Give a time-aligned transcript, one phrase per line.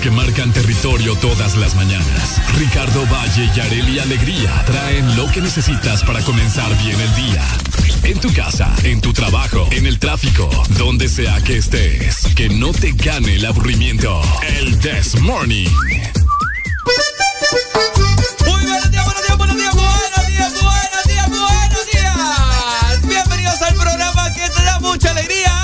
[0.00, 2.40] Que marcan territorio todas las mañanas.
[2.58, 7.44] Ricardo Valle y Areli Alegría traen lo que necesitas para comenzar bien el día.
[8.02, 12.26] En tu casa, en tu trabajo, en el tráfico, donde sea que estés.
[12.36, 14.20] Que no te gane el aburrimiento.
[14.58, 15.68] El This Morning.
[24.98, 25.57] tienes que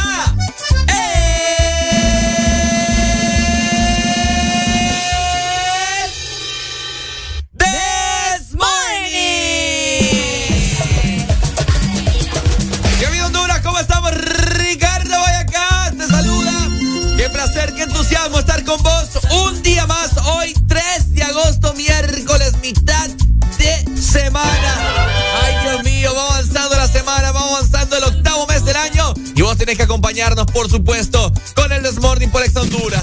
[29.84, 33.02] acompañarnos, por supuesto, con el Desmorning por Ex Honduras.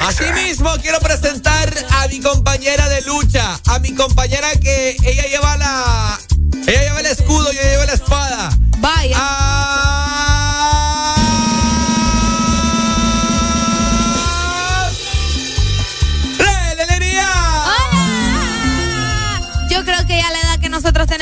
[0.00, 6.18] Asimismo, quiero presentar a mi compañera de lucha, a mi compañera que ella lleva la.
[6.66, 8.58] Ella lleva el escudo, yo llevo la espada.
[8.78, 9.16] Vaya.
[9.16, 9.83] Yo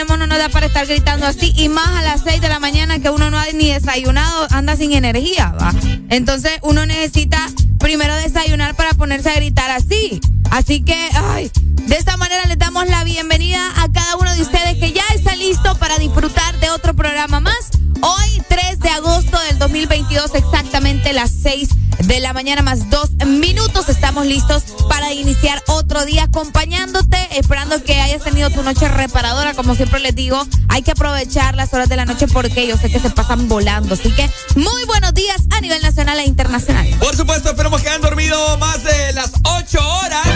[0.05, 2.99] no nos da para estar gritando así y más a las 6 de la mañana
[2.99, 5.73] que uno no ha ni desayunado, anda sin energía, ¿va?
[6.09, 7.49] Entonces uno necesita
[7.83, 10.21] primero desayunar para ponerse a gritar así.
[10.51, 11.51] Así que, ay,
[11.83, 15.35] de esta manera les damos la bienvenida a cada uno de ustedes que ya está
[15.35, 17.71] listo para disfrutar de otro programa más.
[18.01, 23.89] Hoy, 3 de agosto del 2022, exactamente las 6 de la mañana más dos minutos.
[23.89, 29.55] Estamos listos para iniciar otro día acompañándote, esperando que hayas tenido tu noche reparadora.
[29.55, 32.91] Como siempre les digo, hay que aprovechar las horas de la noche porque yo sé
[32.91, 33.95] que se pasan volando.
[33.95, 36.87] Así que muy buenos días a nivel nacional e internacional.
[36.99, 40.27] Por supuesto, esperamos que hayan dormido más de las ocho horas.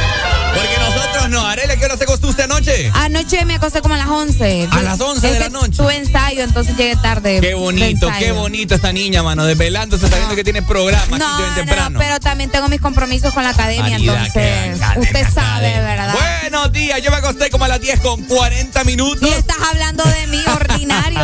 [0.55, 1.47] Porque nosotros no.
[1.47, 2.91] Arela, ¿qué hora se acostó usted anoche?
[2.95, 4.69] Anoche me acosté como a las 11.
[4.71, 5.77] A las 11 de la noche.
[5.77, 7.41] Tuve ensayo, entonces llegué tarde.
[7.41, 9.45] Qué bonito, qué bonito esta niña, mano.
[9.45, 11.19] Desvelándose, sabiendo que tiene programa.
[11.19, 11.39] No,
[11.91, 16.15] no, pero también tengo mis compromisos con la academia, entonces usted sabe, ¿verdad?
[16.41, 19.29] Buenos días, yo me acosté como a las 10 con 40 minutos.
[19.29, 21.21] Y estás hablando de mí, ordinario.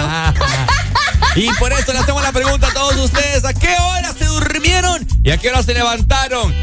[1.36, 5.06] y por eso le hacemos la pregunta a todos ustedes, ¿a qué hora se durmieron
[5.24, 6.01] y a qué hora se levantaron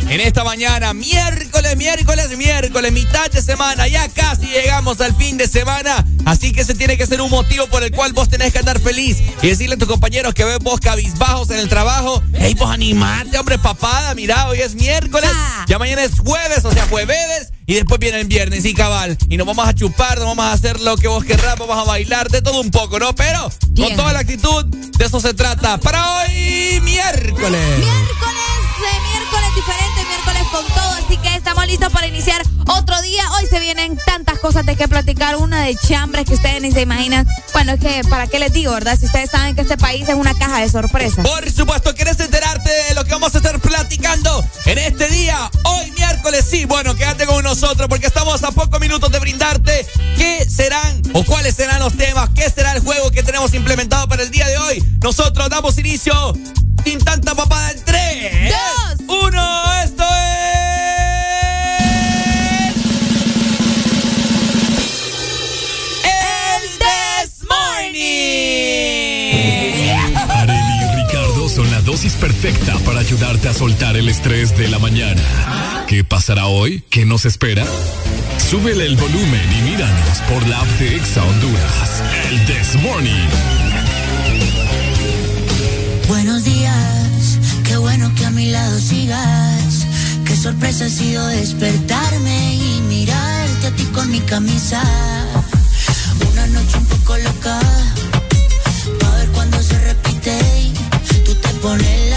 [0.09, 0.93] en esta mañana?
[0.93, 6.61] Miércoles, miércoles, miércoles, mitad de semana, ya casi llegamos al fin de semana, así que
[6.61, 9.47] ese tiene que ser un motivo por el cual vos tenés que andar feliz y
[9.47, 13.57] decirle a tus compañeros que ven vos cabizbajos en el trabajo, hey, pues animate, hombre,
[13.57, 15.65] papada, mira, hoy es miércoles, ah.
[15.67, 19.15] ya mañana es jueves, o sea, jueves y después viene el viernes y cabal.
[19.29, 21.83] Y nos vamos a chupar, nos vamos a hacer lo que vos querrás, vamos a
[21.83, 23.13] bailar, de todo un poco, ¿no?
[23.13, 25.77] Pero con toda la actitud, de eso se trata.
[25.77, 27.77] Para hoy, miércoles.
[27.77, 28.49] Miércoles,
[28.81, 30.93] de miércoles diferente, miércoles con todo.
[31.05, 33.23] Así que estamos listos para iniciar otro día.
[33.37, 35.35] Hoy se vienen tantas cosas de qué platicar.
[35.37, 37.27] Una de chambres que ustedes ni se imaginan.
[37.53, 38.97] Bueno, es que, ¿para qué les digo, verdad?
[38.99, 41.25] Si ustedes saben que este país es una caja de sorpresas.
[41.25, 45.49] Por supuesto, ¿quieres enterarte de lo que vamos a estar platicando en este día?
[45.63, 46.65] Hoy, miércoles, sí.
[46.65, 49.85] Bueno, quédate con nosotros porque estamos a pocos minutos de brindarte
[50.17, 54.23] qué serán o cuáles serán los temas, qué será el juego que tenemos implementado para
[54.23, 54.83] el día de hoy.
[55.01, 56.33] Nosotros damos inicio
[56.83, 58.53] sin tanta papada en 3,
[59.07, 60.18] 2, 1, esto es...
[72.07, 75.21] perfecta para ayudarte a soltar el estrés de la mañana.
[75.85, 76.81] ¿Qué pasará hoy?
[76.89, 77.65] ¿Qué nos espera?
[78.49, 82.03] Súbele el volumen y míranos por la app de Exa Honduras.
[82.29, 83.27] El This Morning.
[86.07, 89.85] Buenos días, qué bueno que a mi lado sigas.
[90.25, 94.81] Qué sorpresa ha sido despertarme y mirarte a ti con mi camisa.
[96.31, 100.58] Una noche un poco loca, a ver cuando se repite.
[101.61, 102.08] Tú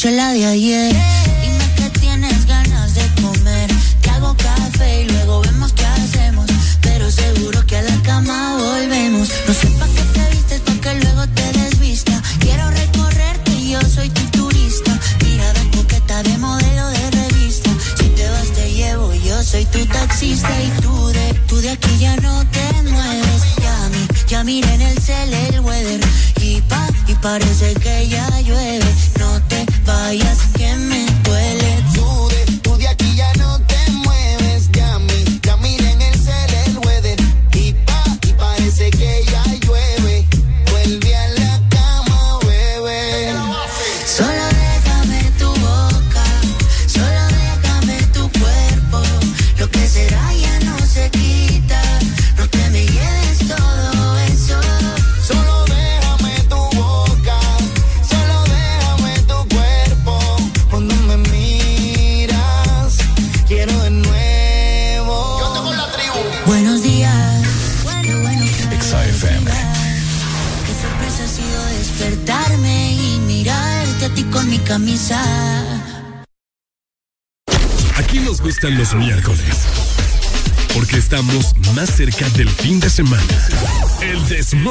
[0.00, 0.96] noche la de ayer.
[1.42, 3.70] Dime que tienes ganas de comer.
[4.00, 6.46] Te hago café y luego vemos qué hacemos.
[6.80, 9.28] Pero seguro que a la cama volvemos.
[9.46, 12.22] No sé pa' qué te vistes, pa' que luego te desvista.
[12.38, 14.98] Quiero recorrerte y yo soy tu turista.
[15.22, 17.70] Mirada coqueta de modelo de revista.
[17.98, 19.12] Si te vas, te llevo.
[19.14, 23.42] Yo soy tu taxista y tú de, tú de aquí ya no te mueves.
[23.60, 26.00] Ya, mi, ya mira en el cel el weather.
[26.40, 27.74] Y pa, y parece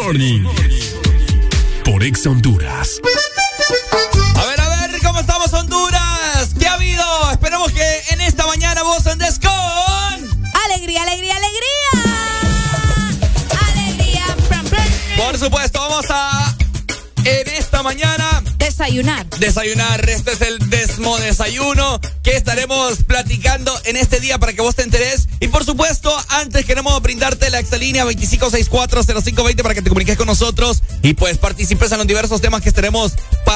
[0.10, 0.44] Morning.
[1.86, 3.00] Por Exa Honduras.
[4.38, 6.50] A ver, a ver, ¿cómo estamos, Honduras?
[6.60, 7.06] ¿Qué ha habido?
[7.32, 9.52] Esperemos que en esta mañana vos andes con.
[10.66, 11.92] Alegría, alegría, alegría.
[13.68, 14.26] Alegría.
[14.48, 14.88] Pram, pram.
[15.16, 16.56] Por supuesto, vamos a.
[17.26, 18.42] En esta mañana.
[18.58, 19.28] Desayunar.
[19.38, 23.04] Desayunar, este es el Desmo Desayuno que estaremos
[23.86, 25.28] en este día para que vos te enteres.
[25.40, 30.84] Y por supuesto, antes queremos brindarte la exalínea 25640520 para que te comuniques con nosotros
[31.02, 33.14] y pues participes en los diversos temas que estaremos,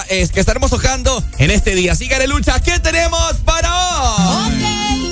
[0.10, 1.94] eh, que estaremos tocando en este día.
[1.94, 4.54] Así que, lucha, ¿qué tenemos para hoy?
[4.54, 5.03] Ok,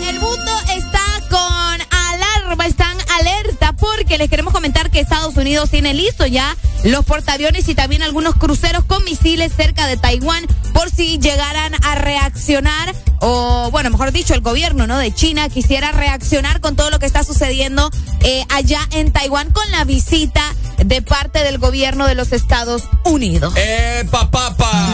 [3.96, 8.36] porque les queremos comentar que Estados Unidos tiene listo ya los portaaviones y también algunos
[8.36, 14.34] cruceros con misiles cerca de Taiwán por si llegaran a reaccionar o bueno, mejor dicho,
[14.34, 14.98] el gobierno ¿no?
[14.98, 19.70] de China quisiera reaccionar con todo lo que está sucediendo eh, allá en Taiwán con
[19.72, 20.44] la visita
[20.84, 23.54] de parte del gobierno de los Estados Unidos.
[23.56, 24.90] ¡Epa, papa!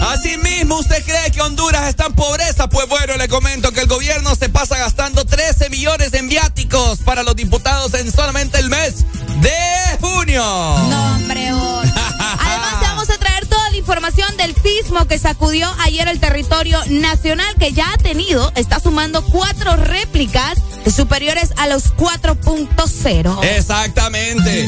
[0.00, 2.68] Así mismo, ¿usted cree que Honduras está en pobreza?
[2.68, 7.22] Pues bueno, le comento que el gobierno se pasa gastando 13 millones en viáticos para
[7.22, 9.04] los diputados en solamente el mes
[9.40, 10.42] de junio.
[10.42, 11.86] No, hombre, vos.
[12.18, 13.37] Además, te vamos a traer
[13.78, 19.24] información del sismo que sacudió ayer el territorio nacional que ya ha tenido, está sumando
[19.24, 20.58] cuatro réplicas
[20.94, 23.44] superiores a los 4.0.
[23.44, 24.66] Exactamente.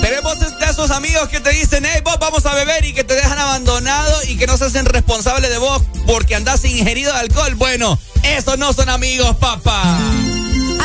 [0.00, 3.14] Tenemos de esos amigos que te dicen, hey, vos vamos a beber y que te
[3.14, 7.54] dejan abandonado y que no se hacen responsable de vos porque andás ingerido de alcohol.
[7.56, 9.98] Bueno, esos no son amigos, papá.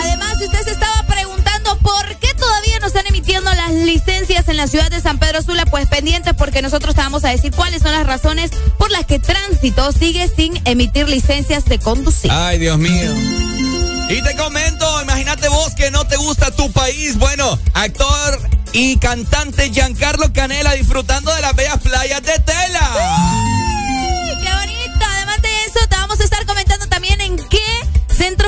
[0.02, 4.68] Además, si usted se estaba preguntando por qué todavía están emitiendo las licencias en la
[4.68, 7.92] ciudad de San Pedro Sula, pues pendiente porque nosotros te vamos a decir cuáles son
[7.92, 12.32] las razones por las que tránsito sigue sin emitir licencias de conducir.
[12.32, 13.14] Ay, Dios mío.
[14.10, 17.18] Y te comento, imagínate vos que no te gusta tu país.
[17.18, 18.40] Bueno, actor
[18.72, 22.92] y cantante Giancarlo Canela disfrutando de las bellas playas de Tela.
[24.44, 25.06] ¡Qué bonito!
[25.06, 27.66] Además de eso, te vamos a estar comentando también en qué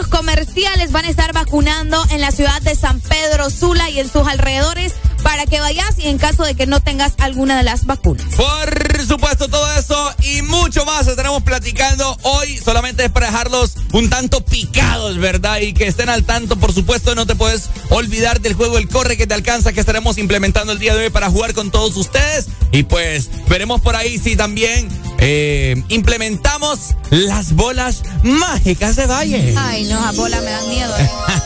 [0.08, 4.12] centros comerciales van a estar vacunando en la ciudad de San Pedro Sula y en
[4.12, 7.86] sus alrededores para que vayas y en caso de que no tengas alguna de las
[7.86, 8.26] vacunas.
[8.36, 12.58] Por supuesto, todo eso y mucho más estaremos platicando hoy.
[12.58, 15.60] Solamente es para dejarlos un tanto picados, ¿verdad?
[15.62, 19.18] Y que estén al tanto, por supuesto, no te puedes olvidar del juego El Corre
[19.18, 22.48] que te alcanza que estaremos implementando el día de hoy para jugar con todos ustedes.
[22.72, 29.56] Y pues veremos por ahí si también eh, implementamos las bolas mágicas de Valle.
[29.58, 30.96] Ay, no, a bolas me dan miedo.
[30.98, 31.10] Eh.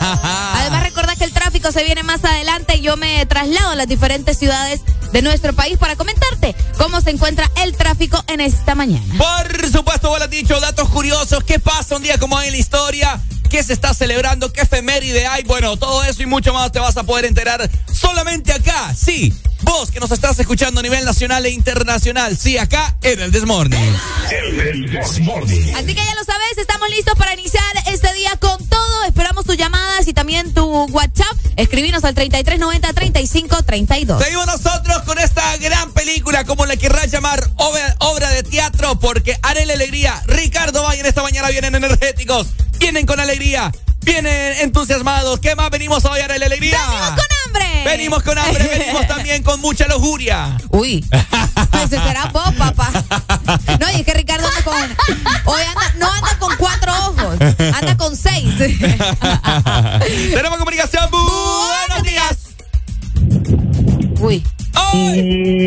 [0.54, 3.88] Además, recuerda que el tráfico se viene más adelante y yo me traslado a las
[3.88, 4.80] diferentes ciudades
[5.12, 9.14] de nuestro país para comentarte cómo se encuentra el tráfico en esta mañana.
[9.16, 12.52] Por supuesto, vos lo has dicho, datos curiosos, qué pasa un día como hoy en
[12.52, 13.20] la historia
[13.52, 15.42] qué se está celebrando, qué efeméride hay.
[15.42, 18.94] Bueno, todo eso y mucho más te vas a poder enterar solamente acá.
[18.94, 22.36] Sí, vos que nos estás escuchando a nivel nacional e internacional.
[22.38, 23.96] Sí, acá en el Desmorning.
[24.30, 29.04] El, Así que ya lo sabes, estamos listos para iniciar este día con todo.
[29.04, 31.36] Esperamos tus llamadas y también tu WhatsApp.
[31.56, 34.22] Escribinos al 3390-3532.
[34.22, 39.66] Seguimos nosotros con esta gran película, como la querrás llamar, obra, de teatro, porque haré
[39.66, 45.40] la Alegría, Ricardo Valle en esta mañana vienen energéticos, vienen con alegría vienen entusiasmados.
[45.40, 46.78] ¿Qué más venimos hoy a la alegría?
[46.78, 47.82] ¡Venimos con hambre!
[47.84, 50.56] Venimos con hambre, venimos también con mucha lujuria.
[50.70, 51.04] Uy,
[51.70, 52.90] pues será vos, papá.
[53.80, 54.96] No, y es que Ricardo anda con.
[55.44, 58.54] Hoy anda, no anda con cuatro ojos, anda con seis.
[60.34, 61.10] Tenemos comunicación.
[61.10, 62.38] Buenos días.
[64.20, 64.44] Uy.
[64.74, 65.62] ¡Hoy!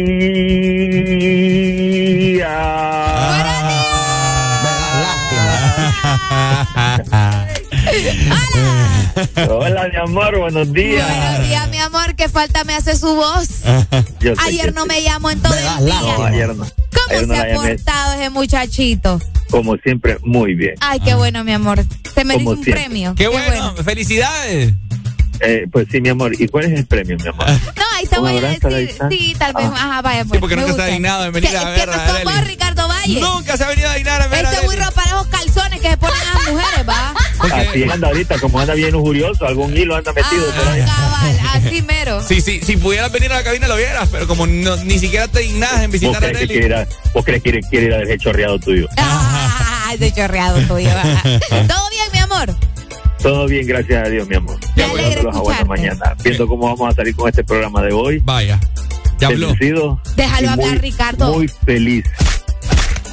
[9.50, 11.08] Hola, mi amor, buenos días.
[11.08, 12.16] Buenos días, mi amor.
[12.16, 13.48] ¿Qué falta me hace su voz?
[14.46, 16.02] ayer no me llamó en todo el día.
[16.02, 16.66] No, ayer no.
[16.66, 19.22] ¿Cómo se ha portado ese muchachito?
[19.50, 20.76] Como siempre, muy bien.
[20.82, 21.84] Ay, qué bueno, mi amor.
[22.14, 23.16] Se merece un premio.
[23.16, 23.76] Qué, bueno.
[23.84, 24.74] Felicidades.
[25.42, 26.34] Eh, pues sí, mi amor.
[26.40, 27.46] ¿Y cuál es el premio, mi amor?
[27.76, 28.98] No, ahí te voy a decir.
[29.10, 29.68] Sí, tal vez.
[29.72, 29.76] Ah.
[29.76, 30.26] Ajá, vaya.
[30.26, 31.80] Pues, sí, porque nunca se ha dignado en venir a ver.
[31.80, 33.20] ¿Qué pasó vos, Ricardo Valle?
[33.22, 34.46] Nunca se ha venido a dignar a ver.
[34.46, 37.15] Ese burro para esos calzones que se ponen a las mujeres, va.
[37.40, 40.82] Así anda ahorita, como anda bien lujurioso, algún hilo anda metido ah, por ahí.
[40.82, 42.22] Cabal, así mero.
[42.22, 45.40] Sí, sí, si pudieras venir a la cabina lo vieras, pero como ni siquiera te
[45.40, 46.48] dignas en visitar a Nelly.
[46.48, 48.88] Que ¿Vos crees que quiere, ir a ese chorreado tuyo?
[48.98, 50.90] Ah, ese chorreado tuyo.
[51.50, 52.56] ¿Todo bien, mi amor?
[53.22, 54.58] Todo bien, gracias a Dios, mi amor.
[54.76, 55.66] Me alegra escucharte.
[55.66, 56.16] mañana.
[56.24, 58.20] Viendo cómo vamos a salir con este programa de hoy.
[58.24, 58.60] Vaya.
[59.20, 59.56] Ya habló.
[60.16, 61.34] Déjalo hablar, Ricardo.
[61.34, 62.06] Muy feliz.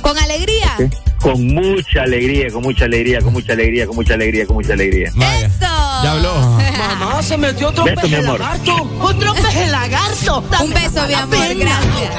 [0.03, 0.77] ¿Con alegría?
[1.21, 5.09] Con mucha alegría, con mucha alegría, con mucha alegría, con mucha alegría, con mucha alegría.
[5.11, 5.61] ¡Eso!
[5.61, 6.35] Ya habló.
[6.79, 8.91] Mamá, se metió otro beso, peje lagarto.
[9.01, 10.45] Otro peje lagarto.
[10.61, 12.15] Un beso, mi amor, gracias.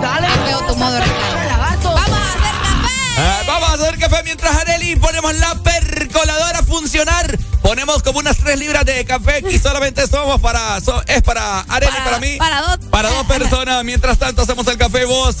[0.00, 0.28] Dale.
[0.46, 0.98] veo tu modo.
[0.98, 3.18] Vamos a hacer café.
[3.18, 7.38] Eh, vamos a hacer café mientras Areli ponemos la percoladora a funcionar.
[7.60, 12.04] Ponemos como unas tres libras de café y solamente somos para, es para Areli, para,
[12.04, 12.36] para mí.
[12.38, 12.78] Para dos.
[12.90, 13.84] Para dos personas.
[13.84, 15.36] Mientras tanto hacemos el café vos.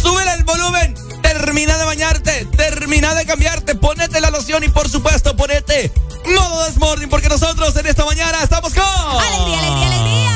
[0.00, 5.36] Súbele el volumen termina de bañarte, termina de cambiarte, ponete la loción y por supuesto
[5.36, 5.92] ponete
[6.34, 8.84] modo desmorning porque nosotros en esta mañana estamos con...
[8.84, 10.26] ¡Alegría, alegría, alegría!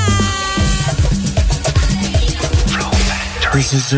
[3.53, 3.93] This is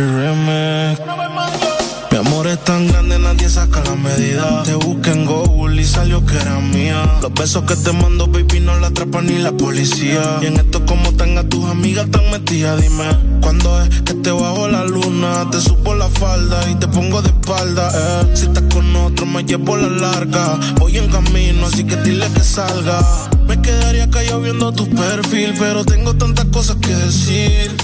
[2.13, 4.63] mi amor es tan grande, nadie saca la medida.
[4.65, 7.19] Te busqué en Google y salió que era mía.
[7.21, 10.39] Los besos que te mando, baby, no la atrapa ni la policía.
[10.41, 13.05] Y en esto, como tenga tus amigas tan metidas, dime.
[13.41, 15.51] ¿Cuándo es que te bajo la luna?
[15.51, 18.31] Te supo la falda y te pongo de espalda, eh.
[18.35, 20.59] Si estás con otro, me llevo la larga.
[20.79, 23.01] Voy en camino, así que dile que salga.
[23.49, 27.75] Me quedaría callado viendo tu perfil, pero tengo tantas cosas que decir.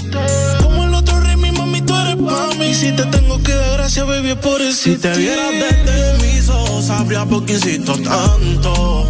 [2.29, 2.73] Mami.
[2.73, 4.83] Si te tengo que dar gracias, baby, por eso.
[4.83, 9.05] Si te vieras desde mis ojos, sabría por qué insisto tanto.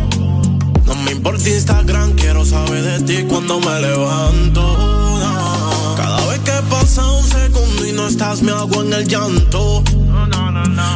[0.85, 5.95] No me importa Instagram, quiero saber de ti cuando me levanto.
[5.97, 9.83] Cada vez que pasa un segundo y no está estás me hago en el llanto.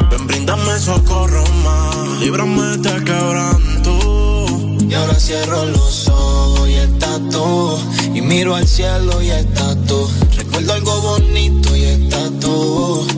[0.10, 4.46] Ven, brindame socorro más, líbrame de quebranto.
[4.90, 7.80] Y ahora cierro los ojos y estás tú.
[8.14, 10.10] Y miro al cielo y estás tú.
[10.36, 11.83] Recuerdo algo bonito y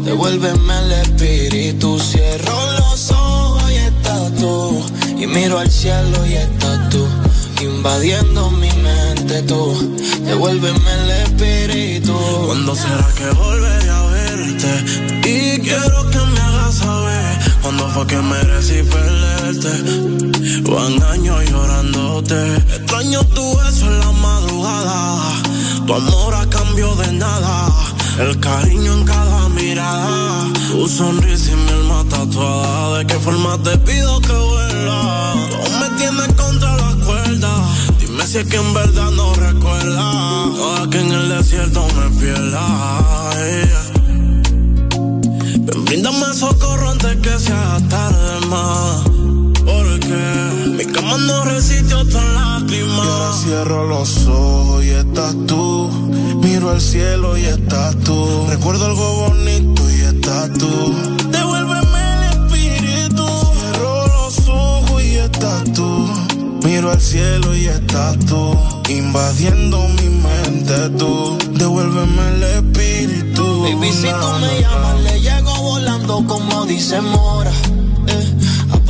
[0.04, 2.00] Devuélveme el espíritu.
[2.00, 4.84] Cierro los ojos y estás tú.
[5.18, 7.06] Y miro al cielo y estás tú.
[7.62, 9.98] Invadiendo mi mente tú.
[10.26, 12.14] Devuélveme el espíritu.
[12.46, 14.72] ¿Cuándo será que volveré a verte?
[15.30, 17.40] Y quiero que me hagas saber.
[17.62, 19.72] Cuando fue que merecí perderte?
[20.70, 22.56] Van años llorándote.
[22.78, 25.44] Extraño tu beso en la madrugada.
[25.86, 27.72] Tu amor a cambio de nada.
[28.20, 30.54] El cariño en cada mirada.
[30.72, 32.98] Tu sonrisa y mi alma tatuada.
[32.98, 35.34] ¿De qué forma te pido que vuelva?
[35.50, 37.52] Tú me tienes contra la cuerda.
[38.00, 40.12] Dime si es que en verdad no recuerda.
[40.56, 42.66] Toda que en el desierto me pierda.
[45.86, 49.25] Bríndame socorro antes que sea tarde más.
[50.08, 52.96] Mi cama no resiste otra lágrima.
[52.96, 55.90] Y ahora cierro los ojos y estás tú.
[56.44, 58.46] Miro al cielo y estás tú.
[58.48, 60.94] Recuerdo algo bonito y estás tú.
[61.32, 63.26] Devuélveme el espíritu.
[63.60, 66.08] Cierro los ojos y estás tú.
[66.64, 68.56] Miro al cielo y estás tú.
[68.90, 71.36] Invadiendo mi mente tú.
[71.52, 73.62] Devuélveme el espíritu.
[73.64, 77.52] Baby, si tú me llamas, le llego volando como dice Mora.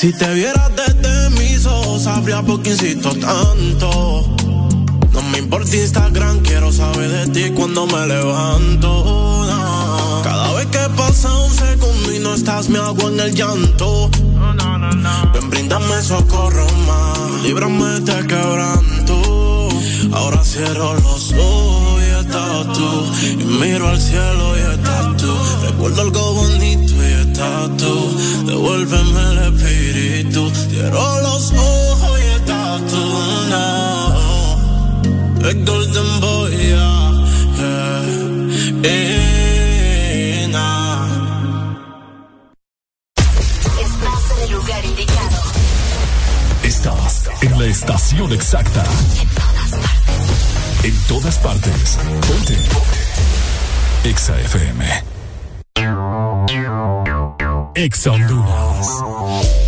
[0.00, 4.36] Si te vieras desde mis ojos, sabría por qué insisto tanto.
[5.12, 8.88] No me importa Instagram, quiero saber de ti cuando me levanto.
[8.88, 10.20] no.
[10.22, 14.08] Cada vez que pasa un segundo y no estás, me hago en el llanto.
[15.34, 19.68] Ven, brindame socorro más, líbrame de quebranto.
[20.12, 23.04] Ahora cierro los ojos y estás tú.
[23.32, 25.34] Y miro al cielo y estás tú.
[25.66, 27.27] Recuerdo algo bonito y estás
[27.76, 28.44] tú.
[28.46, 30.50] Devuélveme el espíritu.
[30.50, 33.04] Cierro los ojos y estás tú.
[33.50, 34.58] No.
[35.48, 37.12] El Golden Boy, yeah.
[37.56, 38.02] yeah.
[38.82, 41.06] Eh, nah.
[43.80, 45.38] Estás en el lugar indicado.
[46.62, 48.84] Estás en la estación exacta.
[50.82, 51.98] En todas partes.
[52.26, 52.56] Ponte.
[54.04, 55.07] Exa FM.
[57.78, 58.88] Exa Honduras.
[59.00, 59.67] Rompe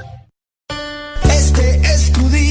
[1.41, 2.50] Este es tu día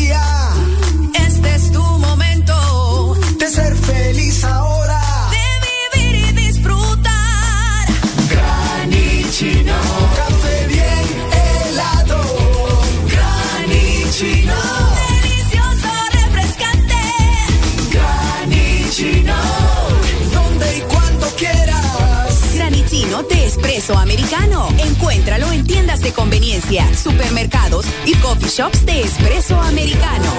[23.51, 24.69] espresso americano.
[24.79, 30.33] Encuéntralo en tiendas de conveniencia, supermercados y coffee shops de espresso americano.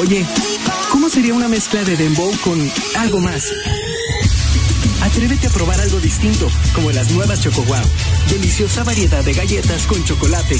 [0.00, 0.24] Oye,
[0.90, 2.58] ¿cómo sería una mezcla de dembow con
[2.96, 3.52] algo más?
[5.02, 7.84] Atrévete a probar algo distinto, como las nuevas Choco Wow.
[8.28, 10.58] Deliciosa variedad de galletas con chocolate.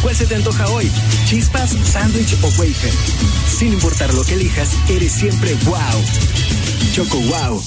[0.00, 0.90] ¿Cuál se te antoja hoy?
[1.26, 2.92] ¿Chispas, sándwich o wafer?
[3.46, 5.76] Sin importar lo que elijas, eres siempre wow.
[6.94, 7.62] Choco Wow.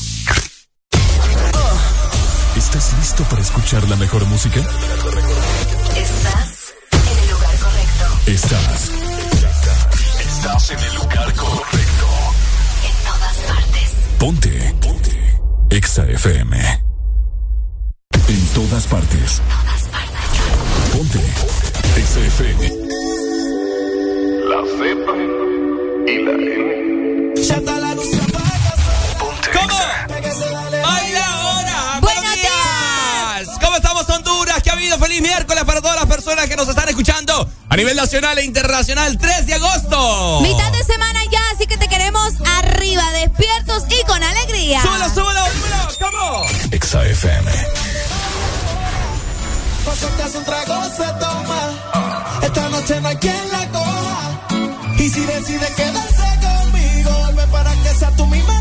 [2.76, 4.60] ¿Estás listo para escuchar la mejor música?
[5.96, 8.06] Estás en el lugar correcto.
[8.26, 8.90] Estás.
[10.20, 12.08] Estás en el lugar correcto.
[12.84, 13.94] En todas partes.
[14.18, 14.74] Ponte.
[14.82, 15.40] Ponte.
[15.70, 16.58] Exa FM.
[18.28, 19.40] En todas partes.
[19.40, 20.32] Todas partes.
[20.94, 21.20] Ponte.
[22.00, 22.70] Exa FM.
[24.50, 25.14] La Z
[26.08, 27.34] y la N.
[27.36, 28.18] Ya está la luz.
[29.20, 29.50] Ponte.
[29.54, 29.78] ¿Cómo?
[35.14, 39.18] feliz miércoles para todas las personas que nos están escuchando a nivel nacional e internacional.
[39.18, 40.40] 3 de agosto.
[40.42, 44.82] Mitad de semana ya, así que te queremos arriba, despiertos y con alegría.
[44.82, 46.12] Súbelo, súbelo, súbelo.
[46.12, 46.46] ¿Cómo?
[46.72, 47.52] Exa FM.
[49.86, 52.40] Pasaste un trago, se toma.
[52.42, 54.48] Esta noche no hay quien la coja.
[54.98, 58.53] Y si decide quedarse conmigo, vuelve para que sea tú misma.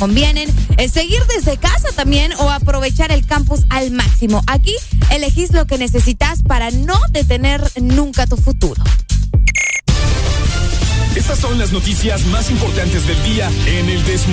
[0.00, 4.42] convienen, eh, seguir desde casa también o aprovechar el campus al máximo.
[4.46, 4.74] Aquí
[5.10, 8.82] elegís lo que necesitas para no detener nunca tu futuro.
[11.14, 14.24] Estas son las noticias más importantes del día en el This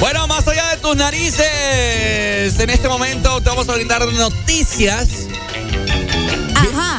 [0.00, 5.26] Bueno, más allá de tus narices, en este momento te vamos a brindar noticias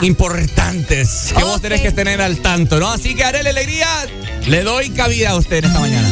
[0.02, 2.92] importantes que vos tenés que tener al tanto, ¿no?
[2.92, 3.88] Así que, haré la Alegría,
[4.48, 6.08] le doy cabida a usted en esta mañana.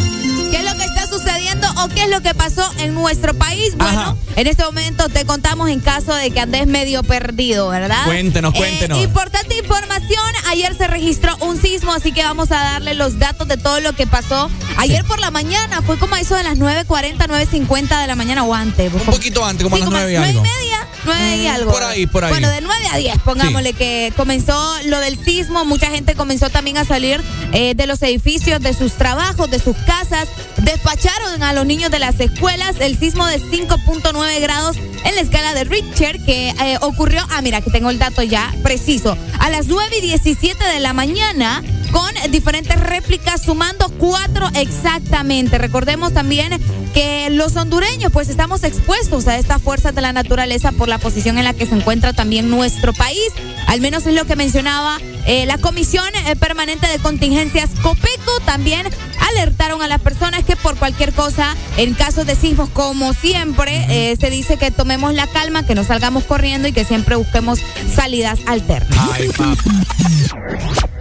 [0.52, 3.76] ¿Qué es lo que está sucediendo o qué es lo que pasó en nuestro país?
[3.78, 8.06] Bueno, en este momento te contamos en caso de que andes medio perdido, ¿verdad?
[8.06, 9.00] Cuéntenos, Eh, cuéntenos.
[9.04, 13.58] importante información, ayer se registró un sismo, así que vamos a darle los datos de
[13.58, 14.50] todo lo que pasó.
[14.78, 18.44] Ayer por la mañana, fue como a eso de las 9.40, 9.50 de la mañana
[18.44, 18.94] o antes.
[18.94, 20.40] Un poquito antes, como a las nueve y algo.
[20.40, 21.72] y media, 9 y algo.
[21.72, 22.32] por ahí, por ahí.
[22.32, 26.78] Bueno, de 9 a 10, pongámosle que comenzó lo del sismo, mucha gente comenzó también
[26.78, 27.22] a salir
[27.56, 32.00] eh, de los edificios, de sus trabajos, de sus casas, despacharon a los niños de
[32.00, 37.26] las escuelas, el sismo de 5.9 grados en la escala de Richter que eh, ocurrió,
[37.32, 40.92] ah, mira, aquí tengo el dato ya preciso, a las 9 y 17 de la
[40.92, 45.58] mañana con diferentes réplicas, sumando cuatro exactamente.
[45.58, 46.60] Recordemos también
[46.94, 51.38] que los hondureños pues estamos expuestos a estas fuerzas de la naturaleza por la posición
[51.38, 53.30] en la que se encuentra también nuestro país.
[53.68, 58.40] Al menos es lo que mencionaba eh, la Comisión eh, Permanente de Contingencias COPECO.
[58.46, 58.88] También
[59.30, 64.16] alertaron a las personas que por cualquier cosa, en casos de sismos como siempre, eh,
[64.20, 67.60] se dice que tomemos la calma, que no salgamos corriendo y que siempre busquemos
[67.94, 68.98] salidas alternas.
[69.12, 69.30] Ay,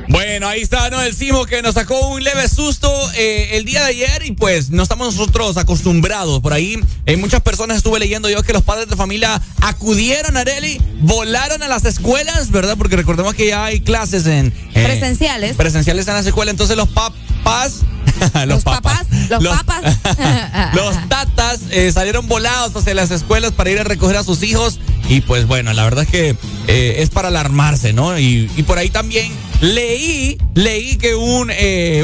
[0.09, 1.01] Bueno, ahí está, ¿no?
[1.01, 4.71] El sismo que nos sacó un leve susto eh, el día de ayer y pues
[4.71, 6.41] no estamos nosotros acostumbrados.
[6.41, 10.41] Por ahí eh, muchas personas estuve leyendo yo que los padres de familia acudieron a
[10.41, 12.77] Areli, volaron a las escuelas, ¿verdad?
[12.77, 14.49] Porque recordemos que ya hay clases en...
[14.75, 15.57] eh, Presenciales.
[15.57, 17.81] Presenciales en las escuelas, entonces los papás...
[18.47, 19.07] los, papás.
[19.41, 19.83] Los, papas.
[20.75, 24.81] los tatas eh, salieron volados hacia las escuelas para ir a recoger a sus hijos.
[25.09, 26.37] Y pues bueno, la verdad es que
[26.69, 28.19] eh, es para alarmarse, ¿no?
[28.19, 31.51] Y, y por ahí también leí, leí que un,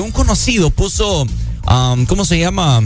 [0.02, 1.26] un conocido puso,
[1.68, 2.82] um, ¿cómo se llama?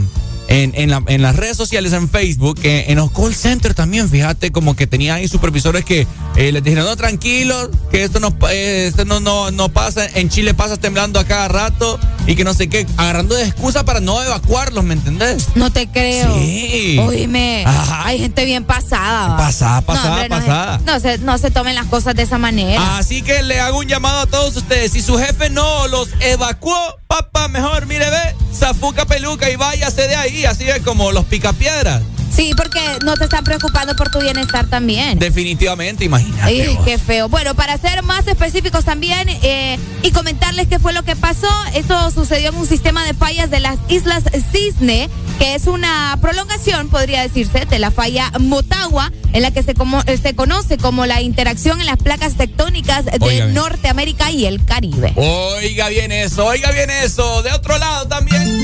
[0.49, 4.09] En, en, la- en las redes sociales, en Facebook, eh, en los call centers también,
[4.11, 8.37] fíjate, como que tenía ahí supervisores que eh, les dijeron, no, tranquilos, que esto, no,
[8.51, 12.43] eh, esto no, no, no pasa, en Chile pasa temblando a cada rato y que
[12.45, 15.49] no sé qué, agarrando de excusa para no evacuarlos, ¿me entendés?
[15.55, 16.35] No te creo.
[16.35, 16.99] Sí.
[16.99, 18.07] Oíme, Ajá.
[18.07, 19.29] hay gente bien pasada.
[19.29, 19.37] va.
[19.37, 20.81] Pasada, pasada, no, hombre, pasada.
[20.85, 22.97] No se, no se tomen las cosas de esa manera.
[22.99, 24.93] Así que le hago un llamado a todos ustedes.
[24.93, 30.17] Si su jefe no los evacuó, papá, mejor, mire, ve, zafuca peluca y váyase de
[30.17, 32.03] ahí, así es como los picapiedras.
[32.35, 35.19] Sí, porque no te están preocupando por tu bienestar también.
[35.19, 36.43] Definitivamente, imagínate.
[36.43, 37.29] Ay, qué feo.
[37.29, 42.11] Bueno, para ser más específicos también eh, y comentarles qué fue lo que pasó, esto
[42.11, 47.23] sucedió en un sistema de fallas de las Islas Cisne, que es una prolongación, podría
[47.23, 51.21] decirse, de la falla Motagua, en la que se, como- eh, se conoce como la
[51.21, 53.55] interacción en las placas tectónicas de Oiga bien.
[53.55, 55.13] Norteamérica y el Caribe.
[55.17, 57.43] Oiga bien eso, oiga bien eso.
[57.43, 58.64] De otro lado también.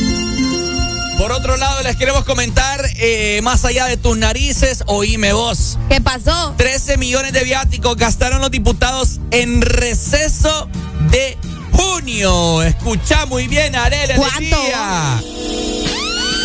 [1.21, 5.77] Por otro lado, les queremos comentar, eh, más allá de tus narices, oíme vos.
[5.91, 6.55] ¿Qué pasó?
[6.57, 10.67] 13 millones de viáticos gastaron los diputados en receso
[11.11, 11.37] de
[11.73, 12.63] junio.
[12.63, 14.15] Escucha muy bien, Arela.
[14.17, 14.57] ¿Cuánto?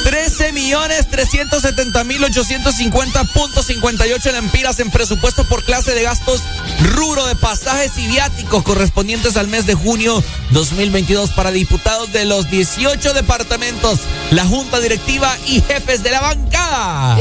[0.05, 0.25] Alegría.
[0.25, 6.41] 13 millones 370 mil 850.58 lempiras en presupuesto por clase de gastos
[6.81, 12.49] rubro de pasajes y viáticos correspondientes al mes de junio 2022 para diputados de los
[12.49, 13.99] 18 departamentos,
[14.31, 17.17] la junta directiva y jefes de la bancada.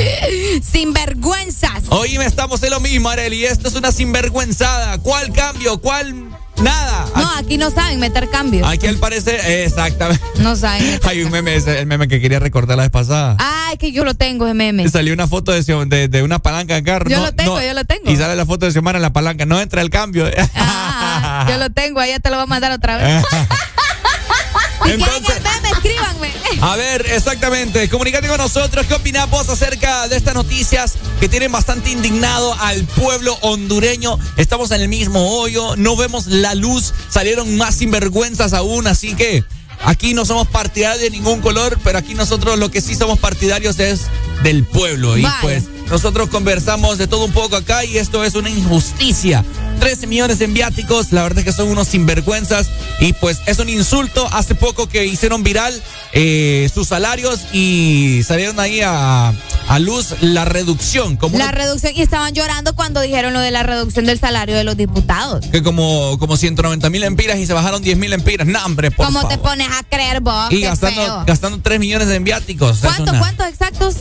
[0.62, 1.85] Sinvergüenzas.
[1.88, 3.44] Hoy me estamos en lo mismo, Areli.
[3.44, 4.99] Esto es una sinvergüenzada.
[4.99, 5.79] ¿Cuál cambio?
[5.79, 6.34] ¿Cuál?
[6.62, 7.07] Nada.
[7.17, 8.67] No, aquí no saben meter cambios.
[8.69, 10.23] Aquí al parecer, exactamente.
[10.38, 11.01] No saben.
[11.05, 13.37] Hay un meme, ese, el meme que quería recordar la vez pasada.
[13.38, 14.88] Ay, que yo lo tengo, ese meme.
[14.88, 17.11] Salió una foto de, de, de una palanca de carro.
[17.11, 17.67] Yo No, lo tengo, no.
[17.67, 18.11] yo lo tengo.
[18.11, 19.45] Y sale la foto de Xiomara en la palanca.
[19.47, 20.27] No entra el cambio.
[20.55, 23.25] Ah, yo lo tengo, ahí ya te lo voy a mandar otra vez.
[24.85, 25.71] ¿Y qué en Entonces- el meme?
[25.71, 26.23] Escríbanme.
[26.61, 27.88] A ver, exactamente.
[27.88, 28.87] Comunicate con nosotros.
[28.87, 34.19] ¿Qué opinás vos acerca de estas noticias que tienen bastante indignado al pueblo hondureño?
[34.37, 35.77] Estamos en el mismo hoyo.
[35.77, 36.95] No vemos la luz.
[37.09, 38.87] Salieron más sinvergüenzas aún.
[38.87, 39.45] Así que
[39.85, 41.79] aquí no somos partidarios de ningún color.
[41.85, 44.03] Pero aquí nosotros lo que sí somos partidarios es
[44.43, 45.19] del pueblo.
[45.19, 47.85] Y pues nosotros conversamos de todo un poco acá.
[47.85, 49.44] Y esto es una injusticia.
[49.81, 51.12] 13 millones en viáticos.
[51.12, 52.68] La verdad es que son unos sinvergüenzas.
[53.01, 54.29] Y pues es un insulto.
[54.33, 55.81] Hace poco que hicieron viral
[56.12, 59.33] eh, sus salarios y salieron ahí a,
[59.68, 61.16] a luz la reducción.
[61.16, 64.57] Como La una- reducción, y estaban llorando cuando dijeron lo de la reducción del salario
[64.57, 65.44] de los diputados.
[65.47, 68.47] que como, como 190 mil empiras y se bajaron 10 mil empiras.
[68.47, 70.51] No, hombre, por ¿Cómo te pones a creer vos?
[70.51, 71.25] Y gastando, feo.
[71.27, 72.79] gastando 3 millones en viáticos.
[72.81, 73.97] ¿Cuánto, una- cuántos exactos?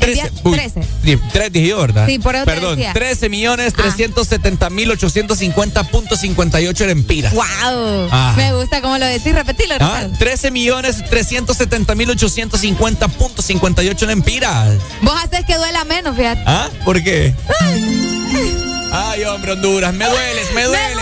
[0.00, 0.30] 13.
[0.52, 0.82] 13.
[1.32, 2.06] Tres dije yo, ¿verdad?
[2.06, 2.92] Sí, por eso te Perdón, decía.
[2.92, 7.32] 13 millones 370 mil 850.58 lempiras.
[7.34, 8.08] ¡Wow!
[8.10, 8.34] Ah.
[8.36, 9.32] Me gusta cómo lo decís.
[9.34, 10.18] Repetilo, Ah, Ricardo.
[10.18, 14.74] 13 millones 370 mil 850.58 lempiras.
[15.02, 16.42] Vos haces que duela menos, fíjate.
[16.46, 16.68] ¿Ah?
[16.84, 17.34] ¿Por qué?
[18.92, 20.96] Ay, hombre, Honduras, me dueles, me ¡Me dueles.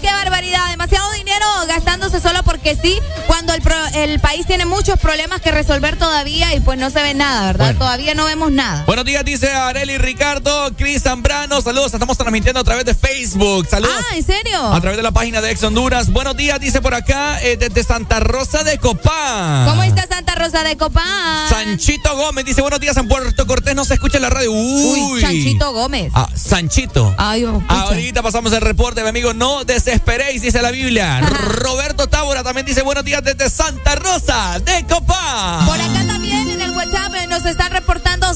[0.00, 0.70] ¡Qué barbaridad!
[0.70, 5.50] Demasiado dinero gastándose solo porque sí, cuando el, pro- el país tiene muchos problemas que
[5.50, 7.66] resolver todavía y pues no se ve nada, ¿verdad?
[7.66, 7.78] Bueno.
[7.80, 8.84] Todavía no vemos nada.
[8.86, 11.60] Buenos días, dice Areli Ricardo, Cris Zambrano.
[11.60, 13.66] Saludos, estamos transmitiendo a través de Facebook.
[13.68, 13.94] Saludos.
[14.10, 14.72] Ah, ¿en serio?
[14.72, 16.10] A través de la página de Ex Honduras.
[16.10, 19.66] Buenos días, dice por acá, eh, desde Santa Rosa de Copán.
[19.68, 21.48] ¿Cómo está Santa Rosa de Copán?
[21.48, 24.50] Sanchito Gómez dice, buenos días, en Puerto Cortés no se escucha en la radio.
[24.52, 25.00] Uy.
[25.00, 26.10] Uy, Chanchito Gómez.
[26.14, 27.14] Ah, Sanchito.
[27.18, 27.62] Ay, oh.
[27.68, 29.34] Ahorita pasamos el reporte, mi amigo.
[29.34, 31.20] No desesperéis, dice la Biblia.
[31.20, 35.66] Roberto Tábora también dice buenos días desde Santa Rosa de Copán.
[35.66, 38.32] Por acá también en el WhatsApp eh, nos están reportando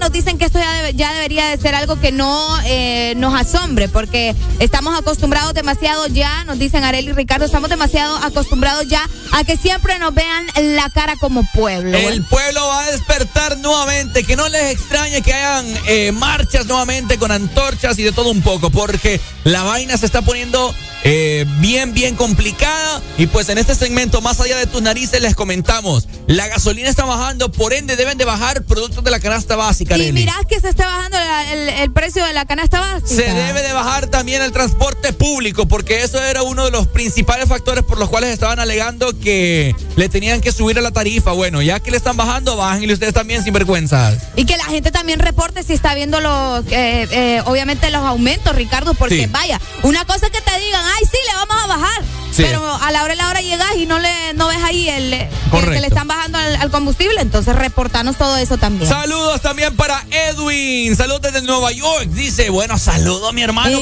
[0.00, 3.34] Nos dicen que esto ya, debe- ya debería de ser algo que no eh, nos
[3.34, 9.08] asombre, porque estamos acostumbrados demasiado ya, nos dicen Areli y Ricardo, estamos demasiado acostumbrados ya
[9.32, 10.46] a que siempre nos vean
[10.76, 11.96] la cara como pueblo.
[11.96, 14.22] El pueblo va a despertar nuevamente.
[14.24, 18.42] Que no les extrañe que hagan eh, marchas nuevamente con antorchas y de todo un
[18.42, 18.70] poco.
[18.70, 20.74] Porque la vaina se está poniendo
[21.08, 23.00] eh, bien, bien complicada.
[23.16, 26.08] Y pues en este segmento, más allá de tus narices, les comentamos.
[26.26, 29.96] La gasolina está bajando, por ende deben de bajar productos de la canasta básica.
[29.96, 30.12] y Arely.
[30.20, 33.08] mirás que se está bajando la- el, el precio de la canasta básica.
[33.22, 37.48] Se debe de bajar también el transporte público, porque eso era uno de los principales
[37.48, 41.30] factores por los cuales estaban alegando que le tenían que subir a la tarifa.
[41.32, 44.16] Bueno, ya que le están bajando, bájenle ustedes también sin vergüenzas.
[44.34, 48.54] Y que la gente también reporte si está viendo los, eh, eh, obviamente los aumentos,
[48.56, 49.26] Ricardo, porque Sí.
[49.30, 52.02] vaya, una cosa que te digan, ay, sí, le vamos a bajar.
[52.32, 52.42] Sí.
[52.44, 55.10] Pero a la hora de la hora llegas y no le no ves ahí el
[55.10, 58.88] que, le están bajando al, al combustible, entonces reportanos todo eso también.
[58.90, 60.94] Saludos también para Edwin.
[60.96, 62.06] Saludos desde Nueva York.
[62.08, 63.78] Dice, bueno, saludos mi hermano.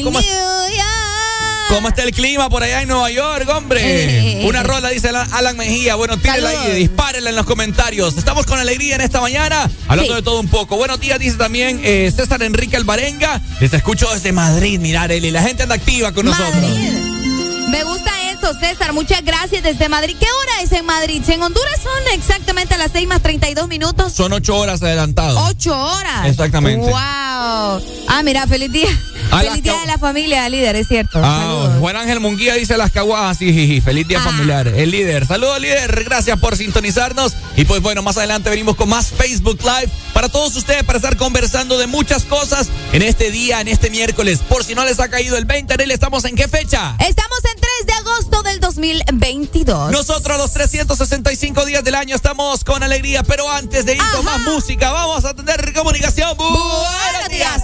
[1.69, 3.81] ¿Cómo, está el clima por allá en Nueva York, hombre?
[4.43, 4.47] Eh.
[4.47, 5.95] Una rola, dice Alan- Mejía.
[5.97, 8.17] Bueno, tírela ahí, dispárenla en los comentarios.
[8.17, 10.17] Estamos con alegría en esta mañana, hablando Sí.
[10.17, 10.77] de todo un poco.
[10.77, 13.41] Buenos días, dice también eh, César Enrique Alvarenga.
[13.61, 15.31] Les escucho desde Madrid, mirar, Eli.
[15.31, 16.63] La gente anda activa con nosotros.
[17.75, 18.93] Me gusta eso, César.
[18.93, 20.15] Muchas gracias desde Madrid.
[20.21, 21.21] ¿Qué hora es en Madrid?
[21.27, 24.13] En Honduras son exactamente las 6 más 32 minutos.
[24.13, 25.43] Son ocho horas adelantados.
[25.51, 26.27] Ocho horas.
[26.27, 26.87] Exactamente.
[26.87, 26.95] Wow.
[26.95, 28.89] Ah, mira, feliz día.
[29.33, 31.21] A feliz día de la familia, líder, es cierto.
[31.21, 31.75] Ah.
[31.81, 34.25] Juan Ángel Munguía dice las caguadas, sí, jiji, feliz día Ah.
[34.25, 35.27] familiar, el líder.
[35.27, 37.33] Saludos líder, gracias por sintonizarnos.
[37.57, 41.17] Y pues bueno, más adelante venimos con más Facebook Live para todos ustedes para estar
[41.17, 44.39] conversando de muchas cosas en este día, en este miércoles.
[44.49, 46.95] Por si no les ha caído el 20, Arely, ¿estamos en qué fecha?
[47.01, 49.91] Estamos en 3 de agosto del 2022.
[49.91, 54.41] Nosotros los 365 días del año estamos con alegría, pero antes de ir con más
[54.41, 56.37] música, vamos a tener comunicación.
[56.37, 57.63] Buenos días.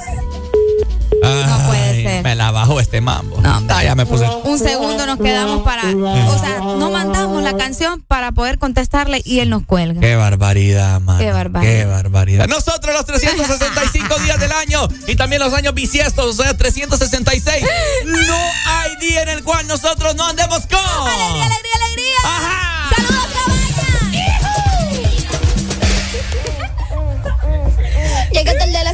[1.22, 2.22] No puede ser.
[2.24, 3.40] Me la bajó este mambo.
[3.40, 3.62] No.
[3.68, 4.26] Ah, ya me puse.
[4.44, 5.82] Un segundo nos quedamos para.
[5.84, 10.00] O sea, no mandamos la canción para poder contestarle y él nos cuelga.
[10.00, 11.18] Qué barbaridad, mano.
[11.18, 11.72] Qué barbaridad.
[11.72, 12.46] Qué barbaridad.
[12.48, 17.64] Nosotros los 365 días del año y también los años bisiestos, o sea, 366.
[18.06, 20.78] No hay día en el cual nosotros no andemos con.
[20.78, 22.14] ¡Alegría, alegría, alegría!
[22.24, 22.69] Ajá.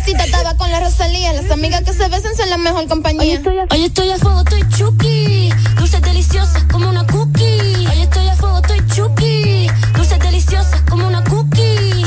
[0.07, 1.33] A cita, estaba con la Rosalía.
[1.33, 3.42] Las amigas que se besan son la mejor compañía.
[3.71, 5.51] Hoy estoy a fuego, estoy chuki.
[5.77, 7.88] Dulces deliciosas como una cookie.
[7.90, 9.66] Hoy estoy a fuego, estoy chuki.
[9.97, 12.06] Dulces deliciosas como una cookie.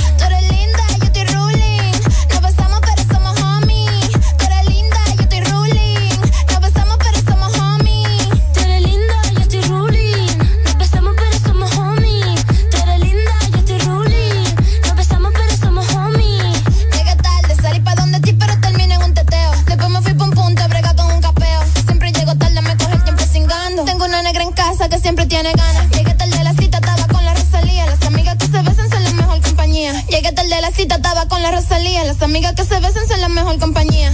[25.09, 25.89] Siempre tiene ganas.
[25.89, 27.83] Llegué tarde a la cita, estaba con la Rosalía.
[27.87, 30.05] Las amigas que se besan son la mejor compañía.
[30.05, 32.03] Llegué tarde a la cita, estaba con la Rosalía.
[32.03, 34.11] Las amigas que se besan son la mejor compañía.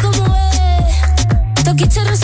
[0.00, 0.36] Como
[2.12, 2.19] es.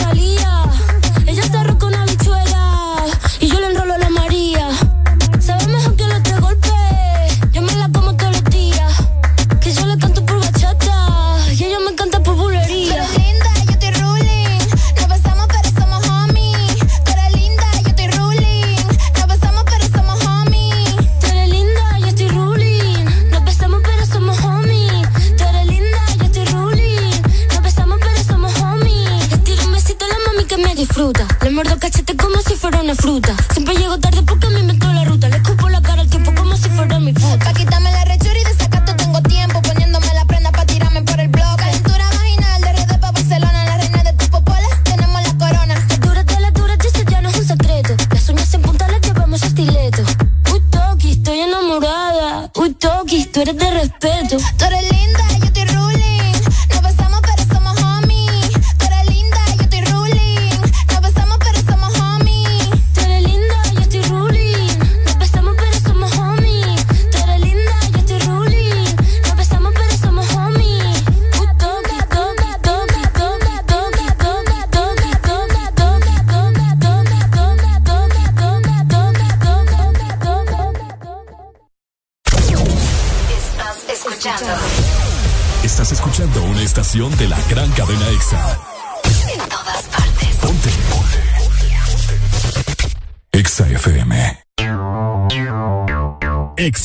[31.57, 33.35] Muerdo cachete como si fuera una fruta.
[33.51, 34.16] Siempre llego tarde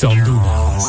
[0.02, 0.84] EXA Honduras.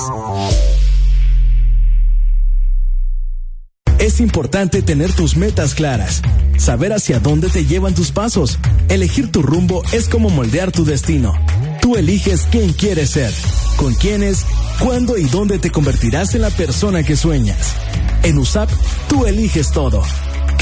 [3.99, 6.22] Es importante tener tus metas claras,
[6.57, 8.59] saber hacia dónde te llevan tus pasos.
[8.89, 11.34] Elegir tu rumbo es como moldear tu destino.
[11.82, 13.32] Tú eliges quién quieres ser,
[13.78, 14.45] con quiénes,
[14.80, 17.76] cuándo y dónde te convertirás en la persona que sueñas.
[18.24, 18.70] En USAP,
[19.07, 20.01] tú eliges todo.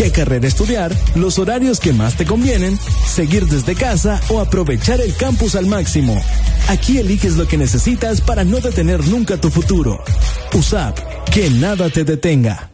[0.01, 0.91] ¿Qué carrera estudiar?
[1.13, 2.75] Los horarios que más te convienen,
[3.05, 6.19] seguir desde casa o aprovechar el campus al máximo.
[6.69, 10.03] Aquí eliges lo que necesitas para no detener nunca tu futuro.
[10.53, 10.97] USAP,
[11.31, 12.71] que nada te detenga.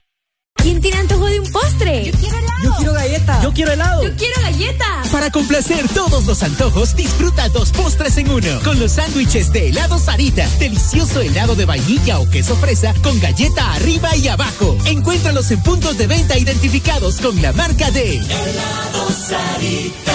[0.55, 2.05] ¿Quién tiene antojo de un postre?
[2.05, 2.63] Yo quiero helado.
[2.63, 3.41] Yo quiero galleta.
[3.41, 4.03] Yo quiero helado.
[4.03, 4.85] Yo quiero galleta.
[5.11, 8.59] Para complacer todos los antojos, disfruta dos postres en uno.
[8.63, 10.47] Con los sándwiches de helado Sarita.
[10.59, 14.77] Delicioso helado de vainilla o queso fresa con galleta arriba y abajo.
[14.85, 20.13] Encuéntralos en puntos de venta identificados con la marca de helado Sarita.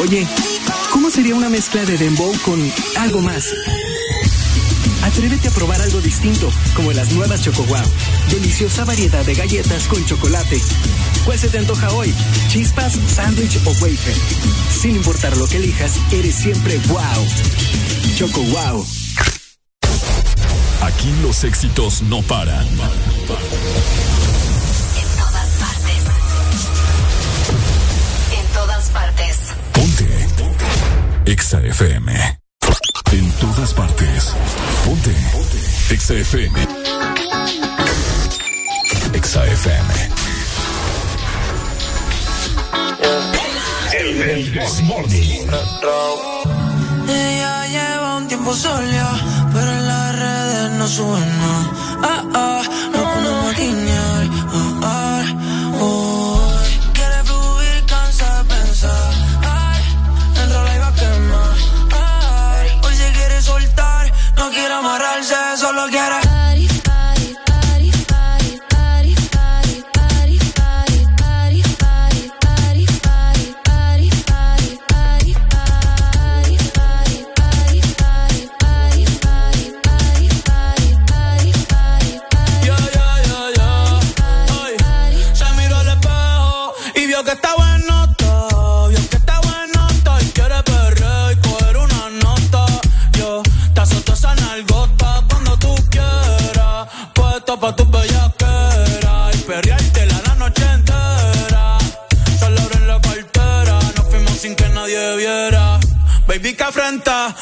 [0.00, 0.26] Oye,
[0.92, 3.46] ¿cómo sería una mezcla de dembow con algo más?
[5.14, 7.84] Atrévete a probar algo distinto, como las nuevas Choco Wow.
[8.30, 10.60] Deliciosa variedad de galletas con chocolate.
[11.24, 12.12] ¿Cuál se te antoja hoy?
[12.48, 14.16] ¿Chispas, sándwich o wafer?
[14.72, 17.00] Sin importar lo que elijas, eres siempre wow.
[18.16, 18.84] Choco Wow.
[20.82, 22.66] Aquí los éxitos no paran.
[22.66, 22.76] En
[25.16, 26.02] todas partes.
[28.36, 29.38] En todas partes.
[29.74, 30.26] Ponte.
[31.26, 32.43] EXA FM.
[33.12, 34.32] En todas partes.
[34.84, 35.14] Ponte.
[35.90, 36.58] EXA FM.
[39.12, 39.94] EXA FM.
[43.98, 45.46] El, el This Morning.
[47.08, 49.16] Ella lleva un tiempo sola,
[49.52, 51.70] pero en las redes no sube nada.
[52.02, 54.13] Ah, ah, no ponemos a
[65.84, 66.23] I gotta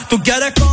[0.09, 0.72] tú quieres con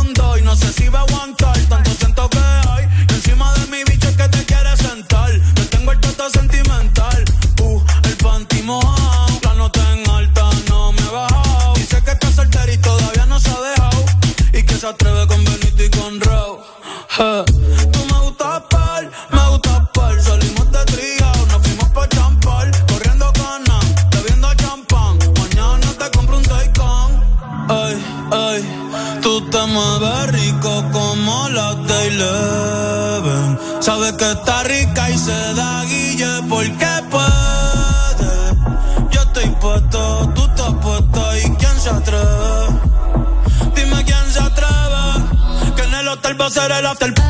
[46.90, 47.29] after party.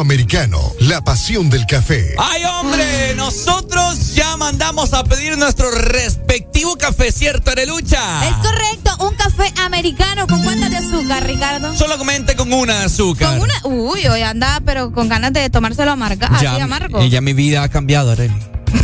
[0.00, 2.14] Americano, la pasión del café.
[2.18, 3.14] ¡Ay, hombre!
[3.16, 8.28] Nosotros ya mandamos a pedir nuestro respectivo café, ¿cierto, Arelucha?
[8.28, 11.76] Es correcto, un café americano con cuántas de azúcar, Ricardo.
[11.76, 13.38] Solamente con una azúcar.
[13.38, 17.02] Con una, uy, hoy anda, pero con ganas de tomárselo amarga, así amargo.
[17.04, 18.36] Ya mi vida ha cambiado, Areli.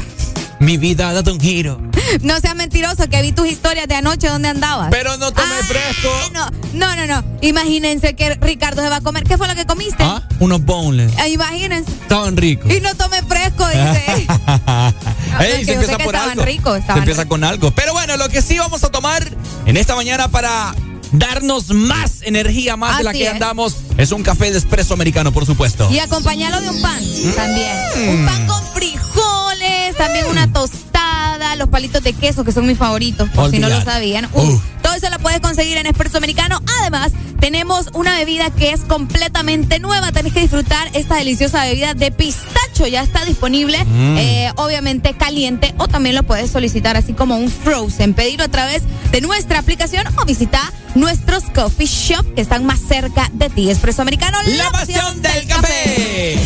[0.60, 1.80] mi vida ha dado un giro.
[2.22, 4.88] No seas mentiroso, que vi tus historias de anoche donde andabas.
[4.90, 6.10] Pero no tomé fresco.
[6.32, 7.24] No, no, no, no.
[7.40, 9.24] Imagínense que Ricardo se va a comer.
[9.24, 10.02] ¿Qué fue lo que comiste?
[10.02, 10.22] ¿Ah?
[10.42, 11.16] Unos boneless.
[11.18, 11.92] Eh, imagínense.
[11.92, 12.68] Estaban ricos.
[12.68, 14.26] Y no tomé fresco, dice.
[15.40, 16.44] Ey, que se empieza por algo.
[16.44, 17.70] ricos, se empieza con algo.
[17.70, 19.24] Pero bueno, lo que sí vamos a tomar
[19.66, 20.74] en esta mañana para
[21.12, 23.32] darnos más energía, más de la que es.
[23.32, 25.88] andamos, es un café de espresso americano, por supuesto.
[25.92, 27.00] Y acompañarlo de un pan
[27.36, 27.76] también.
[27.94, 28.08] Mm.
[28.08, 33.28] Un pan con frijoles, también una tostada, los palitos de queso que son mis favoritos,
[33.30, 34.28] por si no lo sabían.
[34.28, 34.60] Todo
[35.02, 36.62] eso lo puedes conseguir en Espresso Americano.
[36.80, 40.12] Además, tenemos una bebida que es completamente nueva.
[40.12, 42.86] Tenés que disfrutar esta deliciosa bebida de pistacho.
[42.86, 44.16] Ya está disponible, Mm.
[44.18, 48.14] eh, obviamente caliente, o también lo puedes solicitar así como un frozen.
[48.14, 53.28] Pedirlo a través de nuestra aplicación o visita nuestros coffee shop que están más cerca
[53.32, 53.70] de ti.
[53.70, 56.38] Espresso Americano, La pasión del café.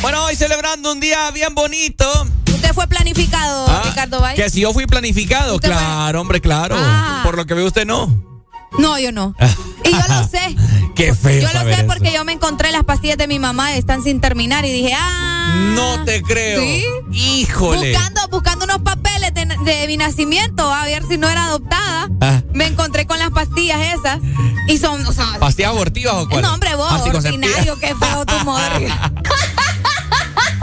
[0.00, 2.26] Bueno, hoy celebrando un día bien bonito.
[2.58, 4.42] Usted fue planificado, Ah, Ricardo Valle.
[4.42, 6.74] Que si yo fui planificado, fue- claro, hombre, claro.
[6.78, 7.20] Ah.
[7.24, 8.06] Por lo que ve usted, no.
[8.78, 9.34] No, yo no.
[9.84, 10.56] Y yo lo sé.
[10.94, 11.40] Qué feo.
[11.40, 11.86] Yo lo sé eso.
[11.86, 15.54] porque yo me encontré las pastillas de mi mamá, están sin terminar y dije, ah.
[15.74, 16.60] No te creo.
[16.60, 16.84] ¿Sí?
[17.12, 17.92] Híjole.
[17.92, 22.08] Buscando, buscando unos papeles de, de mi nacimiento, a ver si no era adoptada.
[22.20, 22.42] Ah.
[22.52, 24.18] Me encontré con las pastillas esas.
[24.66, 26.42] Y son, o sea, ¿Pastillas abortivas o cuál?
[26.42, 28.94] no, hombre, vos, ordinario, qué feo tu modelo.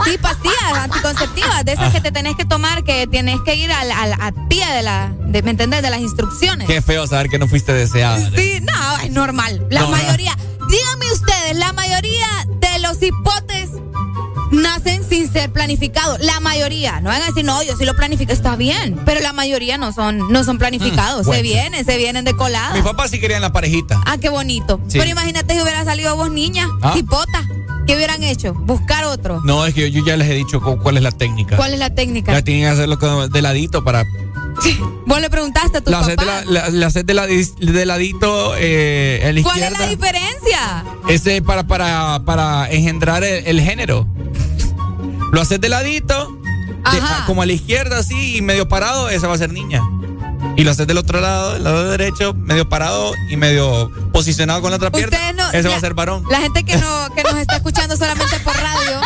[0.04, 3.90] Sí, pastillas anticonceptivas, de esas que te tenés que tomar, que tienes que ir al,
[3.90, 5.82] al a pie de la, de, ¿me entendés?
[5.82, 6.66] De las instrucciones.
[6.66, 8.18] Qué feo saber que no fuiste deseada.
[8.36, 9.66] Sí, no, es normal.
[9.70, 9.92] La No, no.
[9.96, 10.36] mayoría,
[10.68, 12.26] díganme ustedes, la mayoría
[12.60, 13.70] de los hipotes
[14.52, 16.20] nacen sin ser planificados.
[16.20, 17.00] La mayoría.
[17.00, 18.32] No van a decir, no, yo sí lo planifico.
[18.32, 21.26] Está bien, pero la mayoría no son, no son planificados.
[21.26, 22.72] Mm, se vienen, se vienen de colada.
[22.74, 24.00] Mi papá sí quería en la parejita.
[24.06, 24.80] Ah, qué bonito.
[24.88, 24.98] Sí.
[24.98, 26.94] Pero imagínate si hubiera salido vos niña, Ah.
[26.96, 27.42] hipota.
[27.86, 28.52] ¿Qué hubieran hecho?
[28.54, 29.40] Buscar otro.
[29.44, 31.56] No, es que yo, yo ya les he dicho cu- cuál es la técnica.
[31.56, 32.32] ¿Cuál es la técnica?
[32.32, 34.04] Ya tienen que hacerlo con- de ladito para.
[35.06, 36.42] Vos le preguntaste a tu La de, papá.
[36.46, 40.84] la, la- la haces de, la- de ladito eh, la ¿Cuál es la diferencia?
[41.08, 44.06] Ese para, para, para engendrar el, el género.
[45.32, 46.32] Lo haces de ladito,
[46.90, 49.82] de- como a la izquierda, así, y medio parado, esa va a ser niña.
[50.56, 54.70] Y lo haces del otro lado, del lado derecho, medio parado y medio posicionado con
[54.70, 55.16] la otra pierna.
[55.16, 56.24] Ustedes no- ese va a ser varón.
[56.30, 59.00] La gente que, no, que nos está escuchando solamente por radio,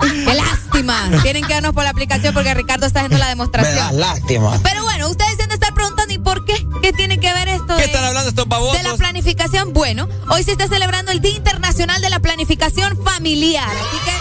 [0.00, 1.10] qué lástima.
[1.22, 3.98] Tienen que vernos por la aplicación porque Ricardo está haciendo la demostración.
[4.00, 4.58] lástima.
[4.62, 6.66] Pero bueno, ustedes se han de estar preguntando, ¿y por qué?
[6.82, 8.82] ¿Qué tiene que ver esto ¿Qué de, están hablando estos babosos?
[8.82, 9.72] de la planificación?
[9.74, 13.68] Bueno, hoy se está celebrando el Día Internacional de la Planificación Familiar.
[13.68, 14.12] Así que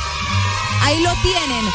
[0.86, 1.66] ahí lo tienen.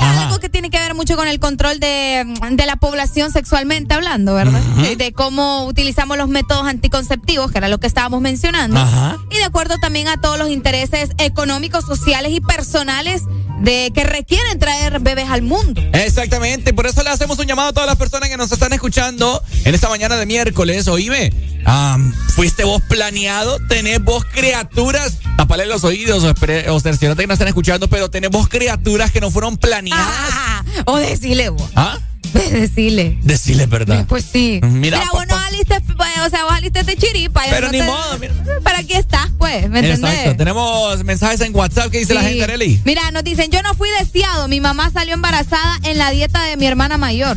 [0.00, 4.34] Algo que tiene que ver mucho con el control de, de la población sexualmente hablando,
[4.34, 4.60] ¿verdad?
[4.60, 8.78] de, de cómo utilizamos los métodos anticonceptivos, que era lo que estábamos mencionando.
[8.78, 9.18] Ajá.
[9.30, 13.22] Y de acuerdo también a todos los intereses económicos, sociales y personales
[13.60, 15.80] de que requieren traer bebés al mundo.
[15.92, 19.42] Exactamente, por eso le hacemos un llamado a todas las personas que nos están escuchando
[19.64, 20.86] en esta mañana de miércoles.
[20.88, 21.32] Oíme,
[21.64, 23.58] am, ¿fuiste vos planeado?
[23.68, 25.18] ¿Tenés vos criaturas?
[25.36, 26.30] Tapale los oídos o,
[26.72, 29.73] o cerciorate que no están escuchando, pero tenés vos criaturas que no fueron planeadas.
[29.92, 31.70] Ah, o decirle vos.
[31.76, 31.98] ¿Ah?
[32.34, 33.16] Decirle.
[33.22, 34.06] Decirle verdad.
[34.08, 34.58] Pues sí.
[34.62, 37.42] Mira, Mira, vos no saliste, pues, o sea, vos saliste de chiripa.
[37.48, 40.10] Pero no ni te- modo, Pero aquí estás, pues, ¿me entendés?
[40.12, 40.36] Exacto.
[40.36, 42.80] Tenemos mensajes en WhatsApp que dice la gente, Areli.
[42.84, 46.56] Mira, nos dicen, yo no fui deseado, mi mamá salió embarazada en la dieta de
[46.56, 47.36] mi hermana mayor.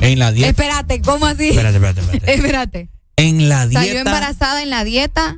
[0.00, 0.48] En la dieta.
[0.50, 1.50] Espérate, ¿cómo así?
[1.50, 2.34] Espérate, espérate, espérate.
[2.34, 2.88] Espérate.
[3.16, 3.98] En la Salió dieta.
[4.00, 5.36] embarazada en la dieta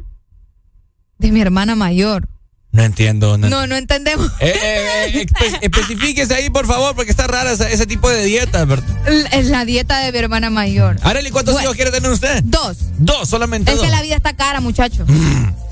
[1.19, 2.29] de mi hermana mayor.
[2.75, 3.39] No entiendo.
[3.39, 4.27] No, No, no entendemos.
[4.41, 8.25] Eh, eh, eh, espe- especifíquese ahí, por favor, porque está rara esa- ese tipo de
[8.25, 8.85] dieta, ¿verdad?
[9.33, 10.97] Es la dieta de mi hermana mayor.
[11.03, 11.67] Arely, ¿cuántos Bueno.
[11.67, 12.43] hijos quiere tener usted?
[12.43, 12.77] Dos.
[12.99, 13.87] Dos, solamente Es dos.
[13.87, 15.07] que la vida está cara, muchacho.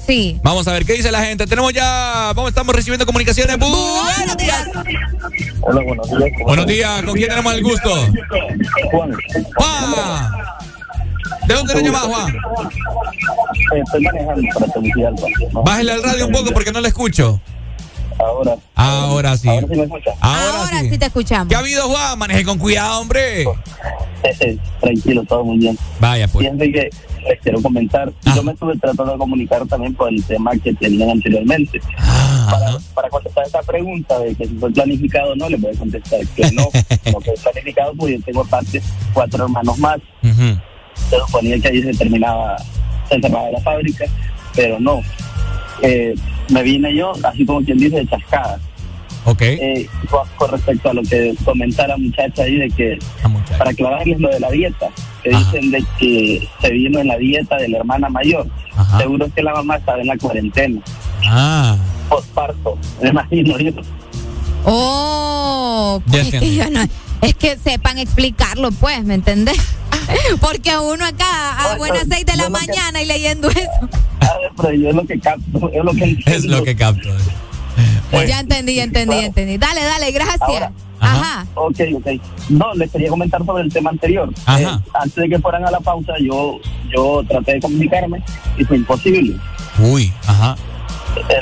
[0.06, 0.38] Sí.
[0.44, 1.44] Vamos a ver qué dice la gente.
[1.48, 3.58] Tenemos ya, vamos, estamos recibiendo comunicaciones.
[3.58, 4.68] Buenos días.
[5.62, 6.30] Hola, buenos días.
[6.44, 8.08] Buenos días, ¿con quién tenemos el gusto?
[8.92, 9.12] Juan.
[9.56, 10.32] Juan.
[11.46, 12.34] ¿De dónde le llamas, Juan?
[12.34, 15.26] Eh, Estoy manejando para Tegucigalpa.
[15.64, 17.40] Bájale al radio un poco porque no le escucho.
[18.18, 18.56] Ahora.
[18.74, 19.48] Ahora sí.
[19.48, 20.10] Ahora sí me escucha.
[20.20, 20.90] Ahora, Ahora sí.
[20.90, 21.48] sí te escuchamos.
[21.48, 22.18] ¿Qué ha habido, Juan?
[22.18, 23.44] Maneje con cuidado, hombre.
[24.80, 25.76] Tranquilo, todo muy bien.
[25.98, 26.44] Vaya, pues.
[26.44, 26.90] Fíjense que
[27.28, 31.10] les quiero comentar, yo me estuve tratando de comunicar también por el tema que tenían
[31.10, 31.80] anteriormente.
[32.50, 35.78] para, para contestar esta pregunta de que si fue planificado o no, les voy a
[35.78, 36.62] contestar que no.
[37.12, 38.82] no fue planificado porque yo tengo aparte
[39.12, 39.98] cuatro hermanos más.
[41.12, 42.56] Se suponía que ahí se terminaba,
[43.10, 44.06] se cerraba la fábrica,
[44.56, 45.02] pero no.
[45.82, 46.14] Eh,
[46.48, 48.58] me vine yo, así como quien dice, de chascada.
[49.26, 49.42] Ok.
[49.42, 49.86] Eh,
[50.38, 52.98] con, respecto a lo que comentara muchacha ahí de que
[53.58, 54.88] para aclararles lo de la dieta
[55.22, 58.48] que dicen de que se vino en la dieta de la hermana mayor
[58.98, 60.80] seguro es que la mamá estaba en la cuarentena
[61.24, 61.76] Ah.
[62.08, 63.72] postparto me imagino yo
[64.64, 66.32] Oh, Ya pues
[67.22, 69.56] es que, sepan explicarlo, pues, ¿me entendés?
[70.40, 73.88] Porque uno acá a buenas seis de la mañana y leyendo eso.
[74.20, 77.08] A ver, pero yo es lo que capto es lo que Es lo que capto.
[78.26, 79.56] Ya entendí, ya entendí, ya entendí.
[79.56, 80.70] Dale, dale, gracias.
[81.00, 81.46] Ajá.
[81.54, 82.06] Ok, ok.
[82.50, 84.32] No, les quería comentar sobre el tema anterior.
[84.46, 84.60] Ajá.
[84.84, 86.60] Eh, antes de que fueran a la pausa, yo
[86.94, 88.22] yo traté de comunicarme
[88.56, 89.36] y fue imposible.
[89.78, 90.56] Uy, ajá.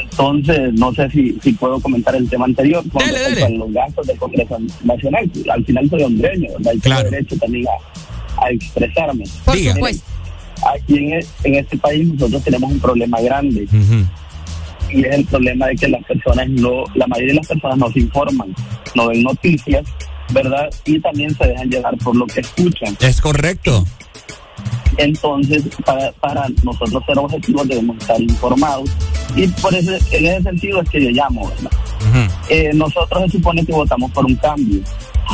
[0.03, 4.07] Entonces, no sé si, si puedo comentar el tema anterior con respecto a los gastos
[4.07, 5.31] del Congreso Nacional.
[5.51, 6.73] Al final soy hondureño, ¿verdad?
[6.75, 9.25] Y tengo derecho también a, a expresarme.
[9.45, 10.05] Por supuesto.
[10.75, 13.67] Aquí en, e- en este país nosotros tenemos un problema grande.
[14.93, 17.91] Y es el problema de que las personas no, la mayoría de las personas no
[17.93, 18.53] se informan,
[18.97, 19.85] no ven noticias,
[20.33, 20.69] ¿verdad?
[20.85, 22.97] Y también se dejan llevar por lo que escuchan.
[23.01, 23.85] Es correcto.
[24.97, 28.91] Entonces, para, para nosotros ser objetivos debemos estar informados.
[29.37, 32.31] Y por ese, en ese sentido es que yo llamo, ¿verdad?
[32.49, 34.81] Eh, nosotros se supone que votamos por un cambio.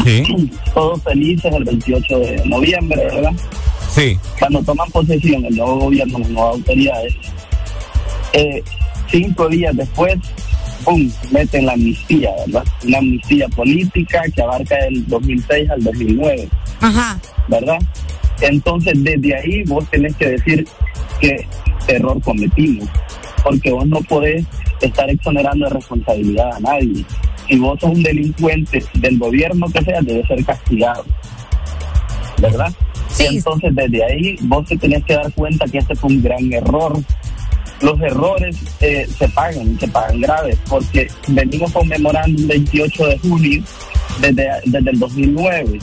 [0.74, 3.32] Todos felices el 28 de noviembre, ¿verdad?
[3.90, 4.18] Sí.
[4.38, 7.14] Cuando toman posesión el nuevo gobierno, las nuevas autoridades,
[8.34, 8.62] eh,
[9.10, 10.16] cinco días después,
[10.84, 12.64] ¡pum!, meten la amnistía, ¿verdad?
[12.84, 16.48] Una amnistía política que abarca del 2006 al 2009.
[16.80, 17.18] Ajá.
[17.48, 17.78] ¿verdad?
[18.40, 20.66] Entonces, desde ahí vos tenés que decir
[21.20, 21.46] qué
[21.88, 22.88] error cometimos,
[23.42, 24.44] porque vos no podés
[24.80, 27.04] estar exonerando de responsabilidad a nadie.
[27.48, 31.04] Si vos sos un delincuente del gobierno que sea, debe ser castigado,
[32.40, 32.72] ¿verdad?
[33.18, 36.98] Entonces, desde ahí vos te tenés que dar cuenta que este fue un gran error.
[37.80, 43.62] Los errores eh, se pagan, se pagan graves, porque venimos conmemorando un 28 de junio
[44.20, 45.78] desde, desde el 2009.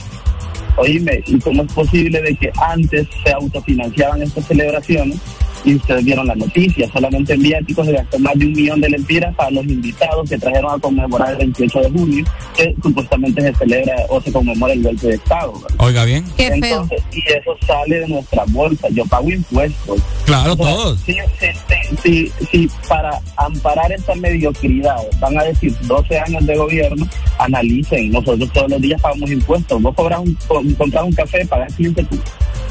[0.78, 5.19] Oíme, ¿y cómo es posible de que antes se autofinanciaban estas celebraciones?
[5.66, 8.89] Y ustedes vieron la noticia, solamente en viáticos se gastó más de un millón de
[8.89, 12.26] lempiras para los invitados que trajeron a conmemorar el 28 de junio,
[12.57, 15.53] que supuestamente se celebra o se conmemora el golpe de Estado.
[15.53, 15.76] ¿verdad?
[15.80, 16.26] Oiga bien.
[16.38, 18.88] Entonces, y eso sale de nuestra bolsa.
[18.91, 20.01] Yo pago impuestos.
[20.26, 20.99] Claro, O sea, todos.
[21.01, 27.07] Si, si, si, si para amparar esta mediocridad van a decir 12 años de gobierno,
[27.39, 28.11] analicen.
[28.11, 29.82] Nosotros todos los días pagamos impuestos.
[29.82, 31.74] Vos cobras un, com- compras un café, pagas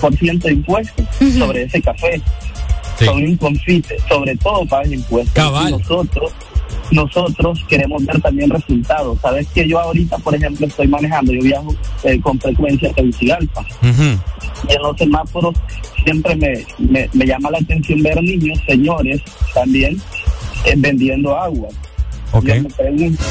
[0.00, 1.06] 15% de impuestos
[1.38, 2.20] sobre ese café.
[3.06, 5.34] Sobre un confite, sobre todo pagas impuestos.
[5.68, 6.32] Y nosotros
[6.92, 9.18] nosotros queremos ver también resultados.
[9.20, 11.74] Sabes que yo ahorita, por ejemplo, estoy manejando, yo viajo
[12.04, 13.64] eh, con frecuencia a Tegucigalpa
[14.68, 15.54] y en los semáforos
[16.04, 19.20] siempre me, me, me llama la atención ver niños, señores
[19.54, 20.00] también,
[20.64, 21.68] eh, vendiendo agua.
[22.32, 23.24] Yo me pregunto,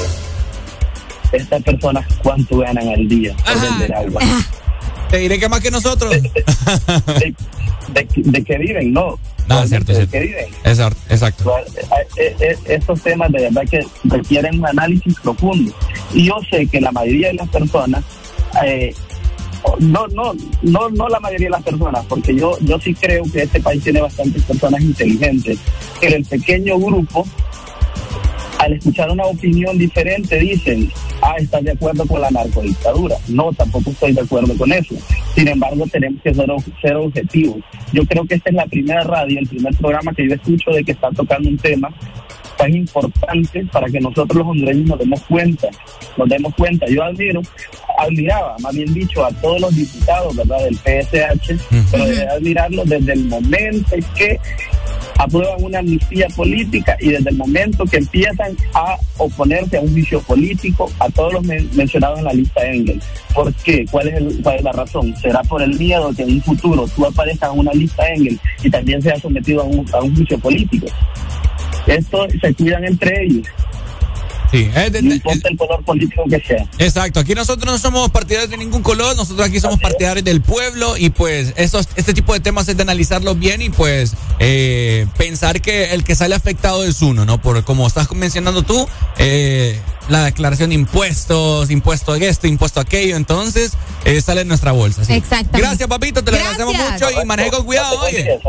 [1.31, 4.21] estas personas cuánto ganan al día por vender agua.
[5.09, 6.11] Te diré que más que nosotros.
[6.21, 7.35] de,
[7.93, 9.19] de, de que viven, no.
[9.67, 10.11] Cierto, cierto.
[10.11, 10.45] que viven.
[10.63, 11.53] Exacto, exacto.
[12.65, 15.73] Estos temas de verdad que requieren un análisis profundo.
[16.13, 18.03] Y yo sé que la mayoría de las personas,
[18.63, 18.93] eh,
[19.79, 23.43] no, no, no, no la mayoría de las personas, porque yo, yo sí creo que
[23.43, 25.59] este país tiene bastantes personas inteligentes,
[25.99, 27.25] pero el pequeño grupo,
[28.61, 30.91] al escuchar una opinión diferente, dicen,
[31.23, 33.15] ah, estás de acuerdo con la narcodictadura.
[33.27, 34.95] No, tampoco estoy de acuerdo con eso.
[35.33, 36.45] Sin embargo, tenemos que ser,
[36.79, 37.57] ser objetivos.
[37.91, 40.83] Yo creo que esta es la primera radio, el primer programa que yo escucho de
[40.83, 41.89] que está tocando un tema
[42.55, 45.67] tan importante para que nosotros los hondureños nos demos cuenta,
[46.15, 46.85] nos demos cuenta.
[46.87, 47.41] Yo admiro,
[47.97, 51.55] admiraba, más bien dicho, a todos los diputados, ¿verdad?, del PSH,
[51.89, 54.39] pero de admirarlos desde el momento en que
[55.21, 60.19] aprueban una amnistía política y desde el momento que empiezan a oponerse a un juicio
[60.21, 62.99] político a todos los mencionados en la lista Engel.
[63.35, 63.85] ¿Por qué?
[63.91, 65.15] ¿Cuál es, el, ¿Cuál es la razón?
[65.17, 68.69] ¿Será por el miedo que en un futuro tú aparezcas en una lista Engel y
[68.69, 69.65] también seas sometido a
[70.01, 70.87] un juicio político?
[71.85, 73.47] Esto se cuidan entre ellos.
[74.51, 74.69] Sí,
[75.01, 76.67] no importa el color político que sea.
[76.77, 80.97] Exacto, aquí nosotros no somos partidarios de ningún color, nosotros aquí somos partidarios del pueblo
[80.97, 85.61] y pues estos, este tipo de temas es de analizarlos bien y pues eh, pensar
[85.61, 87.41] que el que sale afectado es uno, ¿no?
[87.41, 88.87] Por como estás mencionando tú,
[89.17, 89.79] eh,
[90.11, 93.71] la declaración de impuestos, impuesto a esto, impuesto a aquello, entonces
[94.03, 95.05] eh, sale en nuestra bolsa.
[95.05, 95.13] ¿sí?
[95.13, 95.57] Exacto.
[95.57, 98.39] Gracias, papito, te lo agradecemos mucho y maneje con cuidado, oye.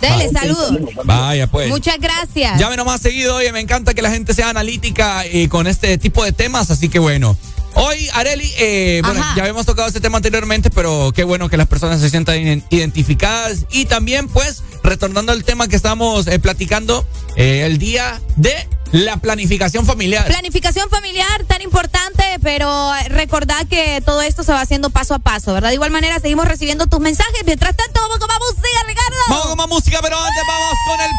[0.00, 0.78] Dele, saludos.
[1.04, 1.68] Vaya, pues.
[1.68, 2.58] Muchas gracias.
[2.58, 6.24] Llame nomás seguido, oye, me encanta que la gente sea analítica y con este tipo
[6.24, 7.36] de temas, así que bueno.
[7.74, 11.68] Hoy, Areli, eh, bueno, ya habíamos tocado este tema anteriormente, pero qué bueno que las
[11.68, 13.66] personas se sientan identificadas.
[13.70, 17.06] Y también, pues, retornando al tema que estamos eh, platicando,
[17.36, 20.26] eh, el día de la planificación familiar.
[20.26, 25.54] Planificación familiar, tan importante, pero recordad que todo esto se va haciendo paso a paso,
[25.54, 25.68] ¿verdad?
[25.68, 27.42] De igual manera, seguimos recibiendo tus mensajes.
[27.46, 29.16] Mientras tanto, vamos con más música, Ricardo.
[29.28, 31.10] Vamos con más música, pero antes vamos con el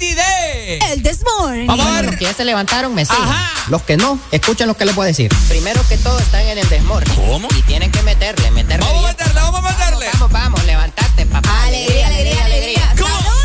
[0.00, 0.78] De...
[0.92, 1.66] El Desmorning.
[1.66, 2.04] Vamos a ver.
[2.06, 3.22] Los que ya se levantaron, me siguen.
[3.22, 3.50] Ajá.
[3.68, 5.30] Los que no, escuchen lo que les voy a decir.
[5.48, 7.14] Primero que todo, están en el Desmorning.
[7.14, 7.48] ¿Cómo?
[7.56, 10.06] Y tienen que meterle, meterle Vamos a meterle, vamos a meterle.
[10.14, 11.64] Vamos, vamos, vamos, levantate, papá.
[11.64, 12.94] Alegría, alegría, alegría.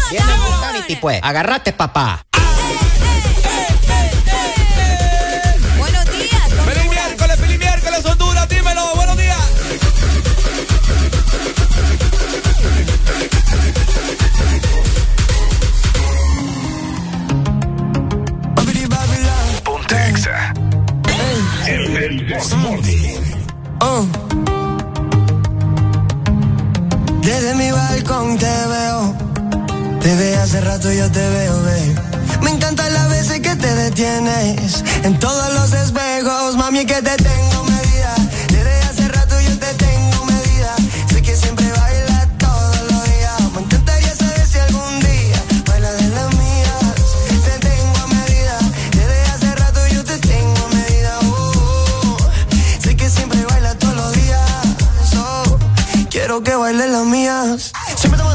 [0.10, 0.53] Viene el Saludos.
[0.53, 1.20] Puntanity, pues.
[1.22, 2.26] Agarrate, papá.
[28.06, 29.16] Te veo.
[29.99, 31.95] Desde hace rato yo te veo, babe.
[32.41, 34.84] Me encantan las veces que te detienes.
[35.03, 38.16] En todos los espejos, mami, que te tengo medida.
[38.49, 40.76] Desde hace rato yo te tengo medida.
[41.10, 43.41] Sé que siempre bailas todos los días.
[43.56, 46.95] Me encantaría saber si algún día baila de las mías.
[47.45, 48.60] Te tengo a medida.
[48.91, 51.12] Desde hace rato yo te tengo a medida.
[51.24, 52.18] Oh,
[52.84, 54.41] sé que siempre bailas todos los días.
[55.18, 55.58] Oh,
[56.12, 57.72] quiero que bailes las mías.
[57.97, 58.34] Siempre tomando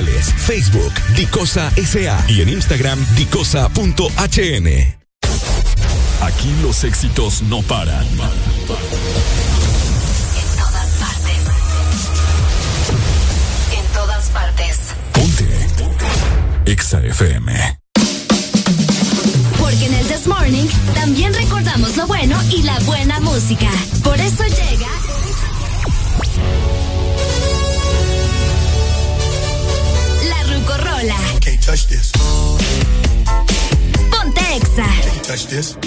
[0.07, 4.67] Facebook, Dicosa SA y en Instagram, dicosa.hn.
[6.21, 8.05] Aquí los éxitos no paran.
[8.05, 8.17] En
[10.57, 11.37] todas partes.
[13.73, 14.79] En todas partes.
[15.13, 15.47] Ponte.
[16.65, 17.79] Exa FM.
[19.59, 23.69] Porque en el This Morning también recordamos lo bueno y la buena música.
[24.03, 24.90] Por eso llega.
[31.61, 32.11] Touch this.
[34.11, 34.87] Ponte Exa.
[35.03, 35.77] Can't touch this.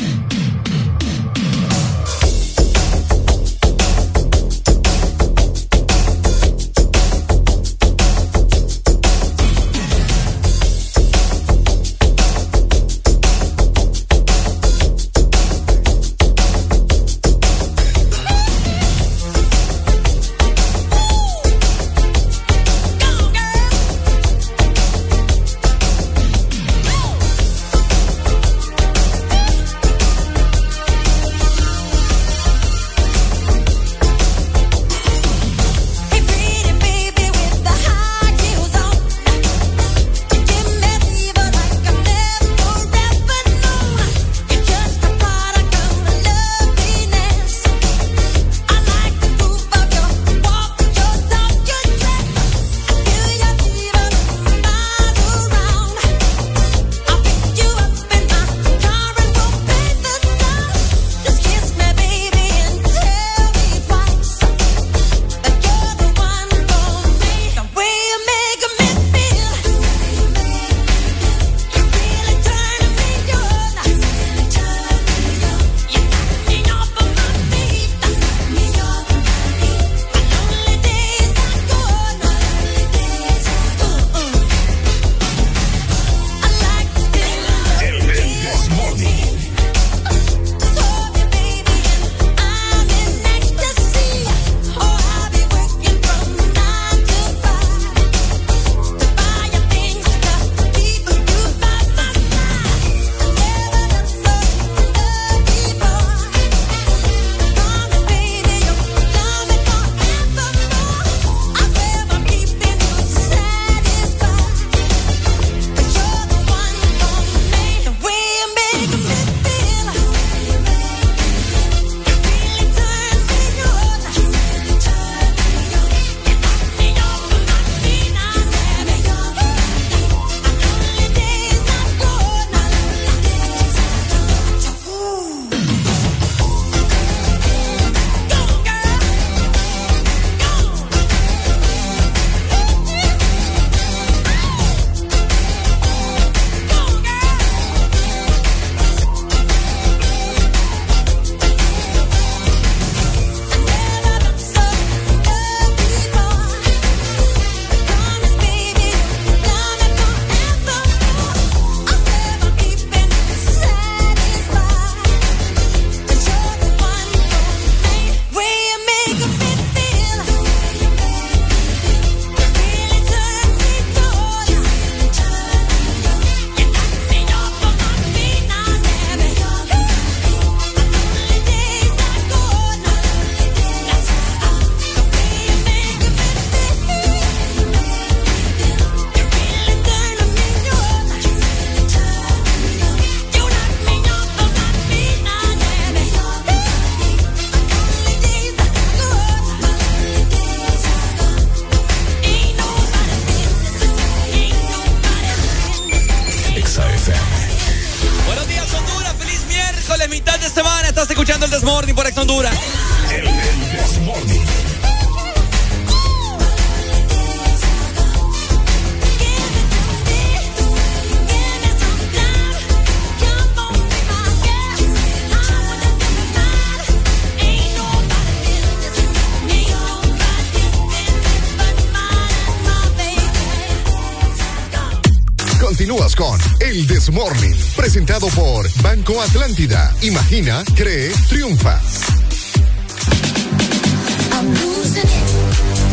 [235.84, 239.94] Continúas con El Desmorning, presentado por Banco Atlántida.
[240.00, 241.78] Imagina, cree, triunfa.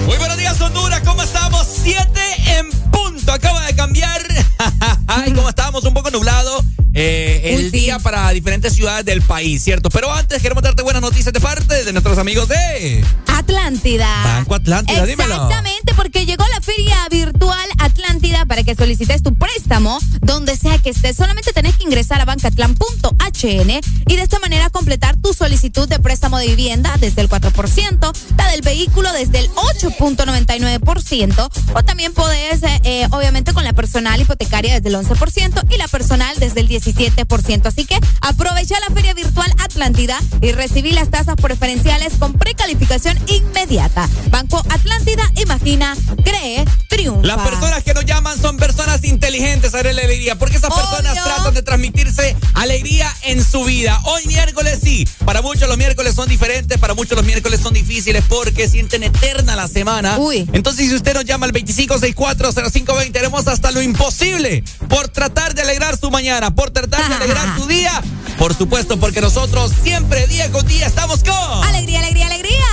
[0.06, 1.02] Muy buenos días, Honduras.
[1.04, 1.68] ¿Cómo estamos?
[1.84, 2.22] Siete
[2.58, 2.91] en
[3.22, 3.32] punto.
[3.34, 4.22] Acaba de cambiar.
[5.08, 6.64] Ay, como estábamos un poco nublado.
[6.94, 9.90] eh, el día para diferentes ciudades del país, ¿cierto?
[9.90, 14.08] Pero antes queremos darte buenas noticias de parte de nuestros amigos de Atlántida.
[14.24, 15.34] Banco Atlántida, dímelo.
[15.34, 20.90] Exactamente, porque llegó la feria virtual Atlántida para que solicites tu préstamo donde sea que
[20.90, 21.16] estés.
[21.16, 23.70] Solamente tenés que ingresar a bancatlan.hn
[24.08, 28.52] y de esta manera completar tu solicitud de préstamo de vivienda desde el 4%, la
[28.52, 34.90] del vehículo desde el 8.99% o también podés, eh, obviamente, con la personal hipotecaria desde
[34.90, 37.66] el 11% y la personal desde el 17%.
[37.66, 44.10] Así que aprovecha la feria virtual Atlántida y recibí las tasas preferenciales con precalificación inmediata.
[44.30, 47.26] Banco Atlántida, imagina, cree, triunfa.
[47.26, 51.62] Las personas que nos llaman son personas inteligentes, la alegría, porque esas personas tratan de
[51.62, 54.00] transmitirse alegría en su vida.
[54.06, 58.24] Hoy miércoles sí, para muchos los miércoles son diferentes, para muchos los miércoles son difíciles
[58.28, 60.18] porque sienten eterna la semana.
[60.54, 65.98] Entonces si usted nos llama al 25640520, haremos hasta lo imposible por tratar de alegrar
[65.98, 67.92] su mañana, por tratar de alegrar su día.
[68.38, 71.64] Por supuesto, porque nosotros siempre día con día estamos con...
[71.64, 72.66] Alegría, alegría, alegría.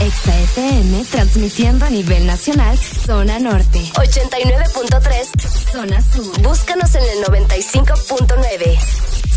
[0.00, 3.80] Exa FM transmitiendo a nivel nacional, zona norte.
[3.94, 6.40] 89.3, zona sur.
[6.42, 9.13] Búscanos en el 95.9.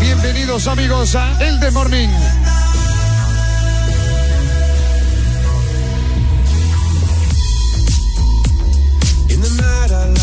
[0.00, 2.08] Bienvenidos amigos a El de Morning.
[9.28, 10.20] In the night I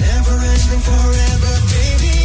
[0.00, 2.23] Never ending forever, baby.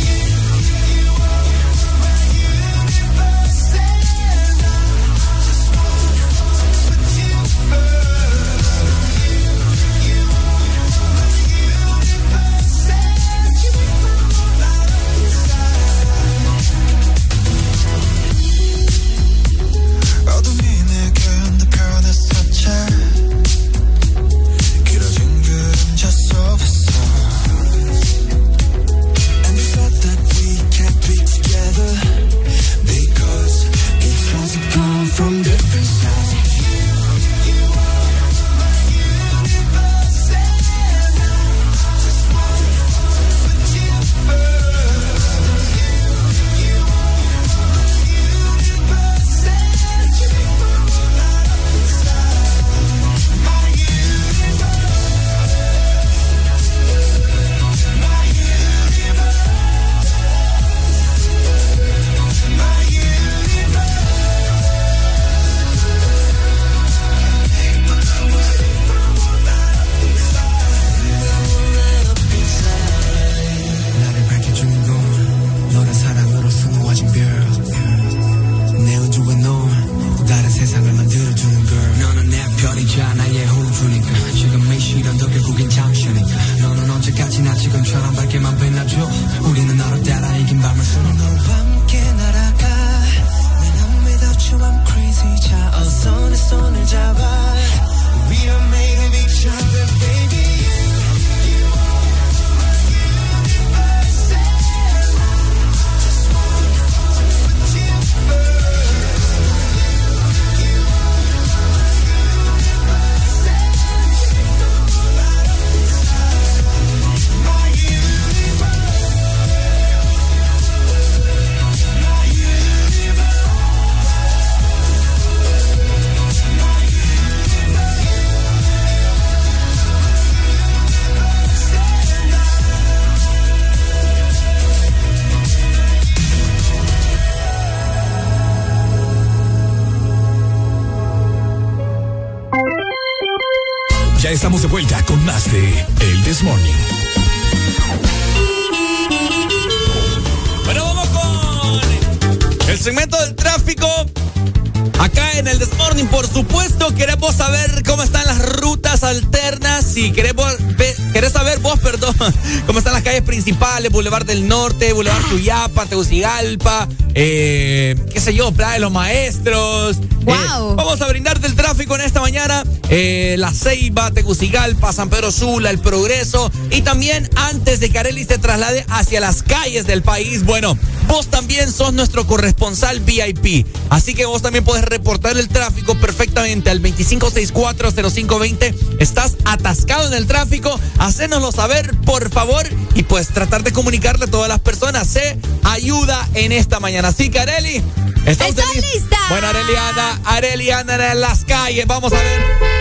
[163.90, 169.98] Boulevard del Norte, Boulevard Tuyapa, Tegucigalpa, eh, qué sé yo, Playa de los Maestros.
[170.24, 170.36] Wow.
[170.36, 172.64] Eh, vamos a brindarte el tráfico en esta mañana.
[172.90, 176.52] Eh, la Ceiba, Tegucigalpa, San Pedro Sula, El Progreso.
[176.72, 180.78] Y también antes de que Arely se traslade hacia las calles del país, bueno,
[181.08, 183.68] vos también sos nuestro corresponsal VIP.
[183.90, 188.74] Así que vos también podés reportar el tráfico perfectamente al 25640520.
[189.00, 194.32] Estás atascado en el tráfico, hacénoslo saber, por favor, y pues tratar de comunicarle a
[194.32, 195.08] todas las personas.
[195.08, 197.10] Se ayuda en esta mañana.
[197.10, 197.84] Así que Areli,
[198.26, 199.18] ¿estás ¡Estoy lista!
[199.30, 201.86] Bueno, Areliana, Areliana en las calles.
[201.86, 202.79] Vamos a ver.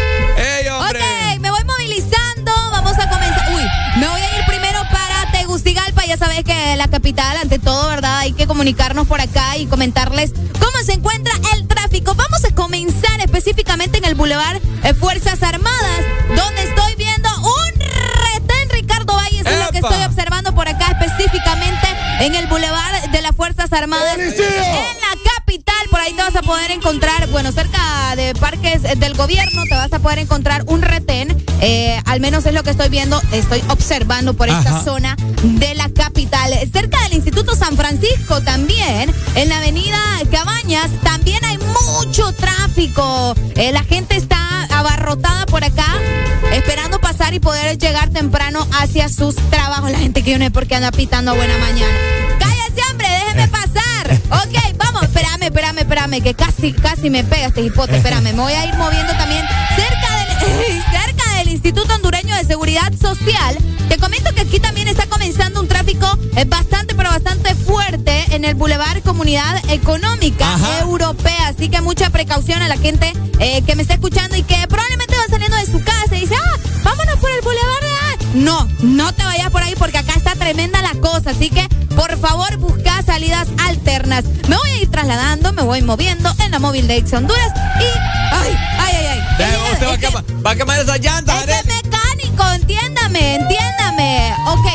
[0.79, 2.53] Ok, me voy movilizando.
[2.70, 3.53] Vamos a comenzar.
[3.55, 3.62] Uy,
[3.99, 6.05] me voy a ir primero para Tegucigalpa.
[6.07, 8.18] Ya sabes que la capital, ante todo, ¿verdad?
[8.18, 12.14] Hay que comunicarnos por acá y comentarles cómo se encuentra el tráfico.
[12.14, 17.72] Vamos a comenzar específicamente en el Boulevard eh, Fuerzas Armadas, donde estoy viendo un
[18.35, 21.89] retén, Ricardo Valles, es lo que estoy observando por acá específicamente
[22.20, 24.18] en el Boulevard de las Fuerzas Armadas.
[24.18, 25.47] En la capital,
[25.91, 29.93] por ahí te vas a poder encontrar, bueno, cerca de parques del gobierno, te vas
[29.93, 31.37] a poder encontrar un retén.
[31.61, 35.89] eh, al menos es lo que estoy viendo, estoy observando por esta zona de la
[35.89, 36.53] capital.
[36.73, 39.99] Cerca del Instituto San Francisco también, en la avenida
[40.31, 43.35] Cabañas, también hay mucho tráfico.
[43.57, 44.47] Eh, la gente está
[44.79, 45.87] abarrotada por acá,
[46.53, 49.91] esperando pasar y poder llegar temprano hacia sus trabajos.
[49.91, 51.93] La gente que yo no sé por qué anda pitando a buena mañana.
[52.39, 53.09] ¡Cállese, hombre!
[53.09, 54.12] ¡Déjeme pasar!
[54.31, 57.97] Ok, vamos, espérame, espérame, espérame, que casi, casi me pega este hipote.
[57.97, 62.93] Espérame, me voy a ir moviendo también cerca del, cerca del Instituto Hondureño de Seguridad
[63.01, 63.59] Social.
[63.89, 66.07] Te comento que aquí también está comenzando un tráfico
[66.37, 70.47] eh, bastante, pero bastante fuerte en el Boulevard Comunidad Económica
[70.83, 71.49] Europea.
[71.49, 71.68] Así
[72.19, 75.66] precaución a la gente eh, que me está escuchando y que probablemente va saliendo de
[75.66, 77.89] su casa y dice, ah, vámonos por el Boulevard de...
[78.03, 78.16] ah".
[78.35, 81.31] No, no te vayas por ahí porque acá está tremenda la cosa.
[81.31, 81.64] Así que,
[81.95, 84.25] por favor, busca salidas alternas.
[84.49, 87.85] Me voy a ir trasladando, me voy moviendo en la móvil de Ex Honduras y...
[88.35, 89.07] ¡Ay, ay, ay!
[89.39, 89.73] ay.
[89.75, 91.69] Usted va, a quemar, va a quemar esa llanta, Arely.
[91.69, 94.35] mecánico, entiéndame, entiéndame.
[94.49, 94.66] Ok,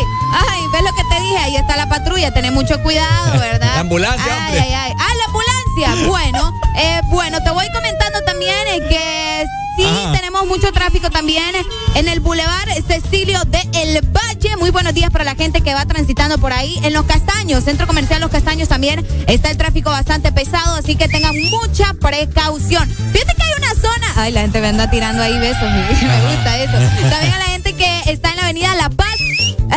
[0.50, 1.38] ay, ¿ves lo que te dije?
[1.39, 3.74] Ahí está la patrulla, tené mucho cuidado, ¿verdad?
[3.76, 4.62] La ambulancia, Ay, hombre.
[4.62, 4.94] ay, ay.
[4.98, 5.43] Ah, la ambulancia.
[6.08, 9.46] Bueno, eh, bueno, te voy comentando también eh, que
[9.78, 10.14] sí Ajá.
[10.14, 11.54] tenemos mucho tráfico también
[11.96, 14.56] en el Boulevard Cecilio de El Valle.
[14.58, 16.80] Muy buenos días para la gente que va transitando por ahí.
[16.84, 21.08] En Los Castaños, Centro Comercial Los Castaños también está el tráfico bastante pesado, así que
[21.10, 22.90] tengan mucha precaución.
[22.90, 24.08] Fíjate que hay una zona.
[24.16, 25.64] Ay, la gente me anda tirando ahí besos.
[25.64, 27.10] Me gusta eso.
[27.10, 29.18] También a la gente que está en la avenida La Paz.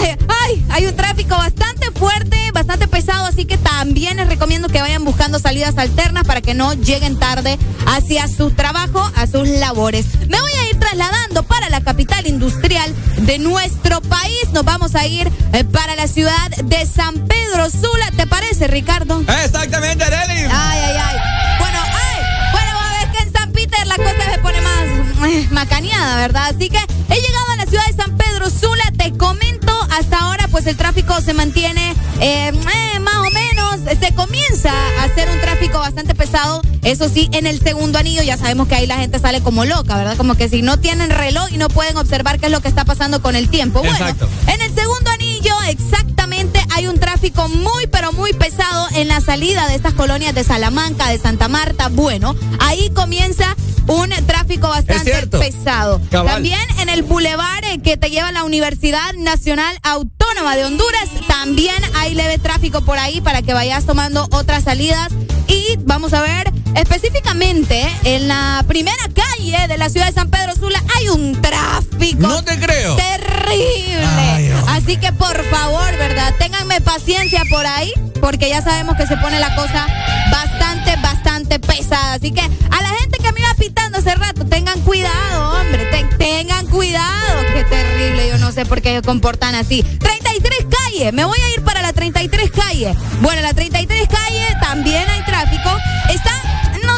[0.02, 4.80] Eh, Ay, hay un tráfico bastante fuerte, bastante pesado, así que también les recomiendo que
[4.80, 10.06] vayan buscando salidas alternas para que no lleguen tarde hacia su trabajo, a sus labores.
[10.28, 14.50] Me voy a ir trasladando para la capital industrial de nuestro país.
[14.52, 18.10] Nos vamos a ir eh, para la ciudad de San Pedro Sula.
[18.16, 19.20] ¿Te parece, Ricardo?
[19.44, 20.42] Exactamente, Arely.
[20.50, 21.16] Ay, ay, ay.
[21.58, 25.28] Bueno, ay, bueno, vamos a ver que en San Peter la cosa se pone más
[25.30, 26.48] eh, macaneada, ¿verdad?
[26.54, 29.65] Así que he llegado a la ciudad de San Pedro Sula, te comento,
[29.96, 34.70] hasta ahora pues el tráfico se mantiene eh, eh, más o menos, se comienza
[35.00, 38.74] a hacer un tráfico bastante pesado, eso sí, en el segundo anillo ya sabemos que
[38.74, 40.16] ahí la gente sale como loca, ¿verdad?
[40.16, 42.84] Como que si no tienen reloj y no pueden observar qué es lo que está
[42.84, 43.80] pasando con el tiempo.
[43.80, 44.28] Bueno, Exacto.
[44.46, 49.66] en el segundo anillo, exactamente, hay un tráfico muy, pero muy pesado en la salida
[49.66, 51.88] de estas colonias de Salamanca, de Santa Marta.
[51.88, 56.02] Bueno, ahí comienza un tráfico bastante pesado.
[56.10, 56.34] Cabal.
[56.34, 61.08] También en el bulevar eh, que te lleva a la Universidad Nacional Autónoma de Honduras,
[61.26, 65.08] también hay leve tráfico por ahí para que vayas tomando otras salidas.
[65.48, 70.54] Y vamos a ver, específicamente en la primera calle de la ciudad de San Pedro
[70.54, 72.20] Sula hay un tráfico.
[72.26, 72.96] No te creo.
[72.96, 74.52] Terrible.
[74.68, 76.34] Así que por favor, ¿verdad?
[76.38, 79.86] Ténganme paciencia por ahí, porque ya sabemos que se pone la cosa
[80.30, 82.14] bastante, bastante pesada.
[82.14, 85.86] Así que a la gente que me iba pitando hace rato, tengan cuidado, hombre.
[85.86, 87.42] Ten- tengan cuidado.
[87.54, 88.28] Qué terrible.
[88.28, 89.82] Yo no sé por qué se comportan así.
[89.82, 91.12] 33 calle.
[91.12, 92.94] Me voy a ir para la 33 calle.
[93.20, 95.70] Bueno, la 33 calle también hay tráfico.
[96.10, 96.32] Está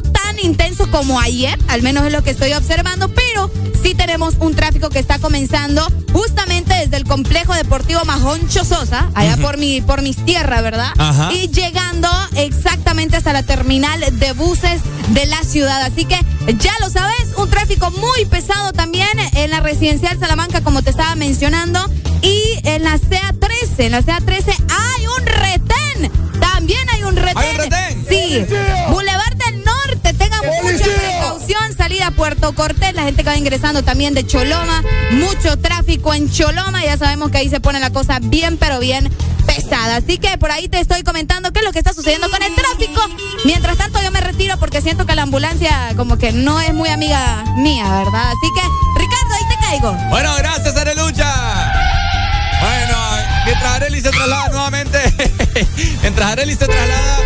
[0.02, 3.50] tan intenso como ayer, al menos es lo que estoy observando, pero
[3.82, 9.36] sí tenemos un tráfico que está comenzando justamente desde el complejo deportivo Majoncho Sosa, allá
[9.36, 10.92] por mi por mis tierras, ¿verdad?
[10.98, 11.32] Ajá.
[11.32, 14.80] Y llegando exactamente hasta la terminal de buses
[15.10, 15.82] de la ciudad.
[15.82, 16.18] Así que
[16.58, 21.14] ya lo sabes, un tráfico muy pesado también en la residencial Salamanca, como te estaba
[21.14, 21.80] mencionando,
[22.22, 26.10] y en la CA13, en la CA13 hay un retén.
[26.40, 27.38] También hay un retén.
[27.38, 28.06] ¿Hay un retén?
[28.08, 28.46] Sí.
[28.48, 28.94] Tengan
[30.72, 34.82] mucha precaución, salida a Puerto Cortés, la gente que va ingresando también de Choloma,
[35.12, 39.10] mucho tráfico en Choloma, ya sabemos que ahí se pone la cosa bien, pero bien
[39.46, 39.96] pesada.
[39.96, 42.54] Así que por ahí te estoy comentando qué es lo que está sucediendo con el
[42.54, 43.00] tráfico.
[43.44, 46.90] Mientras tanto yo me retiro porque siento que la ambulancia como que no es muy
[46.90, 48.30] amiga mía, ¿verdad?
[48.30, 48.60] Así que,
[49.00, 49.92] Ricardo, ahí te caigo.
[50.10, 51.32] Bueno, gracias, Arelucha.
[52.60, 52.96] Bueno,
[53.46, 54.98] mientras Areli se traslada nuevamente,
[56.02, 57.18] mientras Areli se traslada,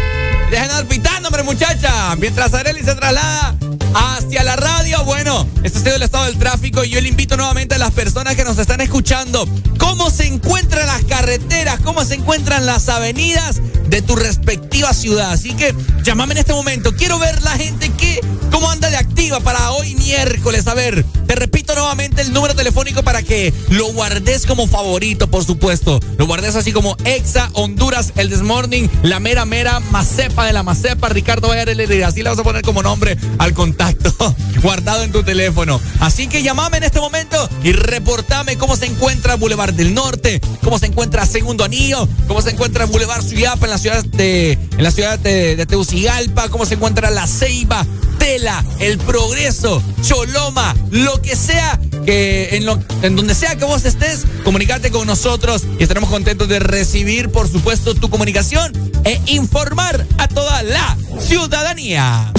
[0.50, 0.86] dejen de andar
[1.22, 2.16] pitando, hombre, muchacha.
[2.16, 3.56] Mientras Areli se traslada
[3.94, 7.36] hacia la radio, bueno, este ha sido el estado del tráfico y yo le invito
[7.36, 9.46] nuevamente a las personas que nos están escuchando,
[9.78, 13.60] cómo se encuentran las carreteras, cómo se encuentran las avenidas
[13.92, 15.32] de tu respectiva ciudad.
[15.32, 16.96] Así que llámame en este momento.
[16.96, 18.20] Quiero ver la gente que,
[18.50, 20.66] cómo anda de activa para hoy miércoles.
[20.66, 25.44] A ver, te repito nuevamente el número telefónico para que lo guardes como favorito, por
[25.44, 26.00] supuesto.
[26.16, 31.10] Lo guardes así como Exa, Honduras, el Desmorning, la mera mera Macepa de la Macepa,
[31.12, 32.02] Ricardo Vallarelli.
[32.02, 34.12] Así le vas a poner como nombre al contacto
[34.62, 35.80] guardado en tu teléfono.
[36.00, 40.78] Así que llámame en este momento y reportame cómo se encuentra Boulevard del Norte, cómo
[40.78, 44.90] se encuentra Segundo Anillo, cómo se encuentra Boulevard Suyapa en la ciudad de, en la
[44.90, 47.86] ciudad de, de Teucigalpa, cómo se encuentra La Ceiba,
[48.22, 52.68] Tela, El Progreso, Choloma, lo que sea que en,
[53.02, 57.50] en donde sea que vos estés, comunicate con nosotros y estaremos contentos de recibir, por
[57.50, 58.72] supuesto, tu comunicación
[59.02, 62.32] e informar a toda la ciudadanía.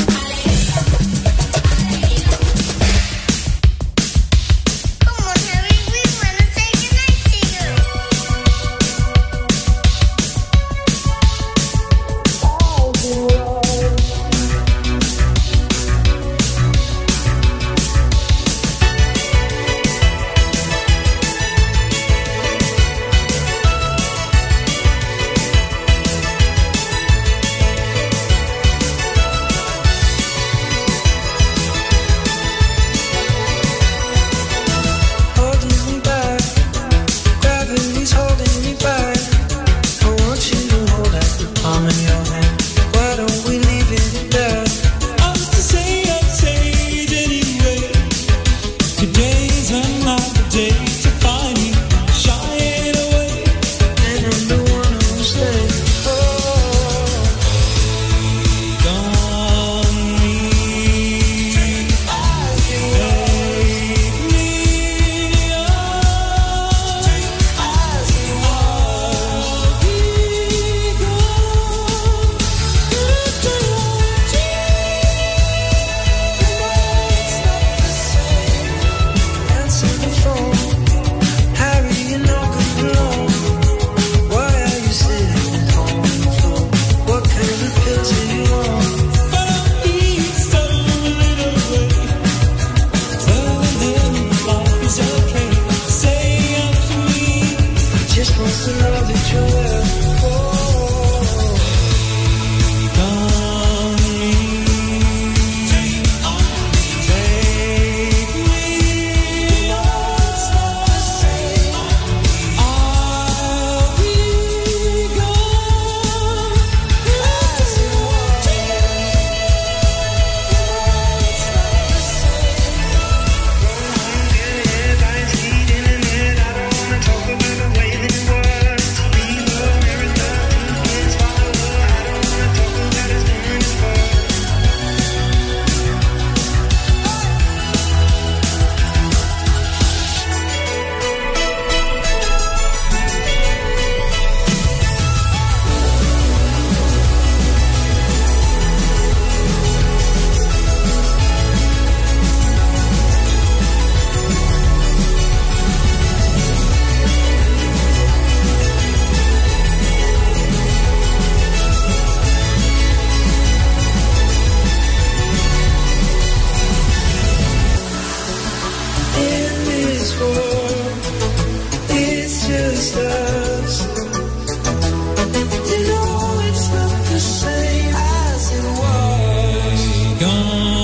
[180.46, 180.83] Oh.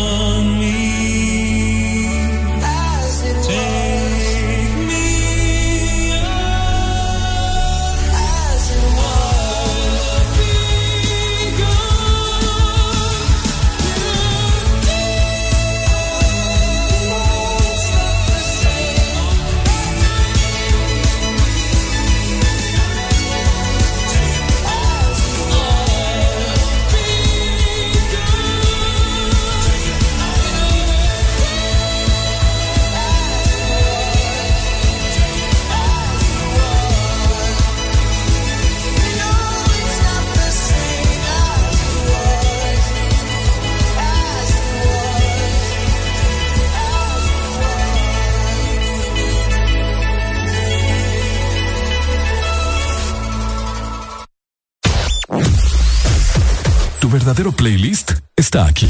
[58.66, 58.90] Aquí.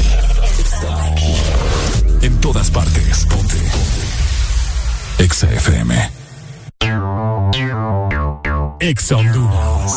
[2.22, 3.26] En todas partes.
[3.26, 3.56] Ponte.
[5.18, 6.10] Exa FM.
[8.80, 9.92] Exa Honduras.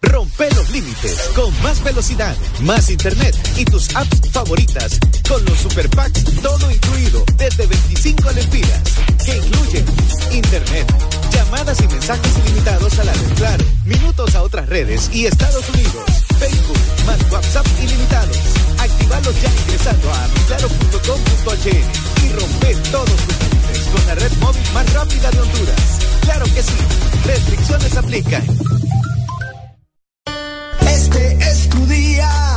[0.00, 4.98] Rompe los límites con más velocidad, más internet y tus apps favoritas
[5.28, 8.82] con los super packs todo incluido desde 25 lempiras
[9.24, 9.84] que incluyen
[10.32, 10.86] internet,
[11.38, 16.04] llamadas y mensajes ilimitados a la red Claro, minutos a otras redes y Estados Unidos,
[16.36, 18.36] Facebook, más WhatsApp ilimitados.
[18.78, 24.92] Actívalos ya ingresando a claro.com.hn y rompe todos tus límites con la red móvil más
[24.92, 25.98] rápida de Honduras.
[26.22, 26.74] Claro que sí,
[27.24, 28.44] restricciones aplican.
[30.88, 32.47] Este es tu día.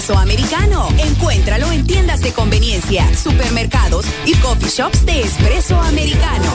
[0.00, 0.88] De espresso americano.
[0.98, 6.52] Encuéntralo en tiendas de conveniencia, supermercados y coffee shops de espresso americano.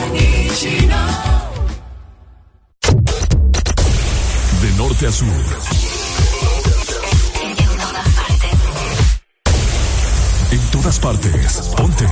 [4.60, 5.28] De norte a sur.
[10.50, 11.52] En todas partes.
[11.76, 12.06] Ponte.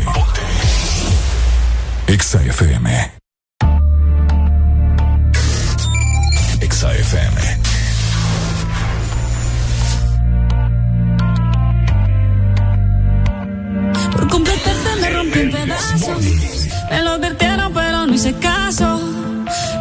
[2.07, 3.13] Exa FM.
[6.61, 7.64] Exa FM.
[15.53, 19.01] Me lo advirtieron, pero no hice caso.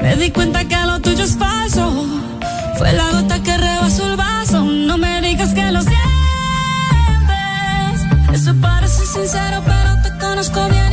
[0.02, 2.06] Me di cuenta que lo tuyo es falso.
[2.78, 4.64] Fue la gota que rebasó el vaso.
[4.64, 6.02] No me digas que lo sientes.
[8.34, 10.93] Eso parece sincero, pero te conozco bien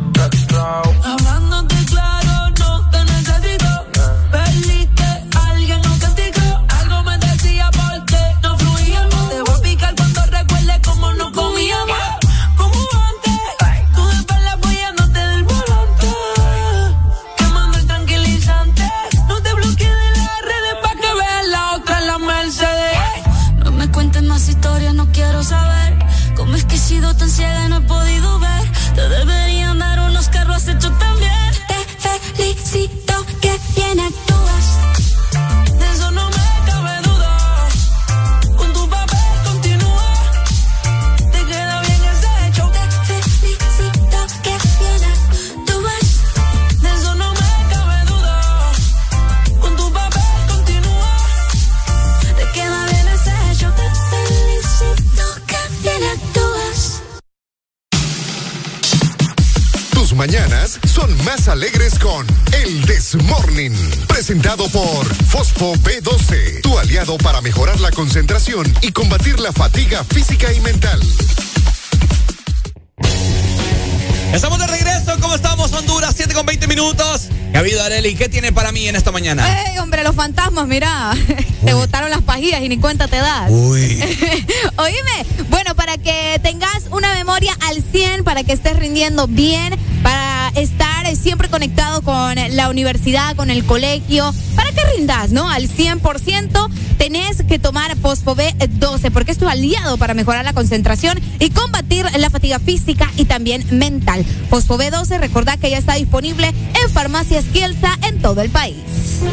[60.21, 63.73] Mañanas son más alegres con El Desmorning.
[64.07, 70.53] Presentado por Fosfo B12, tu aliado para mejorar la concentración y combatir la fatiga física
[70.53, 71.01] y mental.
[74.31, 75.17] Estamos de regreso.
[75.19, 76.13] ¿Cómo estamos, Honduras?
[76.15, 77.29] 7 con 20 minutos.
[77.51, 78.15] ¿Qué ha habido, Areli?
[78.15, 79.45] ¿Qué tiene para mí en esta mañana?
[79.65, 81.11] Ey, hombre, los fantasmas, mira.
[81.65, 83.51] Te botaron las pajillas y ni cuenta te das.
[83.51, 84.01] Uy.
[84.77, 90.49] Oíme, bueno, para que tengas una memoria al 100, para que estés rindiendo bien, para
[90.55, 95.49] estar estés siempre conectado con la universidad, con el colegio, para que rindas, ¿no?
[95.49, 101.19] Al 100%, tenés que tomar Fosfobé 12, porque es tu aliado para mejorar la concentración
[101.39, 104.25] y combatir la fatiga física y también mental.
[104.49, 108.77] Fosfobé 12, recordá que ya está disponible en farmacias Kielsa en todo el país.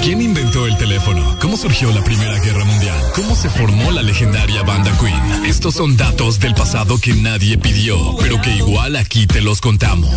[0.03, 1.37] ¿Quién inventó el teléfono?
[1.41, 2.99] ¿Cómo surgió la Primera Guerra Mundial?
[3.15, 5.45] ¿Cómo se formó la legendaria banda Queen?
[5.47, 10.11] Estos son datos del pasado que nadie pidió, pero que igual aquí te los contamos.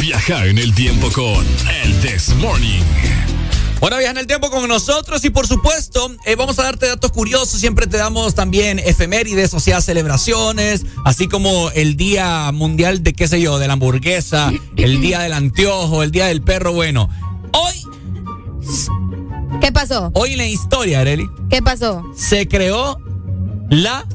[0.00, 1.46] Viaja en el tiempo con
[1.84, 3.39] el This Morning.
[3.80, 7.12] Bueno, viaja en el tiempo con nosotros y por supuesto eh, vamos a darte datos
[7.12, 7.58] curiosos.
[7.60, 13.26] Siempre te damos también efemérides, o sea, celebraciones, así como el Día Mundial de qué
[13.26, 16.74] sé yo, de la hamburguesa, el Día del Anteojo, el Día del Perro.
[16.74, 17.08] Bueno,
[17.52, 17.82] hoy,
[19.62, 20.10] ¿Qué pasó?
[20.12, 22.04] hoy en la historia, Areli, ¿Qué pasó?
[22.14, 22.98] se creó
[23.70, 24.06] la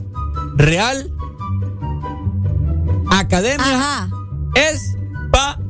[0.58, 1.12] Real
[3.10, 4.10] Academia Ajá.
[4.54, 5.65] Española.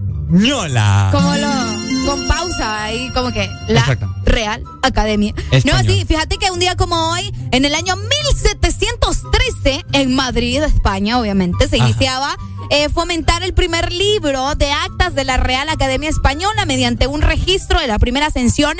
[1.11, 1.85] Como lo.
[2.05, 4.07] Con pausa ahí, como que la Exacto.
[4.25, 5.33] Real Academia.
[5.51, 5.81] Española.
[5.83, 11.19] No, sí, fíjate que un día como hoy, en el año 1713, en Madrid, España,
[11.19, 11.85] obviamente, se Ajá.
[11.89, 12.37] iniciaba.
[12.71, 17.79] eh, fomentar el primer libro de actas de la Real Academia Española mediante un registro
[17.79, 18.75] de la primera ascensión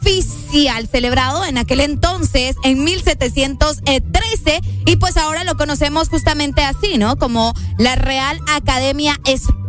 [0.00, 7.14] oficial celebrado en aquel entonces en 1713 y pues ahora lo conocemos justamente así, ¿no?
[7.16, 9.65] Como la Real Academia Española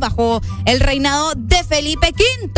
[0.00, 2.50] bajo el reinado de Felipe V.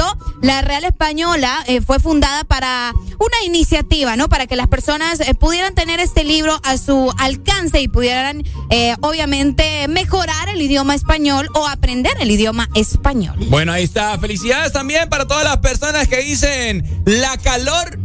[0.42, 4.28] La Real Española eh, fue fundada para una iniciativa, ¿no?
[4.28, 8.94] Para que las personas eh, pudieran tener este libro a su alcance y pudieran eh,
[9.00, 13.36] obviamente mejorar el idioma español o aprender el idioma español.
[13.48, 14.18] Bueno, ahí está.
[14.18, 17.98] Felicidades también para todas las personas que dicen la calor.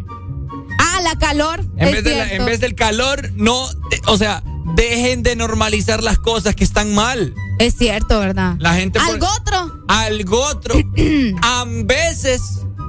[0.80, 1.60] Ah, la calor.
[1.78, 2.36] En, vez, de la- cierto.
[2.36, 3.68] en vez del calor, no.
[4.08, 4.44] o sea,
[4.90, 7.34] dejen de normalizar las cosas que están mal.
[7.60, 8.56] Es cierto, ¿verdad?
[8.60, 9.00] La gente.
[9.00, 9.84] por- Algo otro.
[9.88, 10.76] Algo otro.
[11.42, 12.42] a veces.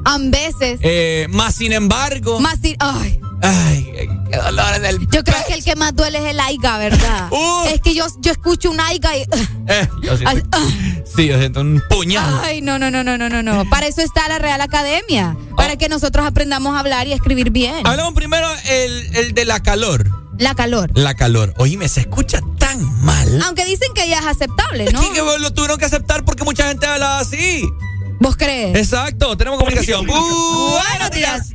[0.04, 0.80] A veces.
[0.82, 2.40] eh, más sin embargo.
[2.40, 3.20] Más si- ay.
[3.44, 5.00] Ay, qué dolor en el.
[5.10, 7.28] Yo creo que el que más duele es el aiga, ¿verdad?
[7.74, 9.22] Es que yo, yo escucho un aiga y.
[9.66, 12.40] Eh, yo siento, Ay, sí, yo siento un puñal.
[12.44, 13.68] Ay, no, no, no, no, no, no, no.
[13.68, 15.36] Para eso está la Real Academia.
[15.56, 17.84] Para que nosotros aprendamos a hablar y a escribir bien.
[17.84, 20.21] Hablamos primero el, el de la calor.
[20.42, 20.90] La calor.
[20.98, 21.54] La calor.
[21.58, 23.40] Oíme, se escucha tan mal.
[23.46, 25.00] Aunque dicen que ya es aceptable, ¿no?
[25.00, 27.62] Es que lo tuvieron que aceptar porque mucha gente habla así.
[28.18, 28.76] ¿Vos crees?
[28.76, 30.04] Exacto, tenemos comunicación.
[30.04, 31.54] Buenos días.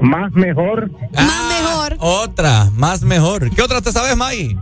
[0.00, 0.92] Más mejor.
[1.12, 1.96] más mejor.
[1.98, 3.50] Otra, más mejor.
[3.50, 4.56] ¿Qué otra te sabes, May?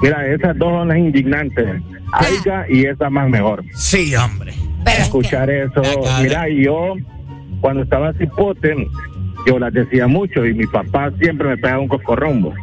[0.00, 1.82] Mira, esas dos son las indignantes.
[2.12, 3.62] Aiga y esa más mejor.
[3.74, 4.54] Sí, hombre.
[4.86, 5.82] Escuchar eso.
[6.22, 6.94] Mira, y yo,
[7.60, 8.74] cuando estaba cipote,
[9.46, 12.54] yo las decía mucho y mi papá siempre me pegaba un coscorrombo.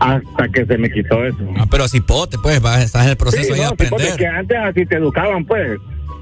[0.00, 1.38] Hasta que se me quitó eso.
[1.58, 4.16] Ah, pero cipote, pues, vas, estás en el proceso Sí, ahí no, aprender.
[4.16, 5.78] que antes así te educaban, pues.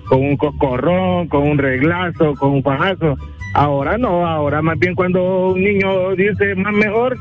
[0.09, 3.17] Con un coscorrón, con un reglazo, con un fajazo.
[3.55, 7.17] Ahora no, ahora más bien cuando un niño dice más mejor,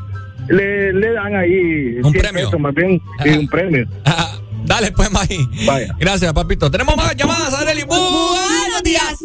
[0.49, 2.45] le, le dan ahí Un 100 premio.
[2.45, 3.85] pesos, más bien, sí, un premio.
[4.65, 5.27] Dale, pues, May.
[5.65, 5.95] Vaya.
[5.99, 6.69] Gracias, papito.
[6.69, 7.83] Tenemos más llamadas, Areli.
[7.83, 9.23] Buenos días.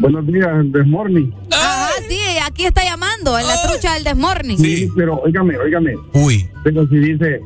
[0.00, 1.32] Buenos días, Desmorning.
[1.50, 4.58] Ajá, sí, aquí está llamando, en la trucha del Desmorning.
[4.58, 5.94] Sí, pero óigame, óigame.
[6.12, 6.48] Uy.
[6.64, 7.40] Pero si dice,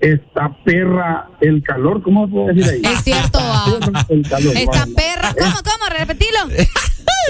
[0.00, 2.92] esta perra, el calor, ¿cómo se puede decir ahí?
[2.94, 3.78] Es cierto, ah.
[4.08, 4.56] El calor.
[4.56, 4.94] Esta vamos.
[4.94, 5.34] perra.
[5.38, 5.98] ¿Cómo, cómo?
[5.98, 6.38] Repetilo.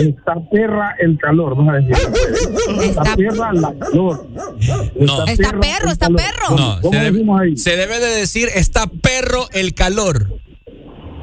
[0.01, 1.97] Esta perra, el calor, vamos a decir.
[2.83, 4.27] Esta perra, la calor.
[4.33, 5.27] No.
[5.27, 6.21] Está perra, perro, el está calor.
[6.21, 6.57] perro.
[6.57, 7.57] No, ¿Cómo se debe, decimos ahí?
[7.57, 10.29] se debe de decir está perro el calor.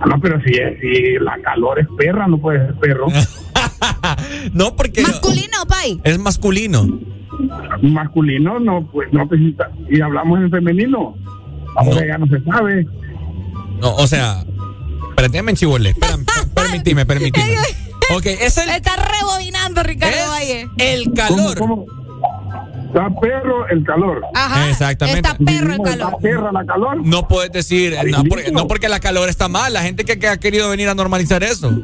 [0.02, 3.08] Ah, no, pero si, es- si la calor es perra, no puede ser perro.
[4.54, 6.00] No, porque Masculino, pay.
[6.04, 6.88] es masculino.
[7.82, 9.56] Masculino, no, pues no, pues, y-
[9.90, 11.16] y hablamos en femenino.
[11.76, 12.86] Ahora ya no se sabe.
[13.82, 14.44] No, o sea,
[15.52, 15.90] en chivole.
[15.90, 17.56] Espérame, permíteme, permíteme.
[18.16, 20.68] Ok, es el, Está rebobinando Ricardo es Valle.
[20.78, 21.58] el calor.
[21.58, 21.86] ¿Cómo,
[22.88, 24.22] Está perro el calor.
[24.34, 24.70] Ajá.
[24.70, 25.20] Exactamente.
[25.30, 26.22] Está perro el Está calor.
[26.22, 27.06] perra la calor.
[27.06, 29.74] No puedes decir, no porque, no porque la calor está mal.
[29.74, 31.78] La gente que, que ha querido venir a normalizar eso.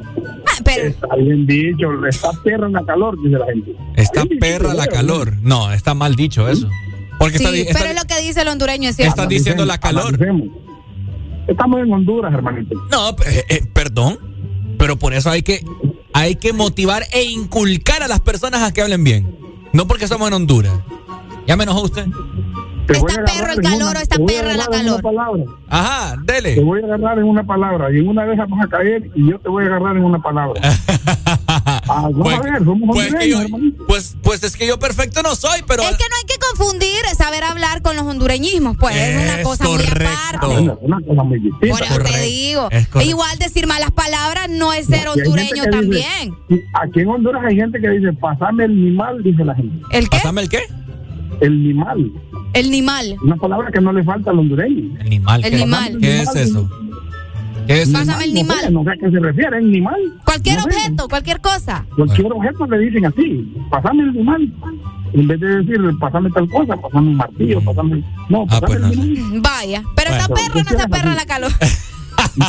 [0.48, 3.76] Ah, pero Está bien dicho, está perra la calor, dice la gente.
[3.96, 5.34] Está perra la calor.
[5.42, 6.70] No, está mal dicho eso.
[7.20, 9.12] Porque está, sí, está- pero es lo que dice el hondureño, es cierto.
[9.12, 10.18] Están diciendo la calor.
[11.48, 12.76] Estamos en Honduras, hermanito.
[12.92, 14.18] No, eh, eh, perdón.
[14.78, 15.64] Pero por eso hay que,
[16.14, 19.36] hay que motivar e inculcar a las personas a que hablen bien.
[19.74, 20.74] No porque somos en Honduras.
[21.48, 22.08] Ya me enojó usted.
[22.98, 25.00] Está perro el calor una- o está te voy a perra la agarrar en calor.
[25.00, 25.44] una palabra.
[25.70, 26.56] Ajá, dele.
[26.56, 29.30] Te voy a agarrar en una palabra y en una vez vamos a caer y
[29.30, 30.62] yo te voy a agarrar en una palabra.
[31.94, 34.80] Ah, vamos Pues- a ver, somos pues, que hondureños, yo- pues, pues es que yo
[34.80, 35.84] perfecto no soy, pero.
[35.84, 39.66] Es que no hay que confundir saber hablar con los hondureñismos, pues es una cosa
[39.66, 40.46] muy aparte.
[40.48, 41.76] Bueno, una cosa muy distinta.
[41.78, 42.70] Por eso te digo.
[43.04, 46.34] Igual decir malas palabras no es ser hondureño dice- también.
[46.82, 49.84] Aquí en Honduras hay gente que dice, pasame el nimal, dice la gente.
[49.92, 50.18] ¿El qué?
[50.18, 50.62] ¿Pásame el qué?
[51.42, 52.12] El nimal.
[52.54, 53.16] El nimal.
[53.24, 54.98] Una palabra que no le falta al hondureño.
[55.00, 55.44] El nimal.
[55.46, 55.98] El ¿qué- nimal.
[56.00, 56.70] ¿Qué es eso?
[57.68, 58.74] ¿Qué es Pásame el No nimal.
[58.74, 60.00] No sé a qué se refiere, el nimal.
[60.26, 60.68] Cualquier No sé.
[60.70, 61.86] objeto, cualquier cosa.
[61.96, 64.52] Cualquier objeto le dicen así, pasame el nimal.
[65.14, 68.04] En vez de decir, pasame tal cosa, pasame un martillo, pasame...
[68.30, 68.88] No, Ah, pasame pues no.
[68.88, 69.34] el nimal.
[69.38, 69.84] Mm, Vaya.
[69.96, 70.44] Pero esta Bueno.
[70.48, 71.52] perra o no esta perra la calor.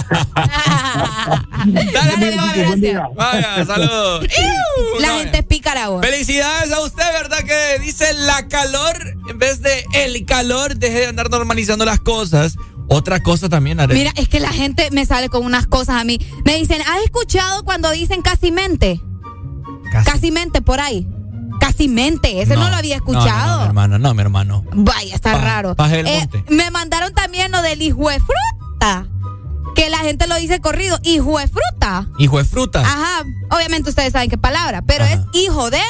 [1.67, 3.09] Dale, buen día.
[3.15, 4.27] Vaya, saludos.
[5.01, 6.05] La gente es pícara vos.
[6.05, 7.39] Felicidades a usted, ¿verdad?
[7.45, 8.97] Que dice la calor
[9.29, 10.77] en vez de el calor.
[10.77, 12.57] Deje de andar normalizando las cosas.
[12.89, 13.99] Otra cosa también, Arely.
[14.01, 16.19] Mira, es que la gente me sale con unas cosas a mí.
[16.45, 19.01] Me dicen, ¿has escuchado cuando dicen casi mente?
[20.05, 21.07] Casi mente por ahí.
[21.61, 22.43] Casi mente.
[22.43, 23.61] Ese no, lo había No, no, no, escuchado.
[23.61, 24.65] mi hermano, no, mi hermano.
[24.73, 25.75] Vaya, está Pa- raro.
[25.77, 26.45] paje del Eh, monte.
[26.49, 29.07] me mandaron también lo del hijo de fruta.
[29.75, 30.99] Que la gente lo dice corrido.
[31.03, 32.07] Hijo de fruta.
[32.19, 32.81] Hijo de fruta.
[32.81, 33.25] Ajá.
[33.51, 34.83] Obviamente ustedes saben qué palabra.
[34.83, 35.81] Pero es hijo de,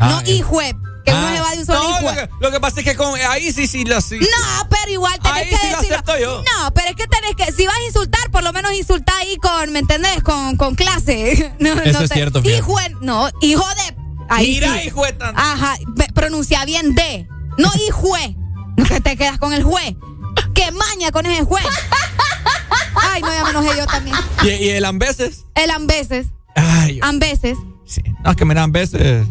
[0.00, 0.32] Ah, no eh.
[0.32, 0.74] hijo de.
[1.04, 2.78] Que uno Ah, se va de un solo no, hijo lo que, lo que pasa
[2.80, 4.20] es que con, ahí sí, sí, la sí.
[4.20, 5.96] No, pero igual tenés Ahí que sí lo decirlo.
[5.96, 6.36] acepto yo.
[6.44, 9.36] No, pero es que tenés que, si vas a insultar, por lo menos insultar ahí
[9.38, 10.22] con, ¿me entendés?
[10.22, 11.52] Con, con clase.
[11.58, 12.40] No, Eso no es te- cierto.
[12.44, 13.96] Hijo de, no, hijo de.
[14.28, 14.86] Ahí Mira, sí.
[14.86, 15.74] hijo de tan- Ajá,
[16.14, 17.26] pronuncia bien de.
[17.58, 18.36] No hijo de.
[18.76, 19.96] No que te quedas con el juez.
[20.54, 21.64] ¡Qué maña con ese juez!
[22.94, 24.16] Ay, no, ya me enojé yo también.
[24.42, 25.44] ¿Y, y el ambeses?
[25.54, 26.26] El ambeses.
[26.54, 27.56] Ay, Ambeses.
[28.24, 29.26] no, es que me dan veces.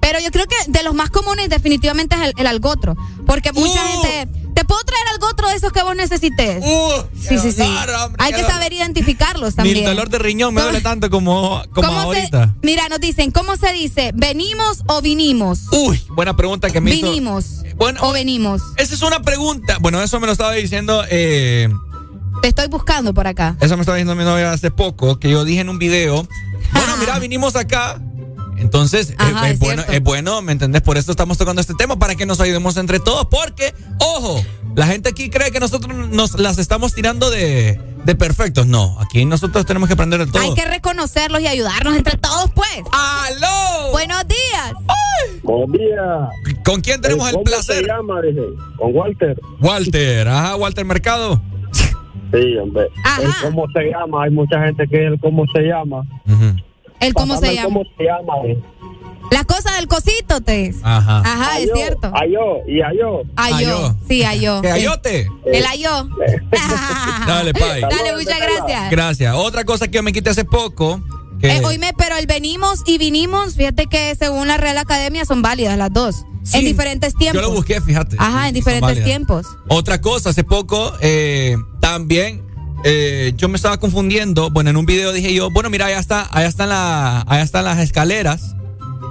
[0.00, 2.94] Pero yo creo que de los más comunes definitivamente es el, el algotro.
[3.26, 4.02] Porque mucha Uh.
[4.02, 4.28] gente...
[4.54, 6.62] ¿Te puedo traer algotro de esos que vos necesites?
[6.64, 7.62] Uh, sí, sí, sí.
[7.62, 9.78] hombre, Hay que saber identificarlos Ni también.
[9.78, 12.54] el dolor de riñón me duele tanto como, como ¿Cómo se- ahorita.
[12.62, 14.12] mira, nos dicen, ¿cómo se dice?
[14.14, 15.62] ¿Venimos o vinimos?
[15.72, 17.04] Uy, buena pregunta que me hizo.
[17.08, 17.63] Vinimos.
[17.76, 18.62] Bueno, o venimos.
[18.76, 19.78] Esa es una pregunta.
[19.80, 21.04] Bueno, eso me lo estaba diciendo.
[21.10, 21.68] Eh,
[22.42, 23.56] Te estoy buscando por acá.
[23.60, 25.18] eso me estaba diciendo mi novia hace poco.
[25.18, 26.26] Que yo dije en un video.
[26.72, 28.00] Bueno, mira, vinimos acá.
[28.56, 30.80] Entonces, eh, Ajá, es, es bueno, es bueno, ¿me entendés?
[30.82, 33.26] Por eso estamos tocando este tema, para que nos ayudemos entre todos.
[33.30, 34.42] Porque, ojo,
[34.76, 38.66] la gente aquí cree que nosotros nos las estamos tirando de, de perfectos.
[38.66, 40.42] No, aquí nosotros tenemos que aprender de todo.
[40.42, 42.82] Hay que reconocerlos y ayudarnos entre todos, pues.
[42.92, 43.92] ¡Aló!
[43.92, 44.72] Buenos días.
[45.42, 46.58] Buenos días.
[46.64, 47.76] ¿Con quién tenemos el ¿Cómo placer?
[47.76, 48.20] se llama?
[48.22, 48.40] Dije,
[48.78, 49.40] con Walter.
[49.60, 51.40] Walter, ajá, Walter Mercado.
[52.32, 52.88] Sí, hombre.
[53.04, 53.22] Ajá.
[53.22, 56.02] El cómo se llama, hay mucha gente que es el cómo se llama.
[57.00, 57.68] ¿El cómo Pásame se el llama?
[57.68, 58.32] ¿Cómo se llama?
[58.46, 58.58] eh.
[59.30, 60.74] La cosa del cosito, te.
[60.82, 61.20] Ajá.
[61.20, 62.12] Ajá, es cierto.
[62.14, 63.22] Ayó, y ayó.
[63.36, 63.96] Ayó.
[64.06, 64.60] Sí, ayó.
[64.62, 65.28] ¿Qué ayote?
[65.46, 66.08] El ayó.
[67.26, 67.82] Dale, pay.
[67.82, 68.90] Dale, muchas gracias.
[68.90, 69.34] Gracias.
[69.34, 71.02] Otra cosa que yo me quité hace poco.
[71.40, 75.42] Que, Eh, oíme, pero el venimos y vinimos, fíjate que según la Real Academia son
[75.42, 76.24] válidas las dos.
[76.44, 77.42] Sí, en diferentes tiempos.
[77.42, 78.16] Yo lo busqué, fíjate.
[78.18, 79.46] Ajá, en diferentes tiempos.
[79.68, 82.44] Otra cosa, hace poco eh, también
[82.84, 84.50] eh, yo me estaba confundiendo.
[84.50, 87.64] Bueno, en un video dije yo, bueno, mira, allá está, allá están la, allá están
[87.64, 88.54] las escaleras.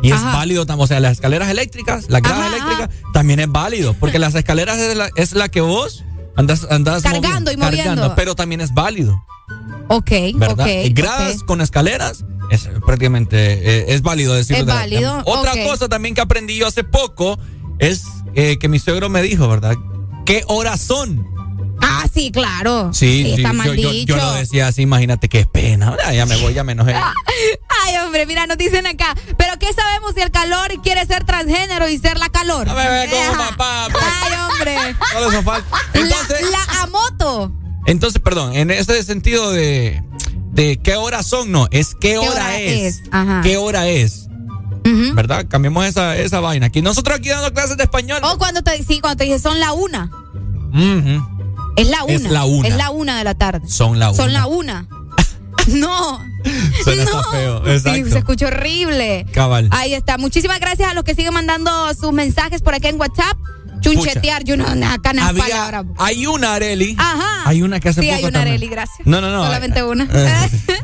[0.03, 3.47] Y es válido también, o sea, las escaleras eléctricas, la grada Ajá, eléctrica, también es
[3.49, 6.03] válido, porque las escaleras es la, es la que vos
[6.35, 7.84] andas, andas Cargando y moviendo.
[7.85, 9.23] cargando, pero también es válido,
[9.88, 10.67] Ok, ¿verdad?
[10.67, 14.59] Y gradas con escaleras es prácticamente eh, es válido decirlo.
[14.61, 17.39] Es de la- válido, Otra cosa también que aprendí yo hace poco
[17.80, 18.03] es
[18.35, 19.75] eh, que mi suegro me dijo, ¿verdad?
[20.25, 21.25] ¿Qué horas son?
[21.85, 22.91] Ah, sí, claro.
[22.93, 24.15] Sí, sí, está yo, mal yo- yo dicho.
[24.15, 25.95] lo decía así, imagínate qué pena.
[26.05, 26.93] Ah, ya me voy, ya me enojé.
[27.85, 29.15] Ay, hombre, mira, nos dicen acá.
[29.38, 32.69] Pero ¿qué sabemos si el calor quiere ser transgénero y ser la calor?
[32.69, 33.49] A ver, a ver, ¿cómo, Ajá.
[33.57, 33.88] papá?
[34.22, 34.77] Ay, hombre.
[35.14, 35.77] Solo eso falta.
[35.93, 37.51] Entonces, la, la amoto.
[37.85, 40.01] entonces, perdón, en ese sentido de,
[40.51, 43.01] de qué horas son, no, es qué, hora, es.
[43.11, 43.41] Ajá.
[43.43, 44.27] ¿Qué hora es?
[45.14, 45.45] ¿Verdad?
[45.49, 46.65] Cambiemos esa, esa vaina.
[46.65, 48.19] Aquí nosotros aquí dando clases de español.
[48.23, 50.10] O cuando te, sí, cuando te dije son la una.
[50.73, 51.32] Ujú.
[51.75, 52.13] Es la una.
[52.15, 52.67] Es la una.
[52.67, 53.67] Es la una de la tarde.
[53.67, 54.17] Son la una.
[54.17, 54.87] Son la una.
[55.67, 56.19] no.
[56.83, 57.23] Suena no.
[57.31, 57.63] feo.
[57.65, 58.09] Sí, Exacto.
[58.09, 59.25] se escucha horrible.
[59.33, 59.69] Cabal.
[59.71, 60.17] Ahí está.
[60.17, 63.37] Muchísimas gracias a los que siguen mandando sus mensajes por acá en WhatsApp.
[63.81, 64.65] Chunchetear, yo no,
[65.01, 65.83] canas Había- palabra.
[65.97, 66.95] hay una Areli.
[66.97, 67.49] Ajá.
[67.49, 68.55] Hay una que hace sí, poco hay una también.
[68.55, 69.05] Areli, gracias.
[69.05, 69.43] No, no, no.
[69.43, 70.07] Solamente una.
[70.13, 70.49] Eh.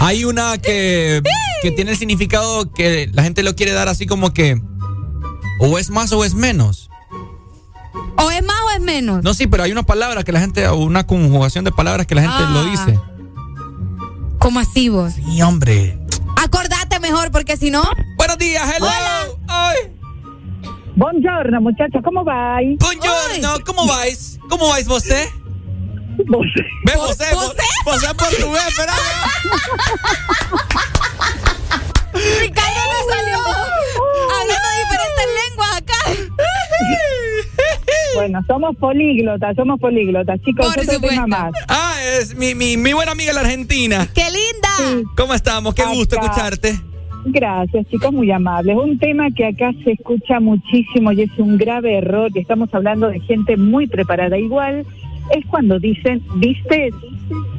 [0.00, 1.22] Hay una que,
[1.64, 4.60] que tiene el significado que la gente lo quiere dar así como que
[5.60, 6.90] o es más o es menos.
[8.18, 9.24] o es más o es menos.
[9.24, 12.14] No, sí, pero hay una palabra que la gente, o una conjugación de palabras que
[12.14, 12.50] la gente Ah.
[12.52, 13.00] lo dice.
[14.38, 15.14] ¿Cómo así vos?
[15.14, 15.98] Sí, hombre.
[16.36, 17.82] Acordate mejor, porque si no.
[18.18, 18.86] Buenos días, hello.
[19.48, 19.76] Ay.
[20.96, 22.76] Buongiorno, muchachos, ¿cómo vais?
[22.78, 24.38] Buongiorno, ¿cómo vais?
[24.50, 25.30] ¿Cómo vais você?
[26.18, 26.24] Ve
[32.14, 33.38] Ricardo nos salió
[34.40, 36.00] hablando diferentes lenguas acá.
[38.14, 40.72] Bueno, somos políglotas, somos políglotas, chicos.
[40.74, 41.26] Por supuesto.
[41.26, 41.52] Más.
[41.68, 44.08] Ah, es mi, mi, mi, buena amiga la argentina.
[44.14, 45.02] ¡Qué linda!
[45.16, 45.74] ¿Cómo estamos?
[45.74, 46.78] Qué gusto escucharte.
[47.26, 48.76] Gracias, chicos, muy amables.
[48.76, 53.08] Un tema que acá se escucha muchísimo y es un grave error, que estamos hablando
[53.08, 54.86] de gente muy preparada igual,
[55.34, 56.90] es cuando dicen, ¿viste?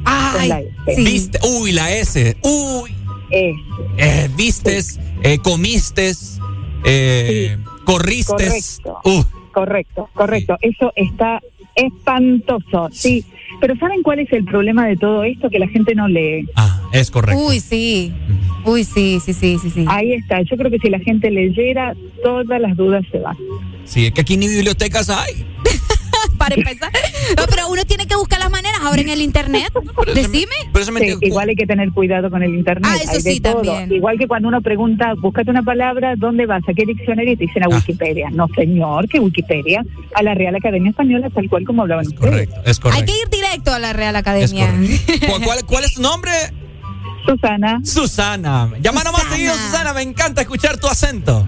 [0.04, 1.02] Ay, la S.
[1.02, 1.38] ¿Viste?
[1.60, 2.36] Uy, la S.
[2.42, 2.94] Uy.
[3.30, 6.38] Eh, vistes, eh, comistes,
[6.84, 8.80] eh, corristes.
[8.82, 9.00] Correcto.
[9.04, 9.24] Uh,
[9.56, 10.58] Correcto, correcto.
[10.60, 11.40] Eso está
[11.74, 13.24] espantoso, sí.
[13.58, 15.48] Pero ¿saben cuál es el problema de todo esto?
[15.48, 16.46] Que la gente no lee.
[16.92, 17.42] es correcto.
[17.42, 18.12] Uy, sí.
[18.66, 19.86] Uy, sí, sí, sí, sí, sí.
[19.88, 20.42] Ahí está.
[20.42, 23.36] Yo creo que si la gente leyera, todas las dudas se van.
[23.84, 25.46] sí, es que aquí ni bibliotecas hay.
[26.38, 26.90] Para empezar.
[27.36, 29.72] No, pero uno tiene que buscar las maneras ahora en el internet.
[30.14, 30.46] Decime.
[31.00, 32.84] Sí, igual hay que tener cuidado con el internet.
[32.86, 33.62] Ah, eso hay de sí, todo.
[33.62, 33.92] también.
[33.92, 36.62] Igual que cuando uno pregunta, búscate una palabra, ¿dónde vas?
[36.68, 37.32] ¿A qué diccionario?
[37.32, 37.76] Y te dicen a Ah.
[37.76, 38.28] Wikipedia.
[38.30, 39.84] No, señor, que Wikipedia.
[40.14, 42.20] A la Real Academia Española, tal cual como hablaban ustedes.
[42.20, 43.12] Correcto, es Hay correcto.
[43.12, 44.72] que ir directo a la Real Academia.
[45.28, 46.30] ¿Cuál, cuál, cuál es tu nombre?
[47.26, 47.80] Susana.
[47.84, 48.70] Susana.
[48.80, 49.92] Llámanos más seguido, Susana.
[49.92, 51.46] Me encanta escuchar tu acento.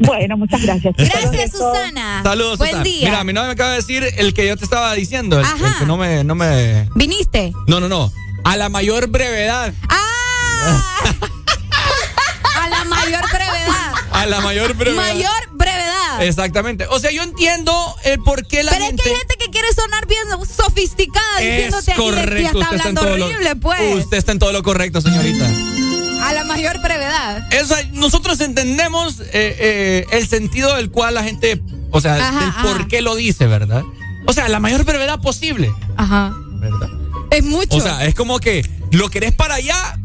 [0.00, 0.94] Bueno, muchas gracias.
[0.96, 2.20] Gracias, Susana.
[2.22, 2.84] Saludos, Buen Susana.
[2.84, 3.08] día.
[3.08, 5.38] Mira, mi novia me acaba de decir el que yo te estaba diciendo.
[5.40, 5.78] El, el Ajá.
[5.80, 6.88] que no me, no me.
[6.94, 7.52] ¿Viniste?
[7.66, 8.12] No, no, no.
[8.44, 9.72] A la mayor brevedad.
[12.56, 13.92] A la mayor brevedad.
[14.12, 14.96] A la mayor brevedad.
[15.14, 16.22] Mayor brevedad.
[16.22, 16.86] Exactamente.
[16.90, 17.72] O sea, yo entiendo
[18.04, 19.02] el por qué la Pero gente.
[19.02, 20.22] es que hay gente que quiere sonar bien
[20.56, 22.36] sofisticada diciéndote es aquí que correcto.
[22.36, 24.04] está Usted está, hablando lo, horrible, pues.
[24.04, 25.46] usted está en todo lo correcto, señorita.
[26.22, 27.46] A la mayor brevedad.
[27.52, 32.48] Eso, nosotros entendemos eh, eh, el sentido del cual la gente, o sea, Ajá, del
[32.48, 32.62] ajá.
[32.62, 33.82] por qué lo dice, ¿verdad?
[34.26, 35.72] O sea, la mayor brevedad posible.
[35.96, 36.32] Ajá.
[36.58, 36.88] ¿Verdad?
[37.30, 37.76] Es mucho.
[37.76, 39.98] O sea, es como que lo querés para allá.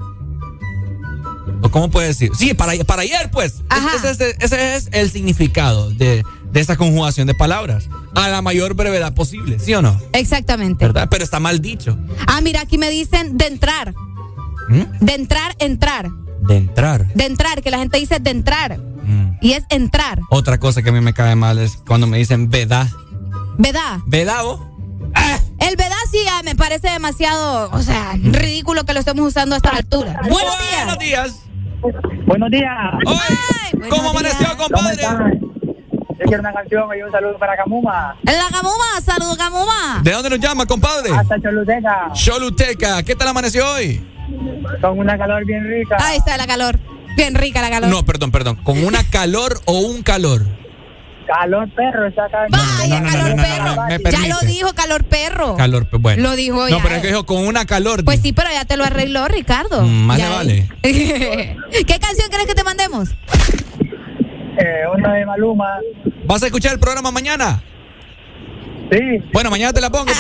[1.64, 2.32] ¿O cómo puedes decir?
[2.38, 3.62] Sí, para, para ayer, pues.
[3.96, 7.88] Ese, es- ese es el significado de, de esa conjugación de palabras.
[8.16, 10.00] A la mayor brevedad posible, ¿sí o no?
[10.14, 10.84] Exactamente.
[10.86, 11.08] ¿Verdad?
[11.10, 11.98] Pero está mal dicho.
[12.28, 13.94] Ah, mira, aquí me dicen de entrar.
[14.72, 15.06] ¿Mm?
[15.06, 16.10] De entrar, entrar.
[16.42, 17.08] De entrar.
[17.14, 18.80] De entrar, que la gente dice de entrar.
[18.80, 19.38] Mm.
[19.42, 20.20] Y es entrar.
[20.30, 22.88] Otra cosa que a mí me cae mal es cuando me dicen veda.
[23.58, 24.00] ¿Verdad?
[24.06, 24.62] ¿Veda vos?
[25.60, 29.58] El verdad sí ah, me parece demasiado, o sea, ridículo que lo estemos usando a
[29.58, 30.20] esta altura.
[30.24, 30.86] Buenos días.
[30.86, 31.42] Buenos días.
[32.26, 32.72] Buenos días.
[33.90, 35.04] ¿Cómo amaneció, compadre?
[35.04, 38.16] Yo quiero una canción y un saludo para Camuma.
[38.24, 40.02] La Gamuma, saludos Gamuma.
[40.04, 41.12] ¿De dónde nos llama, compadre?
[41.12, 42.10] Hasta Choluteca.
[42.14, 43.04] Choluteca.
[43.04, 44.08] ¿Qué tal amaneció hoy?
[44.82, 45.98] Con una calor bien rica.
[46.00, 46.80] Ahí está la calor.
[47.16, 47.90] Bien rica la calor.
[47.90, 48.56] No, perdón, perdón.
[48.64, 50.46] ¿Con una calor o un calor?
[51.28, 52.10] Calor perro.
[52.50, 53.76] Vaya, no, no, calor no, no, perro.
[53.76, 55.56] no, ya lo dijo calor perro.
[55.56, 56.24] Calor, bueno.
[56.24, 56.84] Lo dijo No, ya.
[56.84, 58.04] pero es que dijo con una calor.
[58.04, 59.84] Pues sí, pero ya te lo arregló Ricardo.
[59.84, 60.30] Mm, más le Ya.
[60.30, 60.70] vale.
[60.82, 63.10] ¿Qué canción crees que te mandemos?
[64.58, 65.70] Eh, una de Maluma.
[66.26, 67.62] ¿Vas a escuchar el programa mañana?
[68.92, 69.00] Sí.
[69.32, 70.18] Bueno, mañana te la pongo, pues.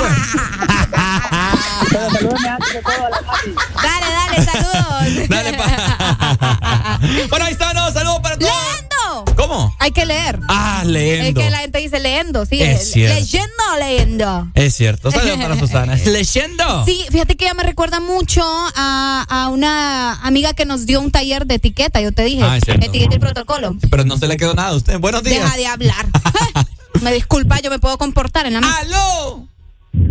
[1.89, 3.53] Pero salúdame antes de todo a la mami.
[3.83, 5.27] Dale, dale, saludos.
[5.29, 6.99] Dale, pa.
[7.29, 8.51] bueno, ahí está, no, saludos para todos.
[8.51, 9.35] ¡Leyendo!
[9.35, 9.75] ¿Cómo?
[9.79, 10.39] Hay que leer.
[10.47, 11.41] Ah, Es leyendo.
[11.41, 12.61] que la gente dice leyendo, sí.
[12.61, 13.15] Es cierto.
[13.19, 14.47] Leyendo o leyendo.
[14.53, 15.11] Es cierto.
[15.11, 15.95] Saludos para Susana.
[16.05, 16.85] ¿Leyendo?
[16.85, 21.11] Sí, fíjate que ella me recuerda mucho a, a una amiga que nos dio un
[21.11, 22.43] taller de etiqueta, yo te dije.
[22.43, 22.85] Ah, es cierto.
[22.85, 23.75] etiqueta y protocolo.
[23.89, 24.97] Pero no se le quedó nada a usted.
[24.99, 25.43] Buenos días.
[25.43, 26.05] Deja de hablar.
[27.01, 28.77] me disculpa, yo me puedo comportar en la mesa.
[28.81, 29.47] ¡Aló!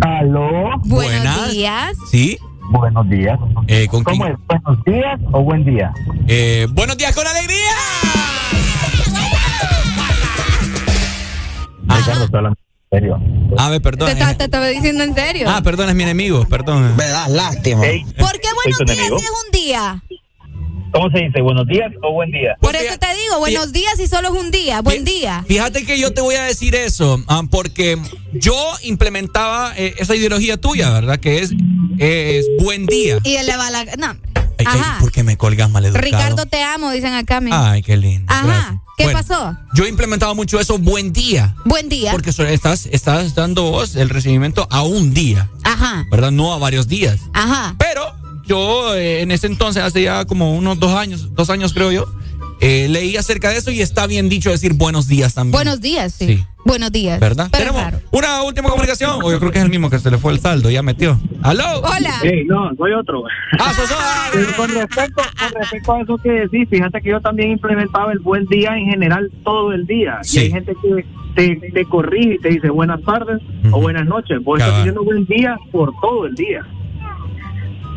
[0.02, 0.50] ¿Aló?
[0.84, 0.88] Buenos
[1.22, 1.50] Buenas.
[1.52, 1.96] días.
[2.10, 2.38] ¿Sí?
[2.70, 3.38] Buenos días.
[3.66, 4.34] Eh, ¿con ¿Cómo quién?
[4.36, 4.38] es?
[4.46, 5.92] ¿Buenos días o buen día?
[6.28, 7.70] Eh, buenos días con alegría.
[11.82, 12.58] Ricardo, estoy hablando
[12.92, 13.20] en serio.
[13.58, 14.08] A ver, perdón.
[14.16, 15.46] Te, te estaba diciendo en serio.
[15.48, 16.94] Ah, perdón, es mi enemigo, perdón.
[16.96, 17.80] Me das lástima.
[17.82, 19.16] ¿Por qué buenos ¿Soy tu días enemigo?
[19.16, 20.02] es un día?
[20.92, 21.40] ¿Cómo se dice?
[21.40, 22.56] ¿Buenos días o buen día?
[22.60, 24.80] Por eso te digo, buenos días si solo es un día.
[24.82, 25.44] Buen día.
[25.46, 27.96] Fíjate que yo te voy a decir eso, ah, porque
[28.32, 31.18] yo implementaba eh, esa ideología tuya, ¿verdad?
[31.20, 31.52] Que es,
[31.98, 33.18] es buen día.
[33.24, 33.84] Y él le va la.
[33.96, 34.16] No.
[34.58, 34.96] Ay, ay, Ajá.
[35.00, 36.04] ¿Por qué me colgas maleducado?
[36.04, 37.40] Ricardo, te amo, dicen acá.
[37.40, 38.26] me- Ay, qué lindo.
[38.32, 38.44] Ajá.
[38.46, 38.74] gracias.
[38.98, 39.56] ¿Qué Bueno, pasó?
[39.74, 41.54] Yo he implementado mucho eso, buen día.
[41.64, 42.12] Buen día.
[42.12, 46.04] Porque so- estás, estás dando vos el recibimiento a un día, Ajá.
[46.10, 46.30] ¿verdad?
[46.32, 47.18] No a varios días.
[47.32, 47.74] Ajá.
[47.78, 48.12] Pero
[48.50, 52.06] yo eh, en ese entonces, hace ya como unos dos años, dos años creo yo,
[52.60, 55.52] eh, leí acerca de eso y está bien dicho decir buenos días también.
[55.52, 56.26] Buenos días, sí.
[56.26, 56.46] Sí.
[56.64, 57.20] Buenos días.
[57.20, 57.48] ¿Verdad?
[57.52, 59.20] Pero Tenemos una última comunicación.
[59.22, 61.18] O yo creo que es el mismo que se le fue el saldo, ya metió.
[61.42, 61.64] ¿Aló?
[61.78, 62.20] Hola.
[62.46, 63.22] No, soy otro.
[63.58, 63.88] Ah, sos
[64.56, 68.44] con respecto, con respecto a eso que decís, fíjate que yo también implementaba el buen
[68.46, 70.18] día en general todo el día.
[70.22, 70.38] Sí.
[70.38, 71.06] Y hay gente que
[71.36, 73.40] te, te corrige y te dice buenas tardes
[73.70, 74.42] o buenas noches.
[74.42, 76.66] Vos estás diciendo buen día por todo el día.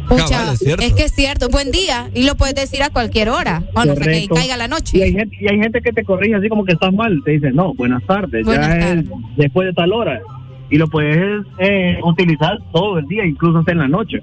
[0.07, 0.95] Pucha, Cabal, es cierto.
[0.95, 2.09] que es cierto, buen día.
[2.13, 3.63] Y lo puedes decir a cualquier hora.
[3.73, 4.97] O no sé que caiga la noche.
[4.97, 7.21] Y hay, gente, y hay gente que te corrige así como que estás mal.
[7.23, 8.45] Te dice, no, buenas tardes.
[8.45, 9.05] Buenas ya tardes.
[9.05, 10.21] es después de tal hora.
[10.69, 14.21] Y lo puedes eh, utilizar todo el día, incluso hasta en la noche.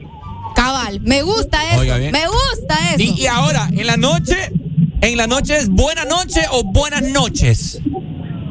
[0.55, 1.81] Cabal, me gusta eso.
[1.81, 1.99] Oiga.
[1.99, 3.03] Me gusta eso.
[3.03, 4.37] Y, y ahora, en la noche,
[5.01, 7.81] en la noche es buena noche o buenas noches.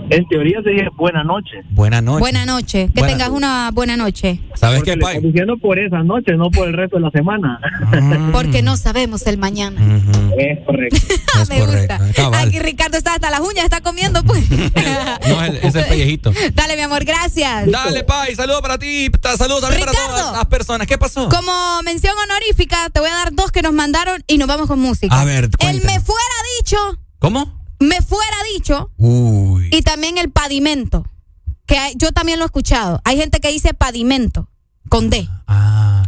[0.10, 1.62] En teoría se dice buena noche.
[1.70, 2.20] Buena noche.
[2.20, 2.88] Buena noche.
[2.94, 4.40] Que Buena- tengas una buena noche.
[4.56, 5.22] ¿Sabes Porque qué, le Pai?
[5.22, 7.60] diciendo por esa noche, no por el resto de la semana.
[8.32, 9.80] Porque no sabemos el mañana.
[10.38, 10.98] Es correcto.
[11.42, 11.96] Es me correcto.
[12.04, 12.14] gusta.
[12.22, 12.48] Cabal.
[12.50, 14.44] Aquí Ricardo está hasta las uñas, está comiendo, pues.
[15.30, 16.34] No, es, es el pellejito.
[16.54, 17.70] Dale, mi amor, gracias.
[17.72, 20.88] Dale, Pai, saludos para ti, saludos también para todas las personas.
[20.88, 21.30] ¿Qué pasó?
[21.30, 24.80] Como mención honorífica, te voy a dar dos que nos mandaron y nos vamos con
[24.80, 25.20] música.
[25.20, 25.94] A ver, El cuéntame.
[25.94, 26.78] me fuera dicho,
[27.20, 27.59] ¿Cómo?
[27.80, 29.70] Me fuera dicho, Uy.
[29.72, 31.06] y también el padimento,
[31.66, 33.02] que hay- yo también lo he escuchado.
[33.06, 34.50] Hay gente que dice padimento,
[34.90, 35.28] con D.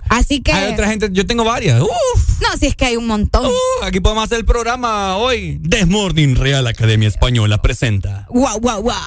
[0.10, 0.52] Así que...
[0.52, 0.58] Ah.
[0.66, 1.80] Hay otra gente, yo tengo varias.
[1.82, 2.42] Uf.
[2.42, 3.46] No, si es que hay un montón.
[3.46, 5.58] Uh, aquí podemos hacer el programa hoy.
[5.62, 8.26] Desmorning Real Academia Española presenta.
[8.30, 8.98] Guau, guau, guau.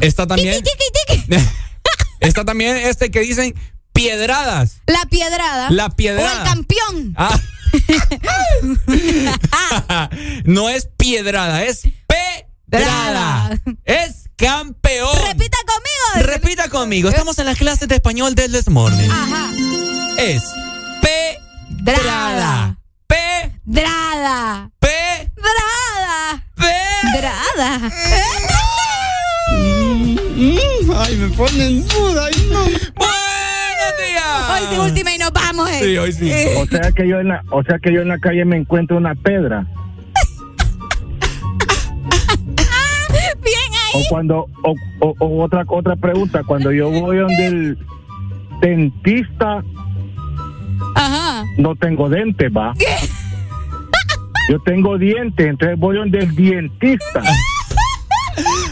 [0.00, 0.62] Está también.
[0.64, 0.76] Tiki,
[1.06, 1.42] tiki, tiki.
[2.20, 3.54] Está también este que dicen
[3.96, 4.80] piedradas.
[4.86, 5.70] La piedrada.
[5.70, 6.32] La O piedrada.
[6.32, 7.14] el campeón.
[7.16, 7.40] Ah.
[10.44, 13.58] no es piedrada, es pedrada.
[13.84, 15.16] Es campeón.
[15.26, 16.32] Repita conmigo.
[16.32, 17.08] Repita conmigo.
[17.08, 19.10] Estamos en las clases de español del Desmorning.
[19.10, 19.50] Ajá.
[20.18, 20.42] Es
[21.02, 22.78] pedrada.
[23.06, 24.70] Pe Drada.
[24.78, 26.44] pe Drada.
[26.54, 26.74] pe
[27.18, 27.92] Drada.
[30.98, 32.28] Ay, me ponen duda.
[33.86, 34.50] Buenos días.
[34.50, 35.70] Hoy sí, última y nos vamos.
[35.70, 35.80] eh.
[35.82, 36.32] Sí, hoy sí.
[36.58, 38.96] O sea que yo en la, o sea que yo en la calle me encuentro
[38.96, 39.66] una pedra.
[43.42, 44.02] Bien ahí.
[44.02, 47.78] O cuando, o, o- o otra, otra pregunta, cuando yo voy donde el
[48.60, 49.62] dentista,
[50.94, 51.44] Ajá.
[51.58, 52.72] no tengo dentes, va.
[54.48, 57.20] Yo tengo dientes, entonces voy donde el dentista.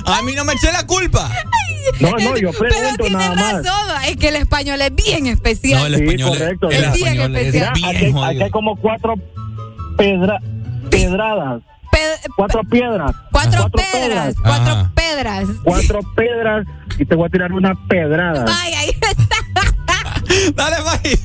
[0.06, 1.28] A mí no me eché la culpa.
[2.00, 3.52] No, no, yo Pero pregunto nada más.
[3.64, 5.80] razón, es que el español es bien especial.
[5.80, 6.70] No, el Sí, español, es- correcto.
[6.70, 7.72] el Es bien español es especial.
[7.74, 9.14] Mira, bien aquí, aquí hay como cuatro
[9.96, 10.40] pedra,
[10.90, 11.62] pedradas,
[11.92, 13.12] Pe- cuatro piedras.
[13.30, 14.92] cuatro pedras, cuatro Ajá.
[14.94, 15.44] pedras.
[15.62, 16.66] Cuatro pedras
[16.98, 18.44] y te voy a tirar una pedrada.
[18.48, 19.10] Ay, ahí está.
[20.54, 21.18] Dale, vaya.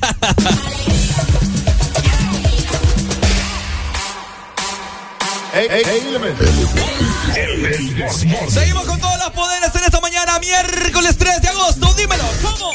[8.48, 11.94] Seguimos con todos los poderes en esta mañana, miércoles 3 de agosto.
[11.94, 12.72] Dímelo, ¿cómo?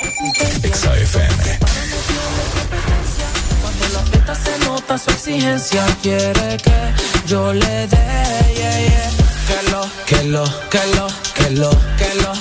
[3.61, 6.93] Cuando la fiesta se nota su exigencia, quiere que
[7.27, 9.11] yo le dé, yeah, yeah.
[9.47, 12.33] Que lo, que lo, que lo, que lo, que lo.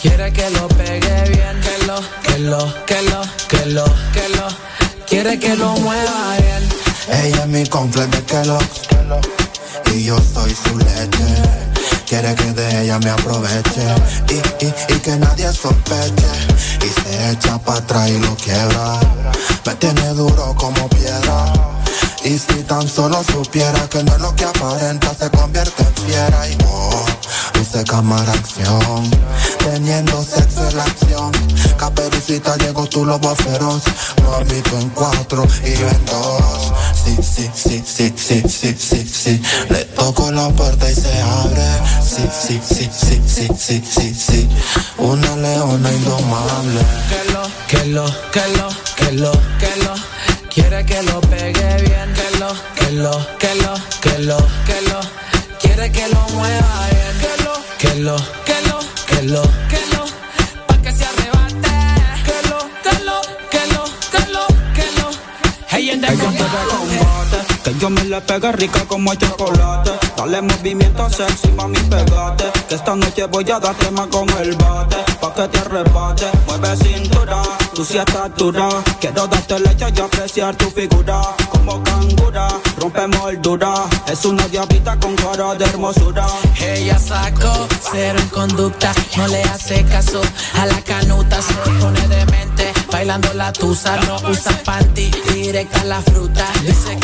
[0.00, 4.48] Quiere que lo pegue bien, que lo, que lo, que lo, que lo, que lo.
[5.06, 6.68] Quiere que lo mueva bien.
[7.24, 9.43] Ella es mi complex de Kellogg's
[9.94, 11.42] y yo soy su leche.
[12.06, 13.86] Quiere que de ella me aproveche
[14.28, 16.32] y, y, y que nadie sospeche.
[16.82, 19.00] Y se echa para atrás y lo quiebra.
[19.66, 21.73] Me tiene duro como piedra.
[22.24, 26.48] Y si tan solo supiera que no es lo que aparenta, se convierte en fiera
[26.48, 27.04] y oh,
[27.58, 29.10] luce cámara acción.
[29.58, 31.32] Teniendo sexo en la acción.
[31.76, 33.82] Caperucita llegó tu lobo feroz.
[34.22, 36.72] Mami, tú en cuatro y yo en dos.
[37.04, 39.42] Sí, sí, sí, sí, sí, sí, sí, sí.
[39.68, 41.66] Le toco la puerta y se abre.
[42.02, 44.48] Sí, sí, sí, sí, sí, sí, sí, sí.
[44.96, 46.80] Una leona indomable.
[47.10, 50.13] Que lo, que lo, que lo, que lo, que lo.
[50.54, 52.14] Quiere que lo pegue bien.
[52.14, 53.10] Que lo, que lo,
[53.40, 54.36] que lo, que lo,
[54.66, 55.00] que lo.
[55.60, 57.14] Quiere que lo mueva bien.
[57.18, 60.04] Que lo, que lo, que lo, que lo, que lo.
[60.68, 61.70] Pa' que se arrebate.
[62.24, 63.20] Que lo, que lo,
[63.50, 65.10] que lo, que lo, que lo.
[65.70, 66.00] Hey, en
[67.64, 69.90] que yo me le pegue rica como el chocolate.
[70.16, 72.44] Dale movimiento sexy, mami, pegate.
[72.68, 74.98] Que esta noche voy a darte más con el bate.
[75.20, 77.42] Pa' que te arrebate, mueve cintura.
[77.82, 78.68] Sí estás dura.
[79.00, 81.20] Quiero darte leche y apreciar tu figura.
[81.50, 82.48] Como cangura,
[82.78, 83.74] rompe moldura.
[84.06, 86.26] Es una diablita con cara de hermosura.
[86.60, 90.22] Ella sacó cero en conducta, no le hace caso
[90.54, 96.46] a la canuta, se pone demente, bailando la tusa, no usa panty, directa la fruta.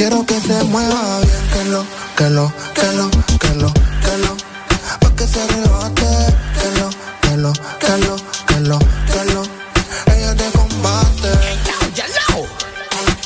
[0.00, 1.84] Quiero que se mueva bien, que lo,
[2.16, 3.70] que lo, que lo, que lo,
[4.00, 4.34] que lo.
[4.98, 6.10] Pa' que se rebote,
[6.56, 6.88] que lo,
[7.20, 8.16] que lo, que lo,
[8.46, 9.42] que lo, que lo.
[10.06, 11.28] Ella te combate.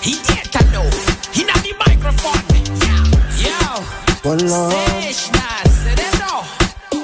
[0.03, 0.91] Get to know.
[1.33, 2.43] He not the microphone.
[2.83, 2.97] Yo,
[3.39, 3.61] yo.
[4.25, 4.71] Ponlo.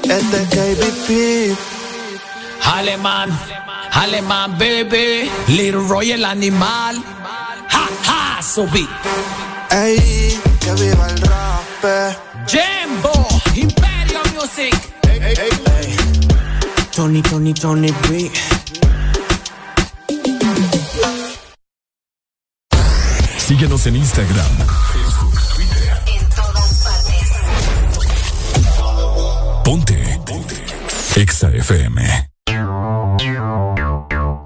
[0.02, 1.56] Este es KBP.
[2.64, 3.38] Alemán,
[3.92, 5.30] alemán, baby.
[5.46, 7.00] Little Roy el animal.
[7.70, 8.88] Ha, ha, so big.
[9.72, 11.84] Ey, que viva el rap.
[12.46, 14.74] Jambo, Imperio Music.
[16.92, 18.30] Tony, Tony, Tony B.
[23.38, 24.46] Síguenos en Instagram,
[24.92, 25.98] Facebook, Twitter.
[26.06, 27.30] En todas partes.
[29.64, 30.20] Ponte.
[30.26, 30.64] Ponte.
[31.16, 32.28] Exa FM.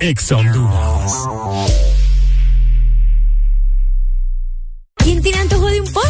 [0.01, 1.84] Exa Honduras.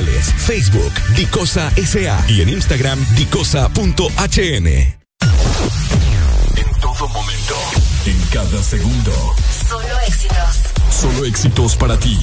[0.00, 4.66] Facebook, Dicosa SA y en Instagram, dicosa.hn.
[4.66, 4.96] En
[6.80, 7.54] todo momento.
[8.06, 9.34] En cada segundo.
[9.68, 10.56] Solo éxitos.
[10.90, 12.18] Solo éxitos para ti.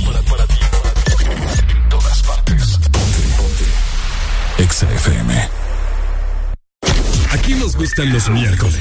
[1.70, 2.80] En todas partes.
[2.92, 4.64] Ponte, ponte.
[4.64, 5.50] Exa FM.
[7.32, 8.80] Aquí nos gustan los miércoles.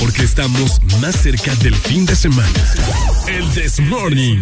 [0.00, 2.48] Porque estamos más cerca del fin de semana.
[3.28, 4.40] El This Morning.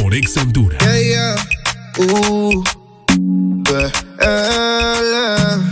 [0.00, 0.80] Por Exa Honduras.
[0.80, 1.53] Yeah, yeah.
[1.96, 2.62] Uh,
[3.70, 3.90] yeah,
[5.12, 5.62] yeah.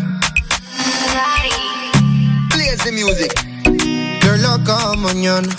[2.49, 3.33] Play the music.
[4.23, 5.53] You're loca mañana.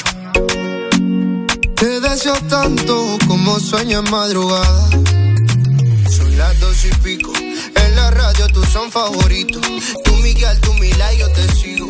[1.75, 4.89] Te deseo tanto como sueño en madrugada.
[6.09, 7.33] Son las dos y pico.
[7.35, 9.61] En la radio tú son favoritos.
[10.05, 11.89] Tú Miguel, tú Mila yo te sigo.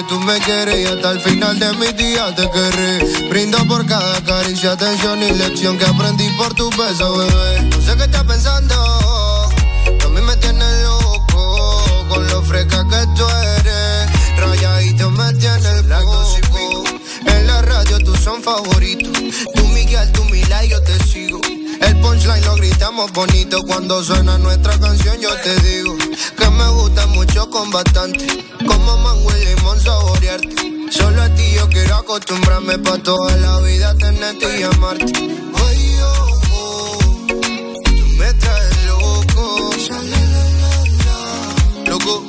[0.00, 3.28] Que tú me quieres y hasta el final de mis días te querré.
[3.28, 7.62] Brindo por cada caricia, atención y lección que aprendí por tu beso, bebé.
[7.62, 13.26] No sé qué estás pensando, a mí me tienes loco con lo fresca que tú
[13.58, 14.38] eres.
[14.38, 16.84] Rayadito me tiene el poco.
[17.26, 19.12] En la radio tú son favoritos.
[19.54, 21.40] Tú Miguel, tú Mila y yo te sigo.
[21.80, 23.62] El punchline lo gritamos bonito.
[23.64, 25.96] Cuando suena nuestra canción yo te digo
[26.36, 26.59] que me
[26.90, 28.26] gusta mucho con bastante.
[28.66, 30.90] Como mango y limón saborearte.
[30.90, 35.12] Solo a ti yo quiero acostumbrarme pa' toda la vida tenerte y amarte.
[35.14, 36.98] Ay, oh, oh,
[37.84, 39.70] tú me traes loco.
[41.86, 42.24] Loco,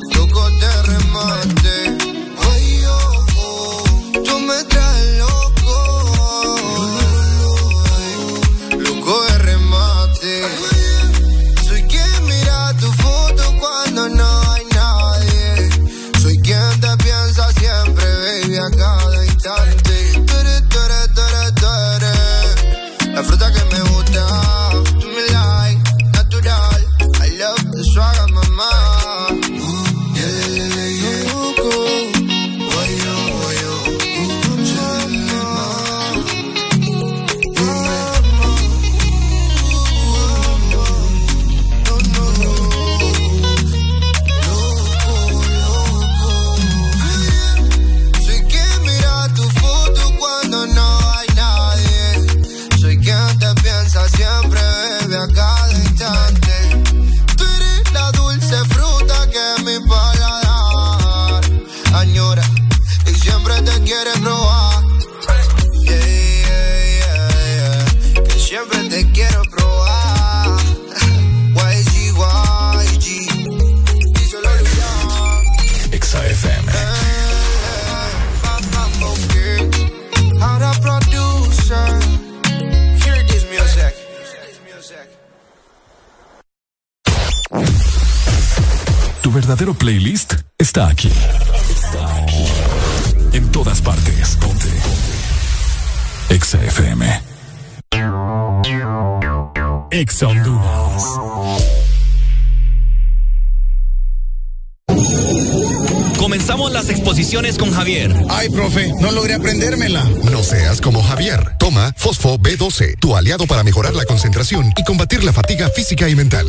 [109.42, 110.04] profe, no logré aprendérmela.
[110.32, 111.56] No seas como Javier.
[111.58, 116.16] Toma Fosfo B12, tu aliado para mejorar la concentración y combatir la fatiga física y
[116.16, 116.48] mental.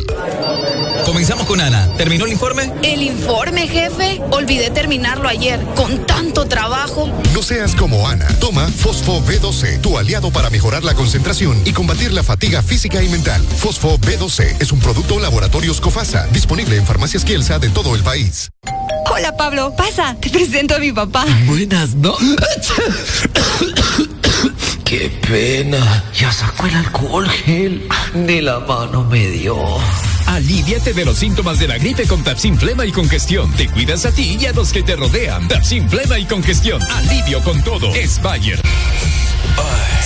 [1.05, 1.89] Comenzamos con Ana.
[1.97, 2.71] ¿Terminó el informe?
[2.81, 4.21] El informe, jefe.
[4.31, 5.59] Olvidé terminarlo ayer.
[5.75, 7.09] Con tanto trabajo.
[7.33, 8.27] No seas como Ana.
[8.39, 13.09] Toma Fosfo B12, tu aliado para mejorar la concentración y combatir la fatiga física y
[13.09, 13.41] mental.
[13.57, 18.49] Fosfo B12 es un producto Laboratorios Cofasa, disponible en farmacias Kielsa de todo el país.
[19.11, 19.73] Hola, Pablo.
[19.75, 20.15] Pasa.
[20.19, 21.25] Te presento a mi papá.
[21.45, 22.15] Buenas, ¿no?
[24.83, 26.03] Qué pena.
[26.13, 27.87] Ya sacó el alcohol gel.
[28.13, 29.57] Ni la mano me dio.
[30.25, 33.51] Aliviate de los síntomas de la gripe con Tapsin Flema y Congestión.
[33.53, 35.47] Te cuidas a ti y a los que te rodean.
[35.47, 36.81] Tapsin Flema y Congestión.
[36.91, 37.93] Alivio con todo.
[37.93, 38.61] Es Bayer.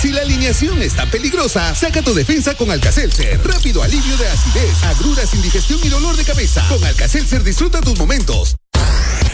[0.00, 3.40] Si la alineación está peligrosa, saca tu defensa con Alcacelser.
[3.44, 6.64] Rápido alivio de acidez, agruras, indigestión y dolor de cabeza.
[6.68, 8.56] Con Alcacelser disfruta tus momentos.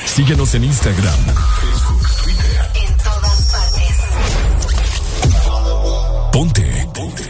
[0.07, 1.15] Síguenos en Instagram,
[2.75, 3.95] En todas partes.
[6.33, 6.89] Ponte.
[6.95, 7.23] Ponte.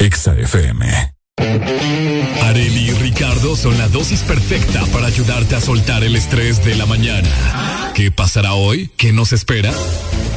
[0.00, 1.12] Exa FM.
[2.44, 6.86] Areli y Ricardo son la dosis perfecta para ayudarte a soltar el estrés de la
[6.86, 7.28] mañana.
[7.94, 8.90] ¿Qué pasará hoy?
[8.96, 9.72] ¿Qué nos espera?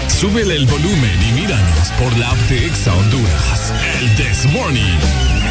[0.07, 3.73] Súbele el volumen y míranos por la app de Exa Honduras.
[3.99, 5.42] El This Morning.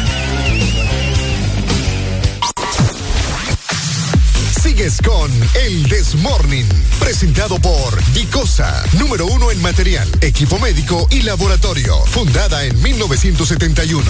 [4.73, 6.67] Sigues con El Desmorning,
[6.99, 14.03] presentado por Dicosa, número uno en material, equipo médico y laboratorio, fundada en 1971.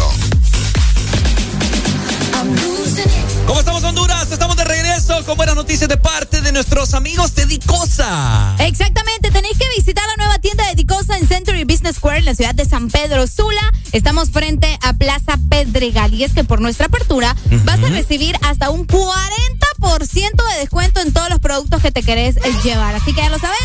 [3.47, 4.31] ¿Cómo estamos, Honduras?
[4.31, 8.55] Estamos de regreso con buenas noticias de parte de nuestros amigos de Dicosa.
[8.59, 12.35] Exactamente, tenéis que visitar la nueva tienda de Dicosa en Century Business Square en la
[12.35, 13.61] ciudad de San Pedro Sula.
[13.91, 18.69] Estamos frente a Plaza Pedregal y es que por nuestra apertura vas a recibir hasta
[18.69, 19.09] un 40%
[19.81, 22.95] de descuento en todos los productos que te querés llevar.
[22.95, 23.59] Así que ya lo sabes.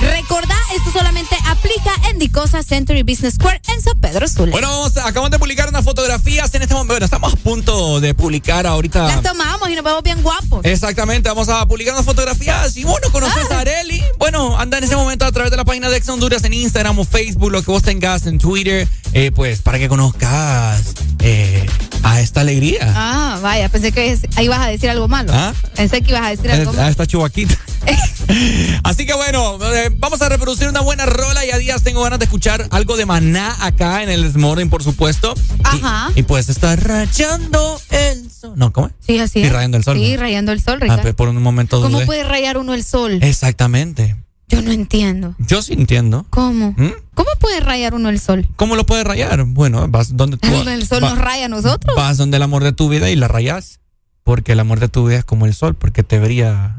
[0.00, 4.52] Recordá, esto solamente aplica en Dicosa Century Business Square en San Pedro Sula.
[4.52, 6.94] Bueno, acabamos de publicar unas fotografías en este momento.
[6.94, 9.06] Bueno, estamos a punto de publicar ahorita.
[9.06, 10.64] las tomamos y nos vemos bien guapos.
[10.64, 12.76] Exactamente, vamos a publicar unas fotografías.
[12.76, 13.56] Y bueno, conoces Ah.
[13.56, 14.02] a Areli.
[14.18, 16.98] Bueno, anda en ese momento a través de la página de Ex Honduras en Instagram
[16.98, 21.66] o Facebook, lo que vos tengas en Twitter, eh, pues para que conozcas eh,
[22.02, 22.92] a esta alegría.
[22.96, 25.32] Ah, vaya, pensé que ahí ibas a decir algo malo.
[25.34, 25.52] ¿Ah?
[25.74, 26.88] Pensé que ibas a decir algo a malo.
[26.88, 27.56] esta chubaquita.
[28.84, 32.18] Así que bueno, eh, vamos a reproducir una buena rola y a días tengo ganas
[32.18, 35.34] de escuchar algo de maná acá en el Morning, por supuesto.
[35.64, 36.10] Ajá.
[36.14, 38.52] Y pues está rayando el sol.
[38.60, 38.92] No, ¿cómo es?
[39.00, 39.52] Sí, así Sí, es.
[39.52, 39.96] rayando el sol.
[39.96, 40.20] Sí, ¿no?
[40.20, 41.02] rayando el sol, Ah, Ricardo.
[41.02, 42.04] pe- por un momento ¿Cómo dudé.
[42.06, 43.18] puede rayar uno el sol?
[43.22, 44.16] Exactamente.
[44.48, 45.34] Yo no entiendo.
[45.38, 46.26] Yo sí entiendo.
[46.28, 46.74] ¿Cómo?
[46.76, 46.90] ¿Mm?
[47.14, 48.46] ¿Cómo puede rayar uno el sol?
[48.56, 49.44] ¿Cómo lo puedes rayar?
[49.44, 51.96] Bueno, vas donde tú El sol va- nos raya a nosotros.
[51.96, 53.80] vas donde el amor de tu vida y la rayas.
[54.24, 56.76] Porque el amor de tu vida es como el sol, porque te brilla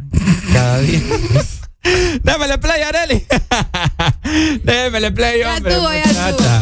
[0.54, 1.02] cada día.
[2.24, 3.26] Démele play, Areli.
[4.64, 5.74] Démele play, hombre.
[5.74, 5.80] ya
[6.32, 6.62] muchacha.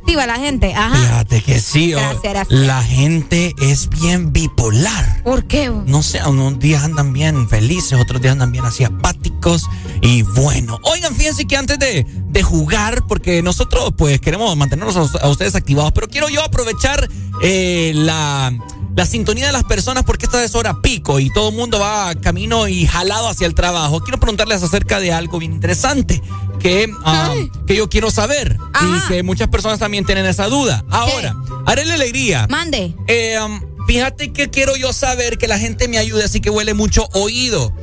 [0.00, 0.74] Activa la gente.
[0.74, 0.96] Ajá.
[0.96, 1.94] Fíjate que sí.
[1.94, 2.58] o- Gracias, gracias.
[2.60, 5.22] La gente es bien bipolar.
[5.22, 5.70] ¿Por qué?
[5.86, 9.66] No sé, unos días andan bien felices, otros días andan bien así apáticos.
[10.02, 15.18] Y bueno, oigan, fíjense que antes de, de jugar, porque nosotros pues queremos mantenernos a,
[15.18, 17.08] a ustedes activados, pero quiero yo aprovechar
[17.42, 18.52] eh, la,
[18.96, 22.14] la sintonía de las personas porque esta es hora pico y todo el mundo va
[22.16, 24.00] camino y jalado hacia el trabajo.
[24.00, 26.22] Quiero preguntarles acerca de algo bien interesante
[26.60, 27.34] que, ah,
[27.66, 30.84] que yo quiero saber y que muchas personas también tienen esa duda.
[30.90, 31.34] Ahora,
[31.66, 32.46] haré la alegría.
[32.48, 32.94] Mande.
[33.08, 36.74] Eh, um, fíjate que quiero yo saber que la gente me ayude, así que huele
[36.74, 37.74] mucho oído.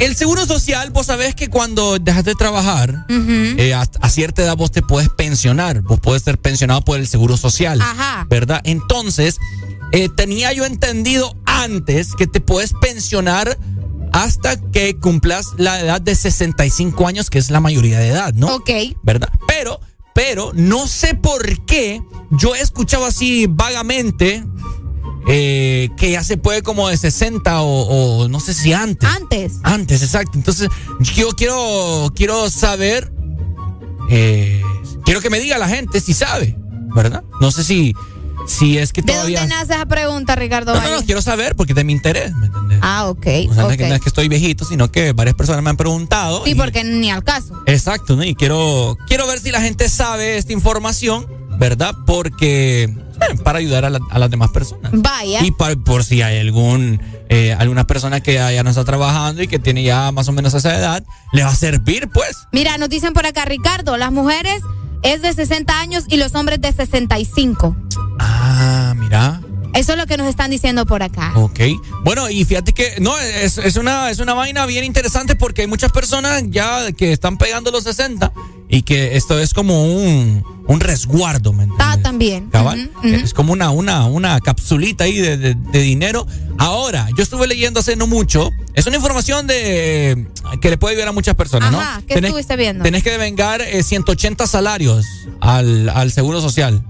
[0.00, 4.56] El seguro social, vos sabés que cuando dejas de trabajar, eh, a, a cierta edad
[4.56, 5.82] vos te puedes pensionar.
[5.82, 7.80] Vos puedes ser pensionado por el seguro social.
[7.80, 8.26] Ajá.
[8.28, 8.60] ¿Verdad?
[8.64, 9.38] Entonces,
[9.92, 13.56] eh, tenía yo entendido antes que te puedes pensionar
[14.14, 18.46] hasta que cumplas la edad de 65 años, que es la mayoría de edad, ¿no?
[18.54, 18.70] Ok.
[19.02, 19.28] ¿verdad?
[19.48, 19.80] Pero,
[20.14, 22.00] pero no sé por qué
[22.30, 24.44] yo he escuchado así vagamente
[25.26, 29.10] eh, que ya se puede como de 60 o, o no sé si antes.
[29.10, 29.54] Antes.
[29.64, 30.38] Antes, exacto.
[30.38, 30.68] Entonces,
[31.00, 33.12] yo quiero, quiero saber,
[34.10, 34.62] eh,
[35.04, 36.56] quiero que me diga la gente si sabe,
[36.94, 37.24] ¿verdad?
[37.40, 37.94] No sé si,
[38.46, 39.40] si es que ¿De todavía...
[39.40, 40.74] dónde nace esa pregunta, Ricardo?
[40.74, 42.34] No, no, no, quiero saber porque es de mi interés.
[42.34, 42.78] ¿me entiendes?
[42.82, 43.26] Ah, ok.
[43.50, 43.70] O sea, no, ok.
[43.72, 46.44] es que, no es que estoy viejito, sino que varias personas me han preguntado.
[46.44, 47.62] Sí, y- porque ni al caso.
[47.66, 48.24] Exacto, ¿no?
[48.24, 51.26] Y quiero, quiero ver si la gente sabe esta información,
[51.58, 51.94] ¿verdad?
[52.06, 52.94] Porque
[53.44, 54.90] para ayudar a, la- a las demás personas.
[54.94, 55.40] Vaya.
[55.44, 57.00] Y pa- por si hay algún
[57.30, 60.32] eh, alguna persona que ya, ya no está trabajando y que tiene ya más o
[60.32, 61.02] menos esa edad,
[61.32, 62.36] le va a servir, pues.
[62.52, 64.60] Mira, nos dicen por acá, Ricardo, las mujeres
[65.02, 67.76] es de 60 años y los hombres de 65.
[68.18, 69.40] Ah, mira.
[69.74, 71.32] Eso es lo que nos están diciendo por acá.
[71.34, 71.58] Ok.
[72.04, 75.66] Bueno, y fíjate que no, es, es una, es una vaina bien interesante porque hay
[75.66, 78.32] muchas personas ya que están pegando los 60
[78.68, 81.86] y que esto es como un, un resguardo, ¿me entiendes?
[81.90, 82.50] Ah, también.
[82.50, 82.88] Cabal.
[83.02, 86.24] Es como una, una, una capsulita ahí de, de- de dinero.
[86.56, 88.50] Ahora, yo estuve leyendo hace no mucho.
[88.74, 90.28] Es una información de
[90.60, 92.06] que le puede ayudar a muchas personas, Ajá, ¿no?
[92.06, 92.84] ¿qué estuviste viendo?
[92.84, 95.04] Tenés que devengar eh, 180 salarios
[95.40, 96.80] al, al seguro social.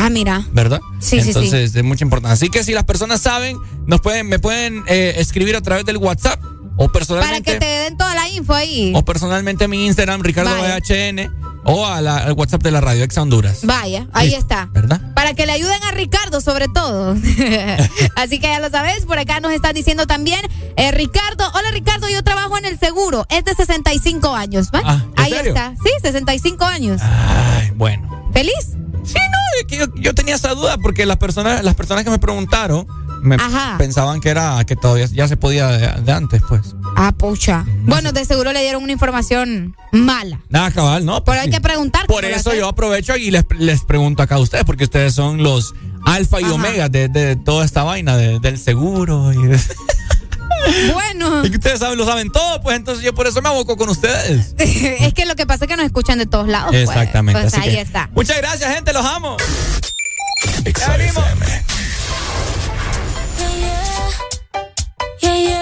[0.00, 0.44] Ah, mira.
[0.52, 0.80] ¿Verdad?
[1.00, 1.28] Sí, sí, sí.
[1.30, 2.34] Entonces, es mucha importancia.
[2.34, 5.96] Así que si las personas saben, nos pueden, me pueden eh, escribir a través del
[5.96, 6.40] WhatsApp
[6.76, 7.52] o Para personalmente.
[7.54, 8.92] que te den toda la info ahí.
[8.94, 10.76] O personalmente a mi Instagram, Ricardo Vaya.
[10.78, 11.28] VHN,
[11.64, 13.58] o a la- al WhatsApp de la radio Ex Honduras.
[13.64, 14.68] Vaya, ahí Sí, está.
[14.72, 15.00] ¿Verdad?
[15.14, 17.16] Para que le ayuden a Ricardo, sobre todo.
[18.14, 20.40] Así que ya lo sabes, por acá nos están diciendo también,
[20.76, 24.80] eh, Ricardo, hola Ricardo, yo trabajo en el seguro, es de 65 años, ¿va?
[24.84, 25.48] Ah, ¿en ahí serio?
[25.54, 27.00] está, sí, 65 años.
[27.02, 28.28] Ay, bueno.
[28.32, 28.76] ¿Feliz?
[29.04, 32.10] Sí, no, es que yo, yo tenía esa duda porque las personas, las personas que
[32.10, 32.86] me preguntaron
[33.22, 33.76] me Ajá.
[33.78, 36.74] pensaban que era que todavía ya se podía de, de antes, pues.
[36.96, 37.64] Ah, pucha.
[37.84, 40.40] Bueno, de seguro le dieron una información mala.
[40.48, 41.24] Nada, cabal, no.
[41.24, 42.06] pues Pero hay que preguntar.
[42.06, 45.14] Por ¿cómo lo eso yo aprovecho y les, les pregunto acá a ustedes, porque ustedes
[45.14, 45.74] son los
[46.04, 46.54] alfa y Ajá.
[46.54, 49.32] omega de, de toda esta vaina de- del seguro.
[49.32, 49.58] Y, de-
[50.92, 53.76] Bueno, y que ustedes saben, lo saben todo, pues entonces yo por eso me aboco
[53.76, 54.54] con ustedes.
[54.58, 56.70] es que lo que pasa es que nos escuchan de todos lados.
[56.70, 56.88] pues.
[56.88, 57.40] Exactamente.
[57.40, 58.08] Pues así ahí que está.
[58.12, 59.36] Muchas gracias, gente, los amo.
[65.22, 65.58] El.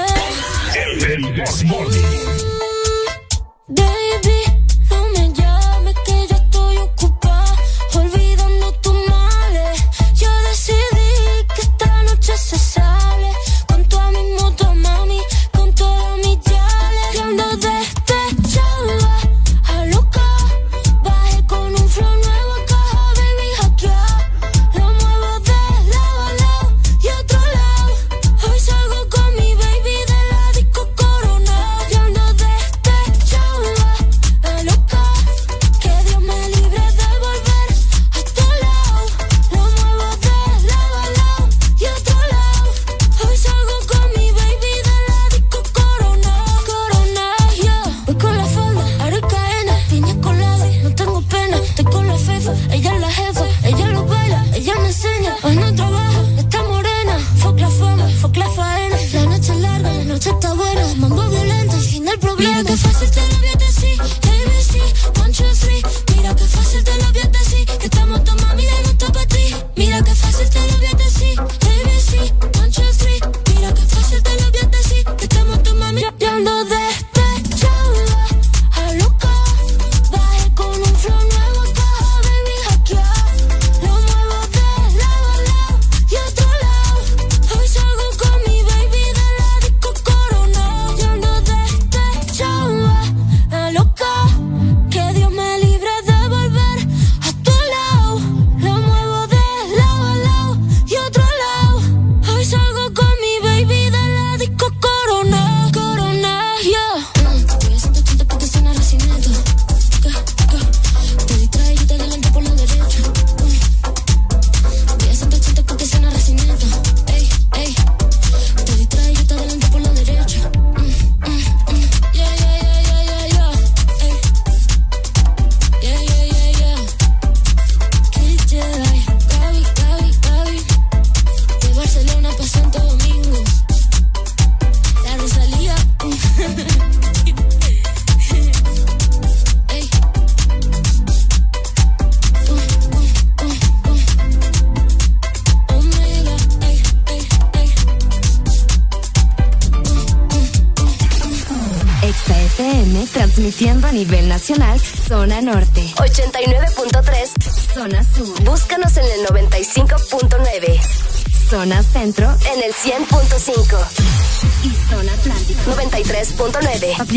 [62.56, 63.45] Mira que fácil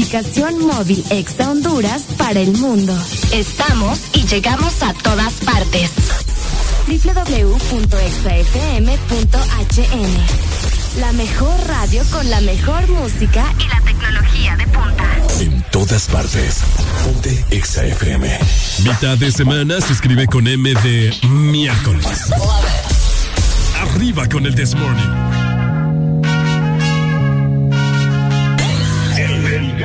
[0.09, 2.97] aplicación móvil Exa Honduras para el mundo.
[3.31, 5.91] Estamos y llegamos a todas partes.
[6.87, 7.79] www.exafm.hn
[10.99, 15.05] La mejor radio con la mejor música y la tecnología de punta.
[15.41, 16.61] En todas partes.
[17.03, 18.39] Ponte Exa FM.
[18.83, 22.31] Mitad de semana se escribe con M de miércoles.
[23.79, 25.38] Arriba con el This Morning.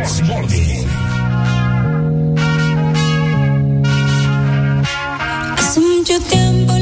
[0.04, 0.86] This Morning.
[5.56, 6.74] Hace mucho tiempo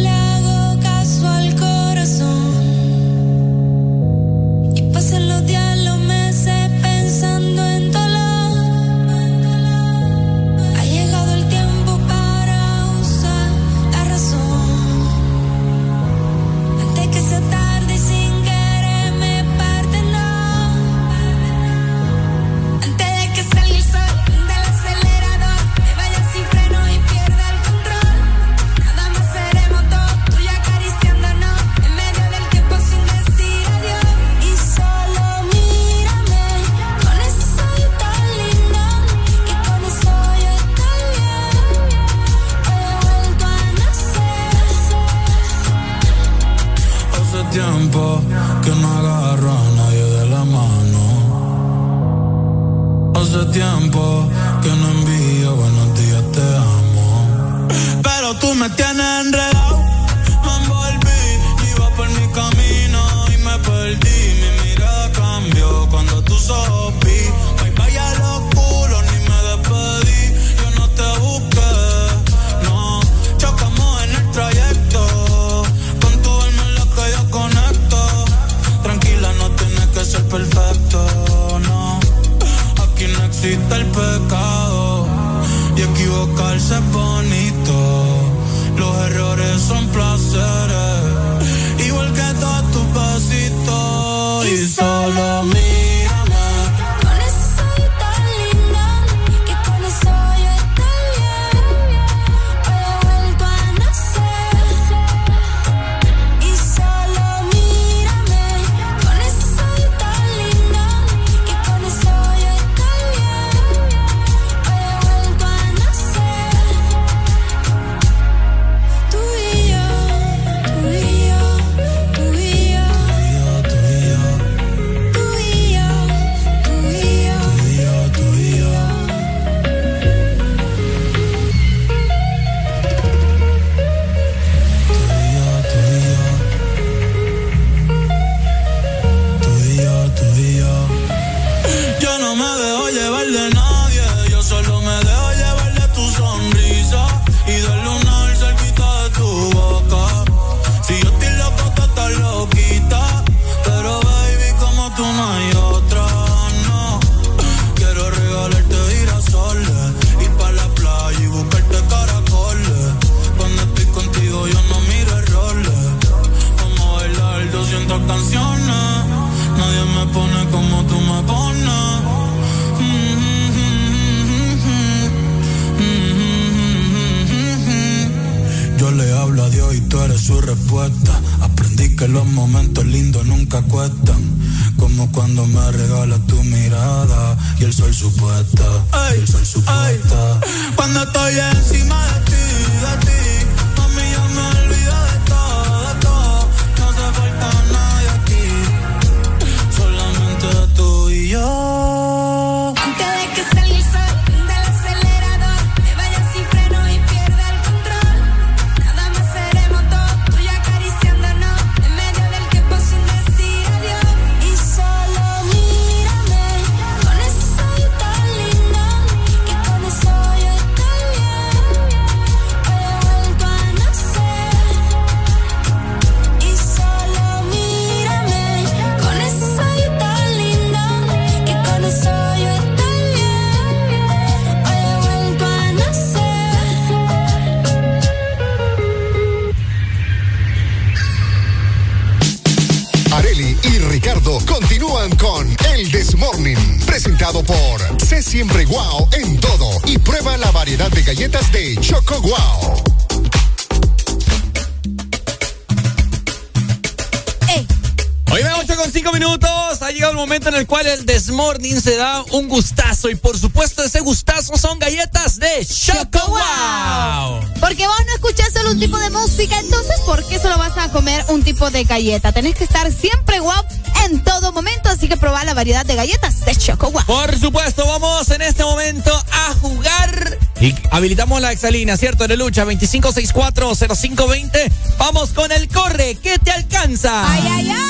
[263.03, 263.11] gustazo.
[263.11, 267.41] Y por supuesto, ese gustazo son galletas de Choco Wow.
[267.61, 270.91] Porque vos no escuchás solo un tipo de música, entonces, ¿por qué solo vas a
[270.91, 272.33] comer un tipo de galleta?
[272.33, 273.65] Tenés que estar siempre guau
[274.07, 277.05] en todo momento, así que probá la variedad de galletas de Choco Wow.
[277.07, 280.39] Por supuesto, vamos en este momento a jugar.
[280.61, 282.29] Y habilitamos la exalina, ¿cierto?
[282.29, 284.73] De lucha 25640520.
[284.99, 286.19] Vamos con el corre.
[286.23, 287.31] ¿Qué te alcanza?
[287.31, 287.83] Ay, ay, ay.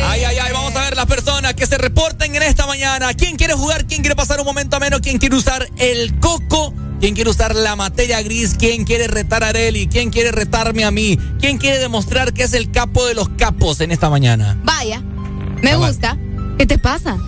[0.00, 2.17] Ay, ay, ay, vamos a ver las personas que se esta
[2.78, 3.12] mañana.
[3.12, 3.86] ¿Quién quiere jugar?
[3.86, 5.00] ¿Quién quiere pasar un momento ameno?
[5.00, 6.72] ¿Quién quiere usar el coco?
[7.00, 8.54] ¿Quién quiere usar la materia gris?
[8.56, 9.88] ¿Quién quiere retar a Areli?
[9.88, 11.18] ¿Quién quiere retarme a mí?
[11.40, 14.56] ¿Quién quiere demostrar que es el capo de los capos en esta mañana?
[14.62, 15.00] Vaya,
[15.60, 16.16] me gusta.
[16.56, 17.18] ¿Qué te pasa?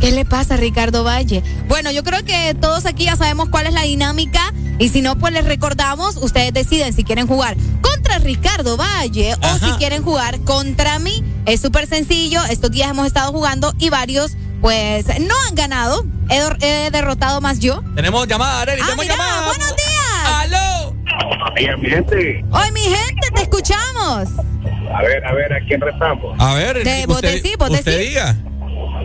[0.00, 1.40] ¿Qué le pasa a Ricardo Valle?
[1.68, 5.16] Bueno, yo creo que todos aquí ya sabemos cuál es la dinámica y si no,
[5.16, 10.40] pues les recordamos, ustedes deciden si quieren jugar contra Ricardo Valle o si quieren jugar
[10.40, 11.22] contra mí.
[11.46, 14.35] Es súper sencillo, estos días hemos estado jugando y varios
[14.66, 16.04] pues no han ganado.
[16.28, 17.84] He, he derrotado más yo.
[17.94, 19.46] Tenemos llamada, Areli, ah, tenemos llamada.
[19.46, 20.26] buenos días.
[20.26, 20.96] ¡Aló!
[21.54, 22.44] Oye, mi gente.
[22.50, 24.28] Hoy mi gente, te escuchamos.
[24.92, 26.34] A ver, a ver, ¿a quién rezamos?
[26.40, 28.08] A ver, De- vos usted, decís, vos usted decís.
[28.08, 28.34] diga.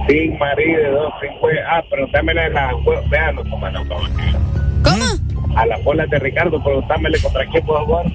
[0.10, 1.56] Sin marido, de dos, sin pues.
[1.70, 2.72] Ah, preguntámele a la.
[3.12, 4.84] Vean, no, cómo no, cómo no.
[4.84, 5.58] ¿Cómo?
[5.60, 8.06] A las bolas de Ricardo, preguntámele contra quién puedo jugar.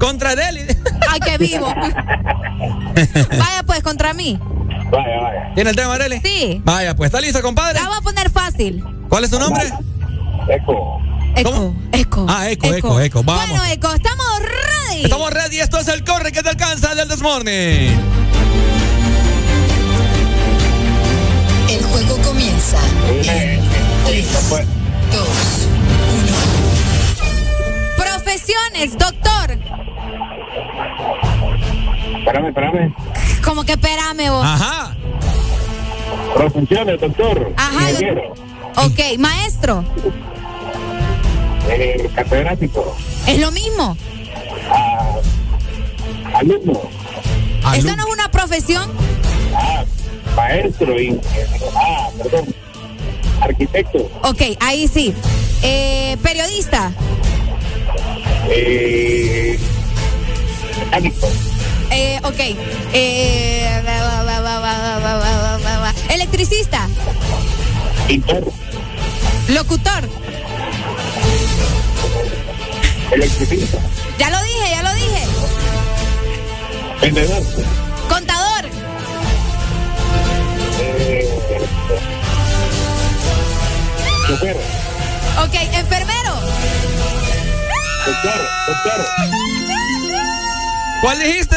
[0.00, 0.62] Contra Areli.
[1.08, 1.72] Ay, qué vivo.
[3.38, 4.36] Vaya pues, contra mí.
[4.90, 5.52] Vaya, vaya.
[5.54, 6.20] ¿Tiene el tema, Areli?
[6.22, 6.60] Sí.
[6.64, 7.80] Vaya, pues, ¿está listo, compadre?
[7.80, 8.84] La voy a poner fácil.
[9.08, 9.64] ¿Cuál es su nombre?
[10.48, 11.00] Eco.
[11.36, 12.26] Eco, eco.
[12.28, 13.22] Ah, eco, eco, eco.
[13.22, 13.46] Vamos.
[13.46, 15.04] Bueno, Eco, estamos ready.
[15.04, 15.60] Estamos ready.
[15.60, 17.94] Esto es el corre que te alcanza del Desmorning.
[21.68, 22.78] El juego comienza.
[23.08, 23.60] En
[24.06, 24.62] 3, 2,
[27.96, 29.58] Profesiones, doctor.
[32.18, 32.94] Espérame, espérame.
[33.46, 34.44] Como que espérame vos.
[34.44, 34.96] Ajá.
[36.34, 37.52] Profesiones, doctor.
[37.56, 37.86] Ajá.
[38.84, 39.84] Ok, maestro.
[41.68, 42.96] Eh, catedrático.
[43.26, 43.96] Es lo mismo.
[44.68, 45.14] Ah,
[46.34, 46.80] alumno.
[47.76, 48.90] ¿Eso no es una profesión?
[49.54, 49.84] Ah,
[50.34, 51.00] maestro.
[51.00, 51.20] Y,
[51.76, 52.54] ah, perdón.
[53.40, 54.10] Arquitecto.
[54.24, 55.14] Ok, ahí sí.
[55.62, 56.90] Eh, periodista.
[58.50, 59.56] Eh,
[60.80, 61.28] mecánico.
[61.90, 62.40] Eh, ok.
[62.92, 63.82] Eh,
[66.10, 66.88] electricista.
[69.48, 70.08] Locutor.
[73.12, 73.78] Electricista.
[74.18, 75.26] Ya lo dije, ya lo dije.
[77.00, 77.42] Vendedor.
[78.08, 78.64] Contador.
[80.80, 81.28] Eh.
[85.38, 86.34] Ok, enfermero.
[88.06, 89.55] Doctor, doctor.
[91.06, 91.56] ¿Cuál dijiste?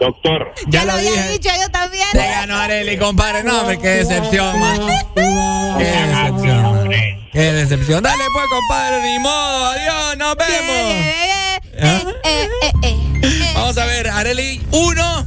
[0.00, 0.54] Doctor.
[0.68, 1.28] Ya, lo lo había dije.
[1.32, 2.06] dicho yo también.
[2.12, 3.44] Te ganó Areli, compadre.
[3.44, 4.80] No, hombre, qué decepción, man.
[5.76, 6.90] Qué decepción.
[7.30, 8.02] Qué decepción.
[8.02, 9.66] Dale, pues, compadre, ni modo.
[9.66, 10.94] Adiós, nos vemos.
[10.94, 13.52] Eh, eh, eh, eh.
[13.54, 15.26] Vamos a ver, Areli 1,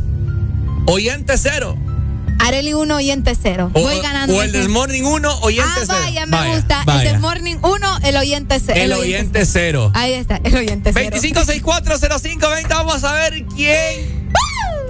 [0.88, 1.78] oyente 0.
[2.40, 3.72] Areli 1, oyente 0.
[3.74, 4.36] O, Voy ganando.
[4.36, 4.52] o el.
[4.52, 6.00] Desmorning 1, oyente Ah, 0.
[6.04, 6.84] vaya, me gusta.
[6.88, 8.82] El del Morning 1, el oyente 0.
[8.82, 9.92] El oyente 0.
[9.94, 11.10] Ahí está, el oyente 0.
[11.18, 12.68] 25640520.
[12.70, 14.30] Vamos a ver quién.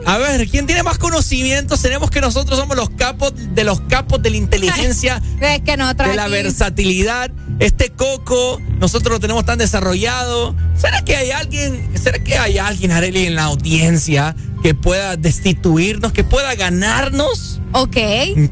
[0.06, 1.82] A ver, ¿quién tiene más conocimientos?
[1.82, 6.16] Tenemos que nosotros somos los capos de los capos de la inteligencia, Es que de
[6.16, 7.30] la versatilidad.
[7.60, 10.56] Este coco, nosotros lo tenemos tan desarrollado.
[10.76, 16.14] ¿Será que hay alguien, será que hay alguien, Areli, en la audiencia que pueda destituirnos,
[16.14, 17.60] que pueda ganarnos?
[17.74, 17.92] Ok.
[17.94, 18.50] ¿Qué,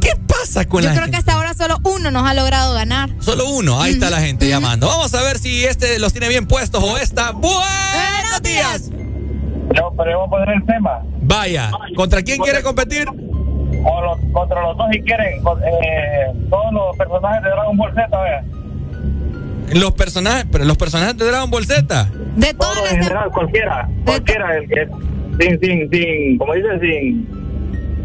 [0.00, 1.10] qué pasa con Yo la creo gente?
[1.12, 3.10] que hasta ahora solo uno nos ha logrado ganar.
[3.20, 4.86] Solo uno, ahí está la gente llamando.
[4.88, 7.32] Vamos a ver si este los tiene bien puestos o esta.
[7.32, 8.90] Buenos días.
[8.90, 11.00] No, pero vamos a poner el tema.
[11.22, 13.06] Vaya, ¿contra quién quiere competir?
[13.84, 15.42] O los, contra los dos si quieren.
[15.42, 18.44] con- eh, todos los personajes de Dragon Ball Z, vea.
[19.72, 22.08] Los personajes, pero los personajes de Dragon Ball Z.
[22.36, 23.88] De todos en general, cualquiera.
[24.04, 24.86] Cualquiera, el que
[25.40, 27.28] sin, sin, sin, como dice, sin,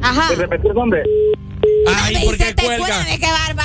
[0.02, 0.28] Ajá.
[0.30, 1.04] sin repetir nombre.
[1.88, 3.06] Ay, ¿por qué cuelga?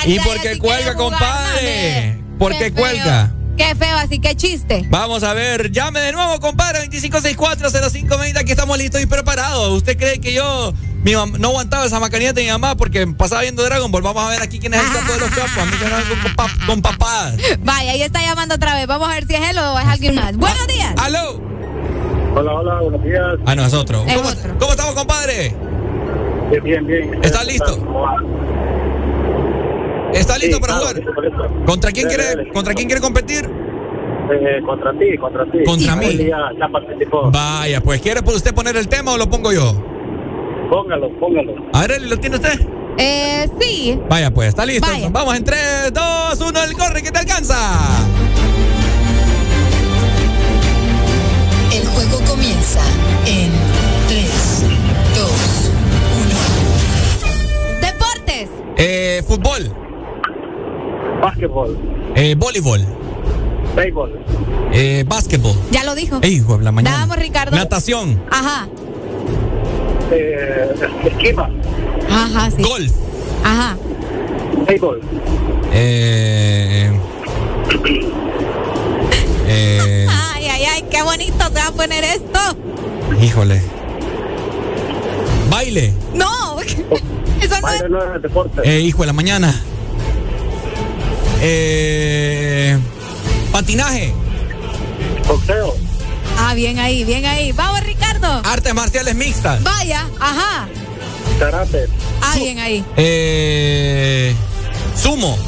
[0.06, 2.18] ¿Y por qué cuelga, compadre?
[2.39, 3.35] ¿Por Qué cuelga?
[3.59, 4.86] Qué feo, así que chiste.
[4.89, 8.39] Vamos a ver, llame de nuevo, compadre, 25640520.
[8.39, 9.70] Aquí estamos listos y preparados.
[9.77, 10.72] ¿Usted cree que yo
[11.02, 14.02] mi mam- no aguantaba esa macanita de mi mamá porque pasaba viendo Dragon Ball?
[14.02, 15.59] Vamos a ver aquí quién es el campo de los capos.
[15.59, 17.36] A mí que no vengo con, con papadas.
[17.60, 18.86] Vaya, ahí está llamando otra vez.
[18.86, 20.36] Vamos a ver si es él o es alguien más.
[20.36, 20.94] Buenos días.
[20.98, 21.40] ¡Aló!
[22.36, 23.22] Hola, hola, buenos días.
[23.47, 24.05] Ah, no, es otro.
[24.06, 24.56] Es ¿Cómo, otro.
[24.59, 25.55] cómo estamos, compadre?
[26.64, 27.18] Bien, bien.
[27.24, 27.77] ¿Estás listo?
[30.12, 30.97] ¿Estás listo Sí, para claro, jugar?
[30.97, 31.64] listo, listo.
[31.66, 32.48] ¿Contra quién quiere, dale.
[32.52, 33.48] contra quién quiere competir?
[34.32, 35.59] Eh, contra ti, contra ti.
[35.64, 36.06] Contra mí.
[36.06, 37.31] Él Ya, ya participó.
[37.31, 39.74] Vaya, pues ¿quiere por usted poner el tema o lo pongo yo?
[40.70, 41.55] Póngalo, póngalo.
[41.72, 42.60] A ver, Eli, ¿lo tiene usted?
[42.97, 43.98] Eh, sí.
[44.09, 44.86] Vaya, pues, está listo.
[44.86, 45.09] Vaya.
[45.10, 47.56] Vamos en 3, 2, 1, el corre que te alcanza.
[51.72, 52.80] El juego comienza
[53.26, 53.51] en
[54.09, 54.64] 3,
[55.16, 55.30] 2,
[57.80, 58.48] Deportes.
[58.76, 59.72] Eh, fútbol,
[61.20, 61.78] Básquetbol,
[62.14, 62.80] eh, voleibol,
[63.76, 64.20] béisbol,
[64.72, 65.55] eh, básquetbol.
[65.70, 66.18] Ya lo dijo.
[66.22, 66.97] Ey, hijo la mañana.
[66.98, 67.56] Vamos, Ricardo.
[67.56, 68.68] Natación, Ajá.
[70.11, 70.69] Eh,
[71.05, 71.49] esquiva,
[72.11, 72.62] Ajá, sí.
[72.62, 72.93] golf,
[73.45, 73.77] Ajá.
[74.66, 75.01] béisbol,
[75.73, 76.91] eh,
[79.49, 82.39] eh, Ay, ay, ay, qué bonito se va a poner esto.
[83.20, 83.61] híjole.
[85.51, 87.61] Baile, No, eso no es.
[87.62, 89.55] baile no es deporte, eh, hijo de la mañana.
[91.43, 92.78] Eh,
[93.51, 94.12] patinaje,
[95.27, 95.74] boxeo,
[96.51, 97.52] Ah, bien ahí, bien ahí.
[97.52, 98.43] Vamos, Ricardo.
[98.44, 100.66] artes marciales mixtas, Vaya, ajá.
[101.39, 101.86] karate,
[102.20, 102.85] Ah, bien ahí.
[102.97, 104.35] eh,
[105.01, 105.39] sumo,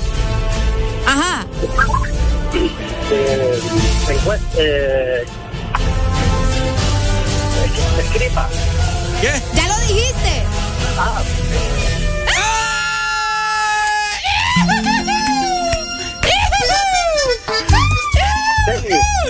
[1.05, 1.45] Ajá.
[3.11, 3.59] eh,
[4.59, 5.24] eh,
[7.99, 8.49] escriba,
[9.20, 9.43] ¿qué?
[9.55, 10.43] Ya lo dijiste.
[10.99, 11.20] ah,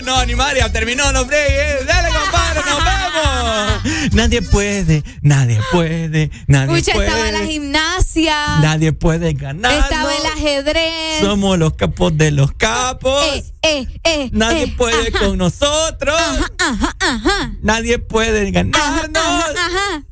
[0.05, 1.87] No, ni madre, ya terminó, no fregues.
[1.87, 4.13] Dale, compadre, nos vemos.
[4.15, 7.09] Nadie puede, nadie puede, nadie Escucha, puede.
[7.09, 8.59] estaba la gimnasia.
[8.61, 9.73] Nadie puede ganar.
[9.73, 11.21] Estaba el ajedrez.
[11.21, 13.25] Somos los capos de los capos.
[13.25, 14.29] Eh, eh, eh.
[14.33, 16.21] Nadie eh, puede ajá, con nosotros.
[16.59, 17.53] Ajá, ajá.
[17.63, 19.17] Nadie puede ganarnos.
[19.17, 20.03] Ajá, ajá.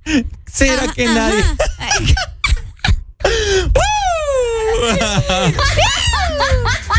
[0.51, 1.15] ¿Será Ajá, que ajá.
[1.31, 1.45] nadie?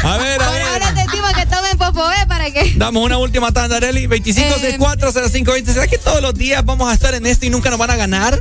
[0.03, 0.63] a ver, a Por ver.
[0.63, 2.73] ahora te decimos que tomen Popobé para que.
[2.75, 4.07] Damos una última tanda, Areli.
[4.07, 5.73] 25640520.
[5.73, 7.95] ¿Será que todos los días vamos a estar en esto y nunca nos van a
[7.95, 8.39] ganar?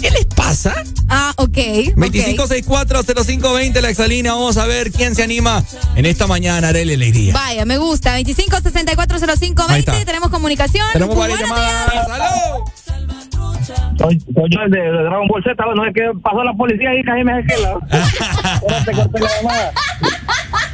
[0.00, 0.74] ¿Qué les pasa?
[1.08, 1.48] Ah, ok.
[1.48, 1.56] ok.
[1.96, 4.32] 25640520, la exalina.
[4.32, 5.64] Vamos a ver quién se anima
[5.96, 7.34] en esta mañana, Areli Alegría.
[7.34, 8.12] Vaya, me gusta.
[8.12, 9.92] 25 64 05 Ahí está.
[9.92, 10.06] 20.
[10.06, 10.86] Tenemos comunicación.
[10.92, 12.06] Tenemos varias llamadas.
[12.06, 12.64] ¡Salud!
[13.98, 16.94] soy, soy yo el de, de Dragon Ball Z, bueno, es que pasó la policía
[16.94, 17.70] y caí me dejé la.
[18.62, 19.72] Ahora te corté la llamada.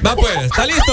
[0.07, 0.93] Va pues, ¿está listo?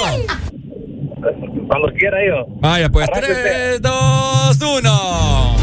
[1.68, 2.46] Cuando quiera yo.
[2.62, 3.34] Vaya pues, Arráncate.
[3.34, 5.56] 3, 2, 1.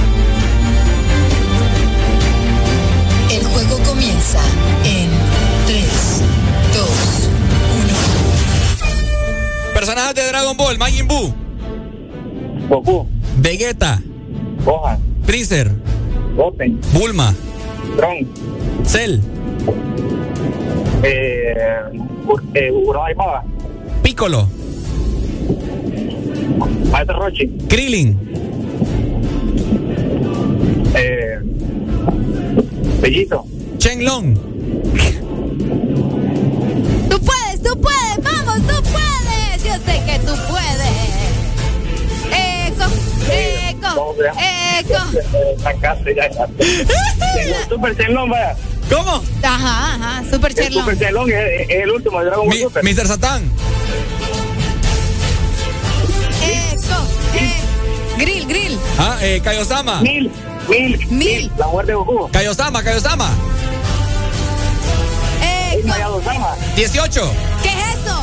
[3.31, 4.41] El juego comienza
[4.85, 5.11] en
[5.67, 6.23] 3,
[6.75, 7.31] 2,
[9.75, 11.35] Personajes de Dragon Ball, Majin Buu,
[12.69, 13.07] Goku,
[13.39, 14.03] Vegeta,
[14.65, 15.71] Gohan, Freezer,
[16.37, 17.35] Goten, Bulma,
[17.97, 18.27] Tron,
[18.85, 19.21] Cell,
[21.03, 21.55] eh,
[22.55, 22.73] eh,
[24.03, 24.49] Piccolo,
[26.91, 28.19] Maestro Rochi, Krillin,
[30.95, 31.39] eh,
[33.01, 33.45] Bellito,
[33.79, 34.35] Shenlong,
[37.09, 38.17] Tú puedes, tú puedes.
[38.23, 39.65] Vamos, tú puedes.
[39.65, 41.09] Yo sé que tú puedes.
[42.33, 42.85] Eco,
[43.31, 44.15] eco,
[44.79, 45.01] eco.
[45.63, 46.31] Sacaste ya.
[46.31, 46.47] ya.
[46.57, 48.57] Tengo Super Chenlong, vaya.
[48.91, 49.23] ¿Cómo?
[49.43, 50.23] Ajá, ajá.
[50.31, 50.85] Super El Sherlock.
[50.91, 52.85] Super es, es el último de Dragon Ball Mi- Super.
[52.85, 53.07] Mr.
[53.07, 53.43] Satan,
[56.43, 57.61] Eco, eh.
[58.19, 58.79] Grill, grill.
[58.99, 60.31] ah, eh, Kaiosama, Mil,
[60.69, 61.51] mil, Mil.
[61.59, 62.31] La muerte de Goku.
[62.33, 63.29] Kaiosama, Kaiosama,
[65.43, 65.89] Es Eco.
[65.89, 66.55] Mayado-sama.
[66.77, 67.33] 18.
[67.63, 68.23] ¿Qué es eso?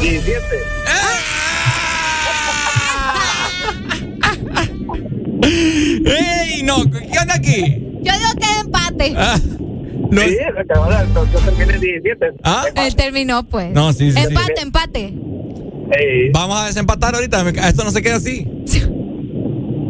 [0.00, 0.44] 17.
[6.06, 6.62] ¡Ey!
[6.62, 7.60] No, ¿qué onda aquí?
[8.02, 9.14] Yo digo que es empate.
[9.16, 9.38] Ah,
[10.10, 12.26] no, Sí, a yo terminé 17.
[12.42, 12.64] ¿Ah?
[12.74, 13.72] Él terminó, pues.
[13.72, 14.26] No, sí, sí, sí.
[14.28, 15.14] Empate, empate.
[15.98, 17.44] Ey, Vamos a desempatar ahorita.
[17.68, 18.46] Esto no se queda así.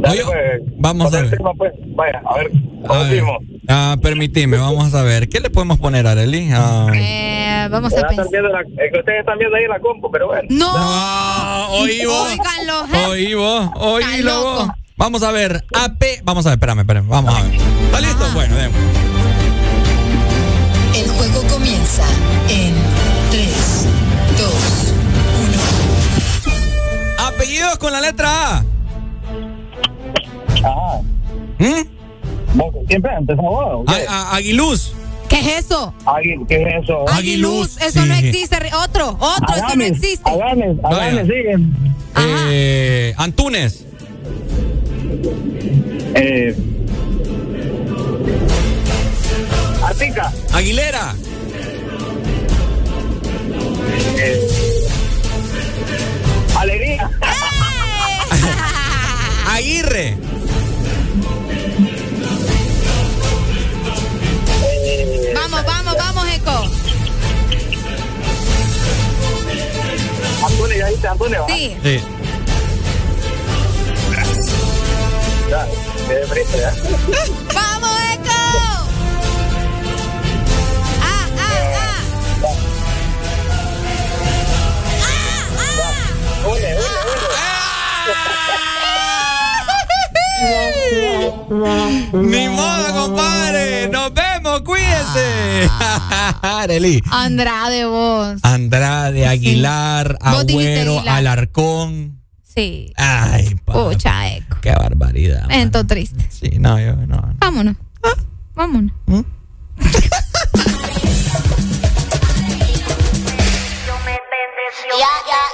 [0.00, 1.30] dale, Oye, pues, vamos a ver.
[1.30, 1.72] tema, pues.
[1.94, 2.50] Vaya, a ver,
[2.84, 3.22] A ¿cómo ver.
[3.68, 5.28] Ah, permitime, vamos a ver.
[5.28, 6.48] ¿Qué le podemos poner, Areli?
[6.52, 6.88] Ah.
[6.94, 8.26] Eh, vamos a pensar.
[8.30, 10.46] la- es que ustedes están viendo ahí la compu, pero bueno.
[10.50, 10.70] No.
[10.74, 12.28] Ah, oí vos.
[13.08, 14.68] Oí vos, oílo vos.
[14.96, 16.20] Vamos a ver, AP.
[16.24, 17.08] Vamos a ver, espérame, espérame.
[17.08, 17.54] Vamos a ver.
[17.54, 18.24] ¿Está listo?
[18.34, 18.76] Bueno, demos.
[20.96, 22.04] El juego comienza
[22.48, 22.74] en
[23.30, 23.86] 3,
[24.38, 24.94] 2,
[27.28, 28.64] Apellidos con la letra A.
[30.54, 31.00] Ajá.
[31.58, 31.84] ¿Mm?
[32.54, 33.66] ¿Vos Siempre empezamos vos.
[33.80, 34.06] ¿o qué?
[34.08, 34.92] A- a- Aguiluz.
[35.28, 35.92] ¿Qué es eso?
[36.04, 37.04] Agui- ¿Qué es eso?
[37.08, 38.28] Aguiluz, Eso no sí.
[38.28, 38.56] existe.
[38.84, 40.30] Otro, otro, eso no existe.
[40.30, 41.74] Agames, Agames, siguen.
[42.16, 43.84] Eh, Antunes.
[46.14, 46.54] Eh,
[50.52, 51.14] Aguilera.
[54.18, 54.48] Eh,
[56.58, 57.10] alegría.
[59.48, 60.18] Aguirre.
[65.34, 66.68] Vamos, vamos, vamos, Eco.
[70.46, 71.46] Antonio, ya dice Antonio.
[71.48, 71.76] Sí.
[71.82, 72.00] Sí.
[75.48, 75.66] Ya.
[77.54, 78.73] ¡Vamos, Eco!
[92.12, 93.88] Ni modo, compadre.
[93.88, 95.68] Nos vemos, cuídense.
[96.42, 97.02] Arely.
[97.10, 98.40] Andrade, vos.
[98.42, 101.16] Andrade, Aguilar, dijiste Agüero, Aguilar.
[101.18, 102.20] Alarcón.
[102.42, 102.92] Sí.
[102.96, 104.58] Ay, Pucha, Eco.
[104.60, 105.46] qué barbaridad.
[105.48, 106.24] Me siento triste.
[106.30, 107.16] Sí, no, yo no.
[107.16, 107.34] no.
[107.38, 107.76] Vámonos.
[108.54, 108.92] Vámonos.
[114.94, 115.40] Ya, ya,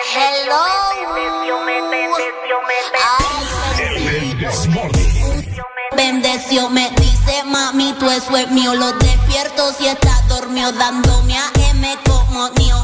[0.00, 0.78] Hello.
[5.96, 8.74] Bendeció, me dice mami, tú eso es mío.
[8.74, 12.76] Lo despierto si está dormido, dándome a M como mío.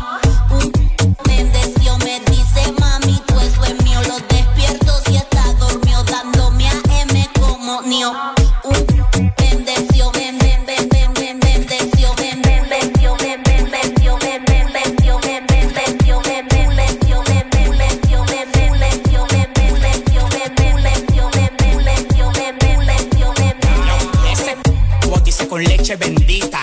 [25.85, 26.61] Leche bendita.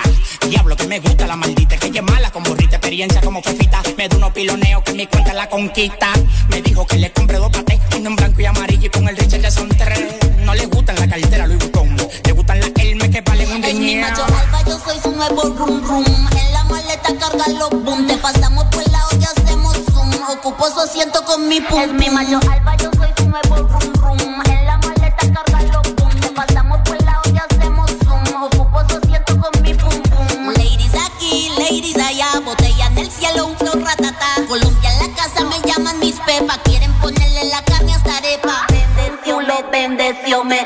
[0.49, 3.83] Diablo que me gusta la maldita, que ella es mala con burrita, experiencia como fefita.
[3.95, 6.07] Me da unos piloneos que mi cuenta la conquista.
[6.49, 9.15] Me dijo que le compré dos patés, uno en blanco y amarillo y con el
[9.15, 10.15] Richard ya son tres.
[10.39, 13.75] No le gustan la cartera Louis Vuitton, le gustan las Hermes que valen un Es
[13.75, 16.05] mi macho alfa, yo soy su nuevo rum rum.
[16.05, 18.07] En la maleta carga los boom.
[18.07, 20.11] Te pasamos por la olla, hacemos zoom.
[20.29, 21.79] Ocupo su asiento con mi pum.
[21.79, 24.20] Es mi macho alfa, yo soy su nuevo rum rum.
[33.23, 34.47] Un flow ratata.
[34.47, 36.57] Colombia en la casa me llaman mis pepas.
[36.63, 38.65] Quieren ponerle la carne hasta arepa.
[38.69, 40.65] Bendeció, lo bendeció, me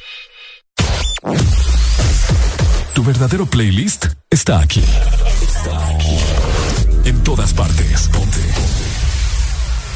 [2.93, 4.83] Tu verdadero playlist está aquí.
[5.41, 6.17] Está aquí.
[7.05, 8.09] En todas partes.
[8.09, 8.39] Ponte.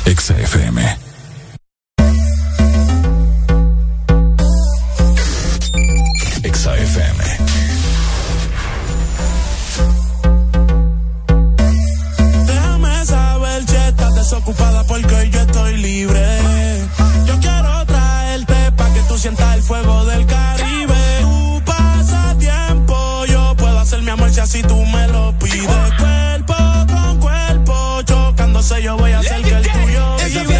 [0.05, 1.04] Ponte.
[24.55, 25.67] si tú me lo pides.
[25.97, 26.55] Cuerpo
[26.87, 30.54] con cuerpo, chocándose, yo voy a hacer que el tuyo.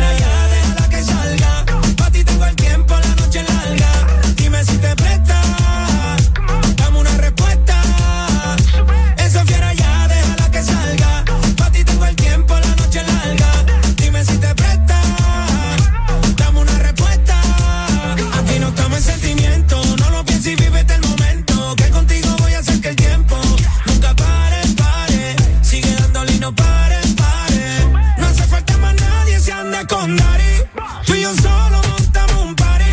[29.88, 30.64] con Dari.
[31.06, 32.86] Tú y yo solo montamos un party.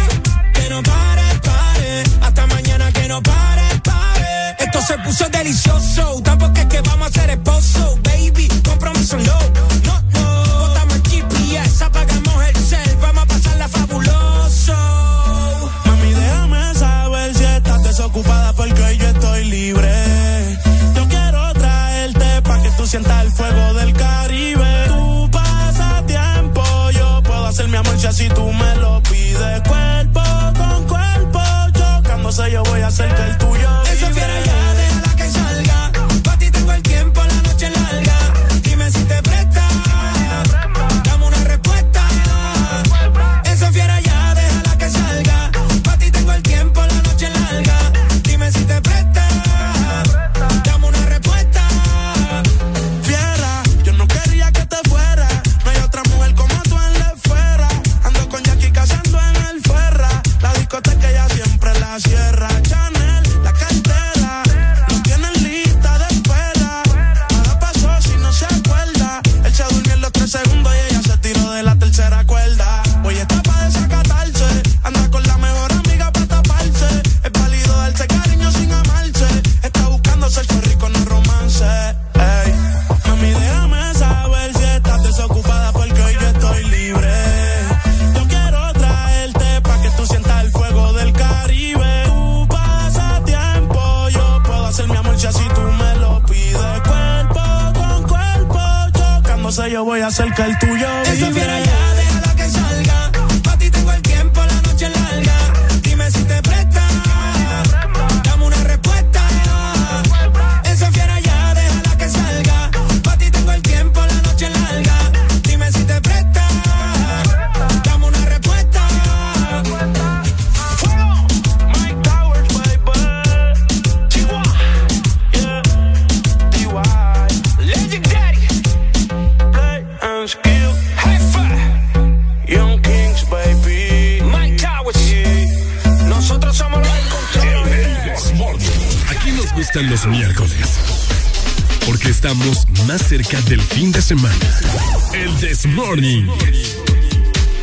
[0.55, 2.03] Que no pare, pare.
[2.23, 4.57] Hasta mañana que no pare, pare.
[4.59, 6.21] Esto se puso delicioso.
[6.23, 8.49] Tampoco es que vamos a ser esposo, baby.
[8.65, 9.72] Compromiso low
[100.33, 100.62] recalcar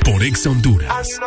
[0.05, 1.19] Por Ex Honduras.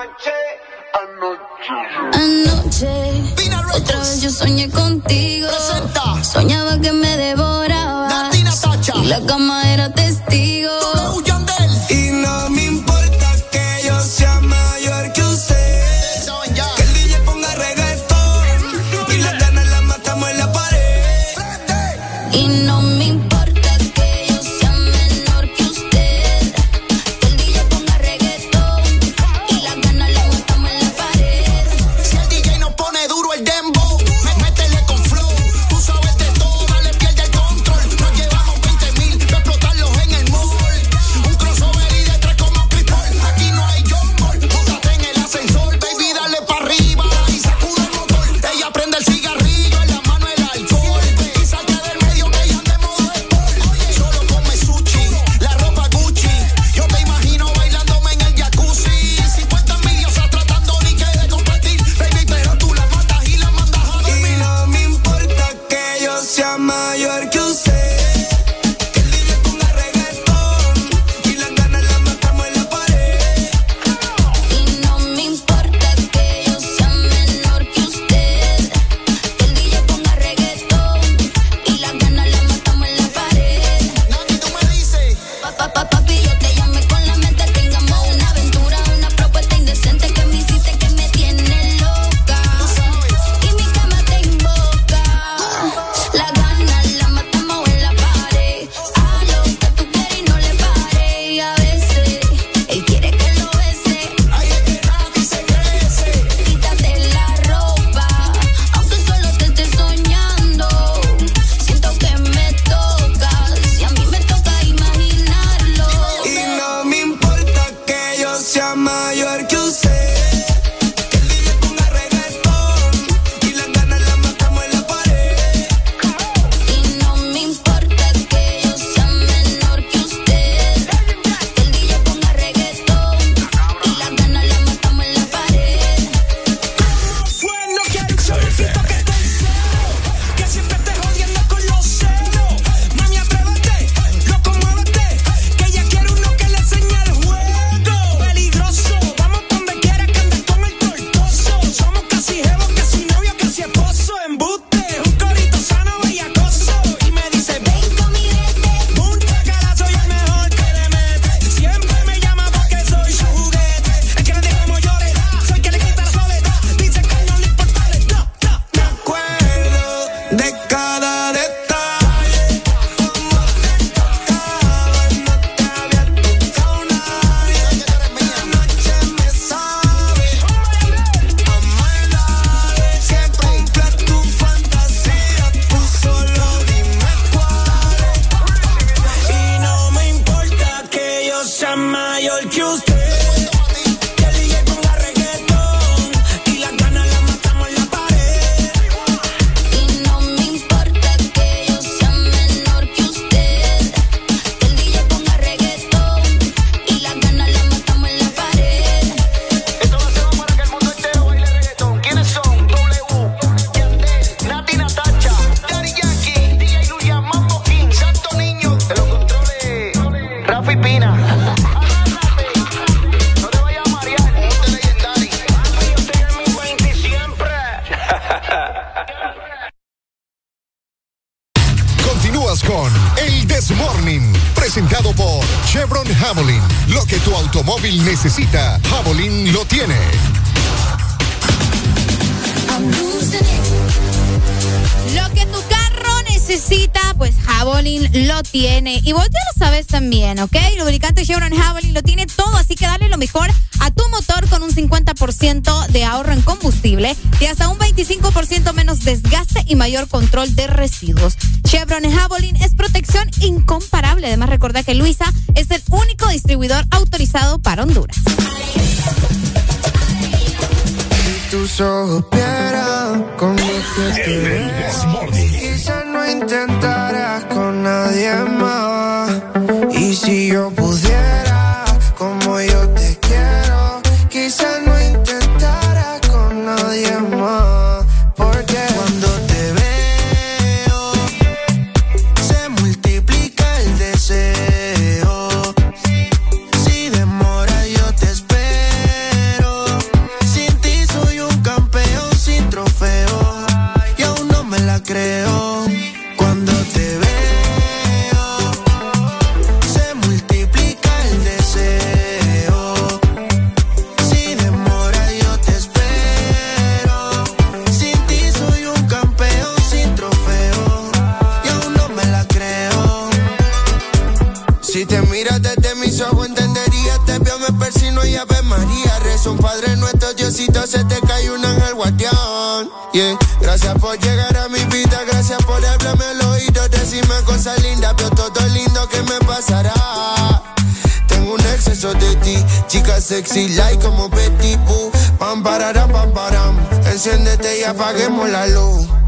[347.85, 349.22] Apaguemos la luz.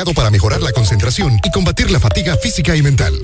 [0.00, 3.20] B12, tu aliado para mejorar la concentración y combatir la fatiga física y mental.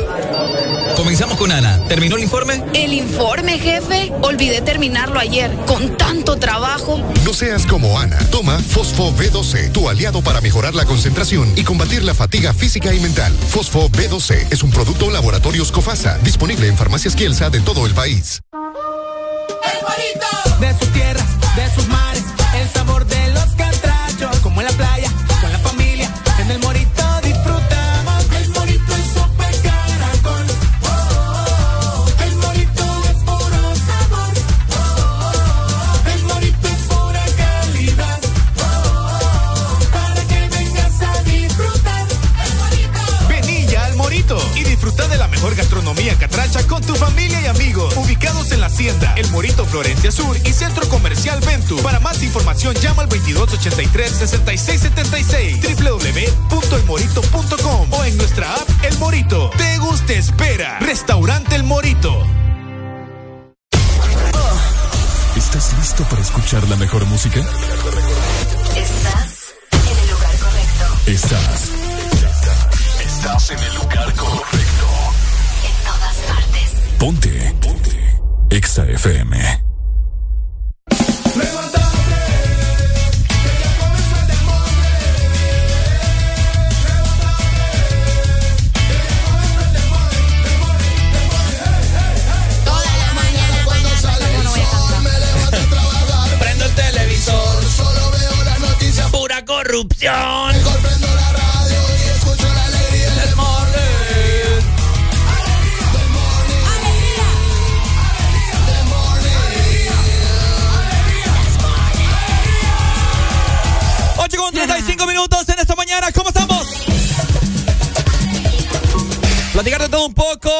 [0.96, 1.80] Comenzamos con Ana.
[1.88, 2.62] ¿Terminó el informe?
[2.74, 4.12] El informe, jefe.
[4.22, 5.54] Olvidé terminarlo ayer.
[5.66, 7.00] Con tanto trabajo.
[7.24, 8.18] No seas como Ana.
[8.30, 13.00] Toma Fosfo B12, tu aliado para mejorar la concentración y combatir la fatiga física y
[13.00, 13.32] mental.
[13.50, 18.40] Fosfo B12 es un producto Laboratorios Cofasa, disponible en farmacias Kielsa de todo el país.
[49.76, 51.76] Florencia Sur y Centro Comercial Ventu.
[51.82, 55.60] Para más información llama al 2283-6676
[56.48, 59.50] www.elmorito.com o en nuestra app El Morito.
[59.58, 60.78] Te gusta espera.
[60.78, 62.26] Restaurante El Morito.
[65.36, 67.40] ¿Estás listo para escuchar la mejor música?
[68.74, 70.86] Estás en el lugar correcto.
[71.06, 71.70] Estás.
[73.04, 74.86] Estás en el lugar correcto.
[75.66, 76.70] En todas partes.
[76.98, 77.54] Ponte.
[77.60, 78.16] Ponte.
[78.48, 79.65] Exa FM.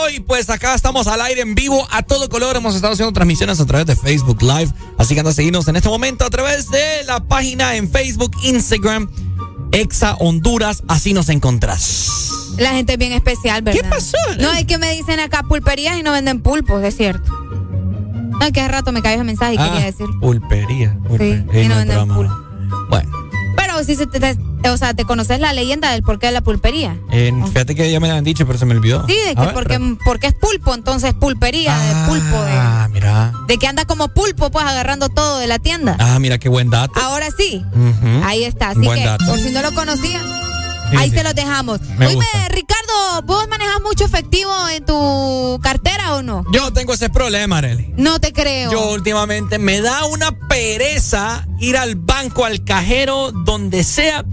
[0.07, 2.57] Un poco y pues acá estamos al aire en vivo a todo color.
[2.57, 4.73] Hemos estado haciendo transmisiones a través de Facebook Live.
[4.99, 8.33] Así que anda a seguirnos en este momento a través de la página en Facebook,
[8.43, 9.11] Instagram,
[9.73, 10.83] Exa Honduras.
[10.89, 12.31] Así nos encontrás.
[12.59, 13.81] La gente es bien especial, ¿verdad?
[13.83, 14.17] ¿Qué pasó?
[14.39, 17.31] No, es que me dicen acá pulperías y no venden pulpos, es cierto.
[18.41, 20.07] No, que hace rato me cayó ese mensaje y quería decir.
[20.21, 20.99] Pulpería.
[21.07, 21.45] pulpería.
[21.53, 22.35] Sí, y no venden pulpo.
[22.91, 23.11] Bueno,
[23.57, 24.39] Pero si se te, te-
[24.71, 26.97] o sea, ¿te conoces la leyenda del porqué de la pulpería?
[27.13, 29.05] eh, fíjate que ya me han dicho, pero se me olvidó.
[29.07, 33.33] Sí, de que porque, porque es pulpo, entonces pulpería, de pulpo, de, Ah, mira.
[33.47, 35.97] de que anda como pulpo, pues agarrando todo de la tienda.
[35.99, 36.99] Ah, mira qué buen dato.
[37.01, 37.63] Ahora sí,
[38.25, 38.71] ahí está.
[38.71, 39.25] Así Buen que, dato.
[39.27, 40.23] por si no lo conocían,
[40.91, 41.17] Sí, ahí sí.
[41.17, 41.81] se los dejamos.
[41.99, 42.25] Me Oíme.
[42.51, 46.45] Ricardo, ¿vos manejas mucho efectivo en tu cartera o no?
[46.53, 47.93] Yo tengo ese problema, Arely.
[47.97, 48.71] No te creo.
[48.71, 54.25] Yo últimamente me da una pereza ir al banco, al cajero, donde sea,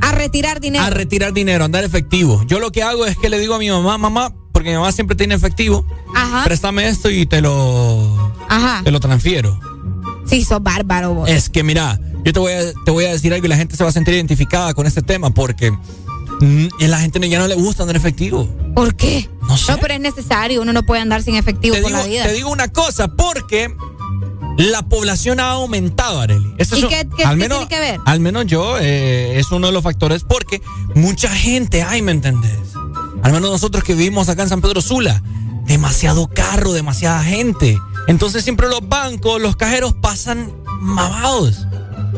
[0.00, 0.84] A retirar dinero.
[0.84, 2.42] a retirar dinero, a andar efectivo.
[2.46, 4.92] Yo lo que hago es que le digo a mi mamá, mamá, porque mi mamá
[4.92, 6.44] siempre tiene efectivo, Ajá.
[6.44, 8.82] préstame esto y te lo, Ajá.
[8.84, 9.58] te lo transfiero.
[10.26, 11.28] Sí, sos bárbaro vos.
[11.28, 13.76] Es que mira, yo te voy, a, te voy a decir algo y la gente
[13.76, 17.46] se va a sentir identificada con este tema porque mm, a la gente ya no
[17.48, 18.46] le gusta andar efectivo.
[18.74, 19.28] ¿Por qué?
[19.48, 19.72] No sé.
[19.72, 22.24] No, pero es necesario, uno no puede andar sin efectivo te por digo, la vida.
[22.24, 23.74] Te digo una cosa, porque
[24.58, 26.52] la población ha aumentado, Areli.
[26.58, 28.00] Eso ¿Y es qué- qué- al qué menos, tiene que ver?
[28.04, 30.60] Al menos yo, eh, es uno de los factores, porque
[30.94, 32.58] mucha gente hay, ¿me entendés?
[33.22, 35.22] Al menos nosotros que vivimos acá en San Pedro Sula,
[35.66, 37.78] demasiado carro, demasiada gente.
[38.08, 41.66] Entonces siempre los bancos, los cajeros pasan mamados.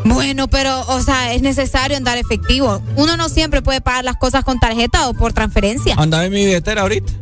[0.05, 2.81] Bueno, pero, o sea, es necesario andar efectivo.
[2.97, 5.95] Uno no siempre puede pagar las cosas con tarjeta o por transferencia.
[5.99, 7.13] Andaba en mi billetera ahorita.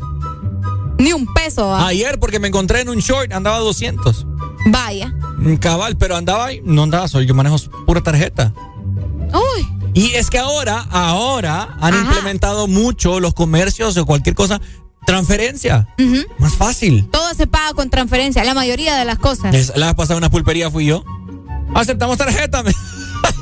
[0.98, 1.68] Ni un peso.
[1.68, 1.86] ¿va?
[1.86, 4.26] Ayer, porque me encontré en un short, andaba 200.
[4.66, 5.14] Vaya.
[5.38, 8.52] Mm, Cabal, pero andaba ahí, no andaba solo, yo manejo pura tarjeta.
[9.32, 9.66] Uy.
[9.94, 14.60] Y es que ahora, ahora han implementado mucho los comercios o cualquier cosa,
[15.06, 15.88] transferencia.
[16.38, 17.08] Más fácil.
[17.10, 19.52] Todo se paga con transferencia, la mayoría de las cosas.
[19.52, 21.04] Les- La vez pasada en una pulpería fui yo.
[21.74, 22.62] Aceptamos tarjeta.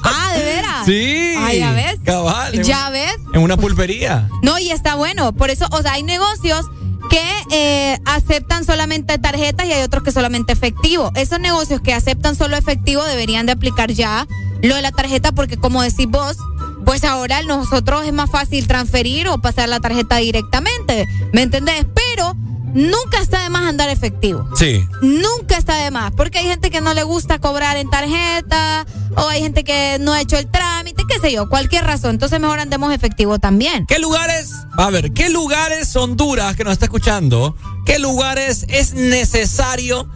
[0.09, 0.87] Ah, ¿de veras?
[0.87, 1.35] Sí.
[1.37, 1.99] Ah, ya ves.
[2.05, 2.55] Cabal.
[2.55, 3.17] en Ya una- ves.
[3.35, 4.29] En una pulpería.
[4.41, 5.33] No, y está bueno.
[5.35, 6.67] Por eso, o sea, hay negocios
[7.11, 11.11] que eh, aceptan solamente tarjetas y hay otros que solamente efectivo.
[11.15, 14.27] Esos negocios que aceptan solo efectivo deberían de aplicar ya
[14.63, 16.37] lo de la tarjeta porque como decís vos,
[16.85, 21.07] pues ahora nosotros es más fácil transferir o pasar la tarjeta directamente.
[21.33, 21.85] ¿Me entendés?
[21.95, 22.37] Pero
[22.77, 24.49] nunca está de más andar efectivo.
[24.55, 24.87] Sí.
[25.01, 29.29] Nunca está de más, porque hay gente que no le gusta cobrar en tarjeta, o
[29.29, 32.11] hay gente que no ha hecho el trámite, qué sé yo, cualquier razón.
[32.11, 33.87] Entonces mejor andemos efectivo también.
[33.87, 37.57] ¿Qué lugares, a ver, qué lugares Honduras que nos está escuchando,
[37.87, 40.09] qué lugares es necesario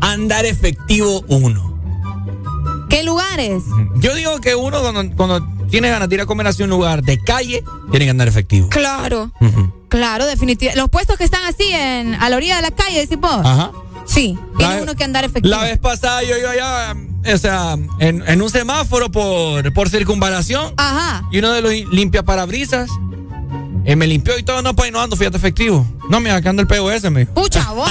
[0.00, 1.76] andar efectivo uno?
[2.88, 3.62] ¿Qué lugares?
[3.96, 7.02] Yo digo que uno cuando, cuando tiene ganas de ir a comer hacia un lugar
[7.02, 8.70] de calle, tiene que andar efectivo.
[8.70, 9.30] Claro,
[9.90, 10.80] claro, definitivamente.
[10.80, 13.44] Los puestos que están así en, a la orilla de la calle, decís vos.
[13.44, 13.72] Ajá.
[14.06, 15.54] Sí, tiene uno que andar efectivo.
[15.54, 16.96] La vez pasada yo iba allá,
[17.30, 20.72] o sea, en, en un semáforo por, por circunvalación.
[20.78, 21.28] Ajá.
[21.30, 22.88] Y uno de los limpia parabrisas
[23.86, 25.86] eh, me limpió y todo, no, pues no ando, fíjate efectivo.
[26.10, 27.32] No, mira, acá anda el POS, me dijo.
[27.34, 27.88] Pucha, vos.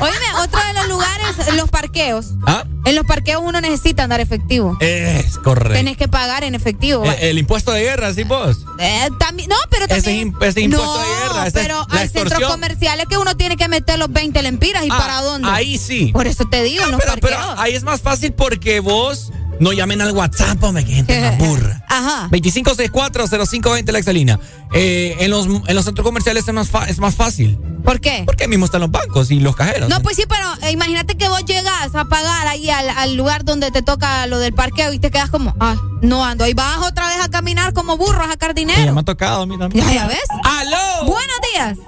[0.00, 2.26] Oíme, otro de los lugares, los parqueos.
[2.46, 2.64] ¿Ah?
[2.84, 4.76] En los parqueos uno necesita andar efectivo.
[4.80, 5.74] Es correcto.
[5.74, 7.04] Tenés que pagar en efectivo.
[7.04, 8.58] Eh, el impuesto de guerra, ¿sí vos?
[8.78, 10.32] Eh, también, no, pero Ese también.
[10.34, 13.56] im- ese impuesto no, de guerra, esa es pero hay centros comerciales que uno tiene
[13.56, 14.84] que meter los 20 lempiras.
[14.84, 15.48] ¿Y Ah, para dónde?
[15.48, 16.10] Ahí sí.
[16.12, 17.58] Por eso te digo, en los pero, pero parqueos.
[17.60, 19.30] ahí es más fácil porque vos
[19.62, 21.82] no llamen al WhatsApp, hombre, que gente más burra.
[21.88, 22.28] Ajá.
[22.30, 24.40] 2564-0520 la exalina.
[24.74, 27.58] Eh, en, los, en los centros comerciales es más, fa- es más fácil.
[27.84, 28.22] ¿Por qué?
[28.26, 29.88] Porque ahí mismo están los bancos y los cajeros.
[29.88, 33.44] No, pues sí, pero eh, imagínate que vos llegas a pagar ahí al, al lugar
[33.44, 36.46] donde te toca lo del parqueo y te quedas como, ah, no ando.
[36.46, 38.94] Y vas otra vez a caminar como burro a sacar Sí, ya dinero.
[38.94, 39.84] me ha tocado a mí también.
[39.86, 40.22] Ya, ya ves.
[40.44, 41.06] ¡Aló!
[41.06, 41.78] Buenos días.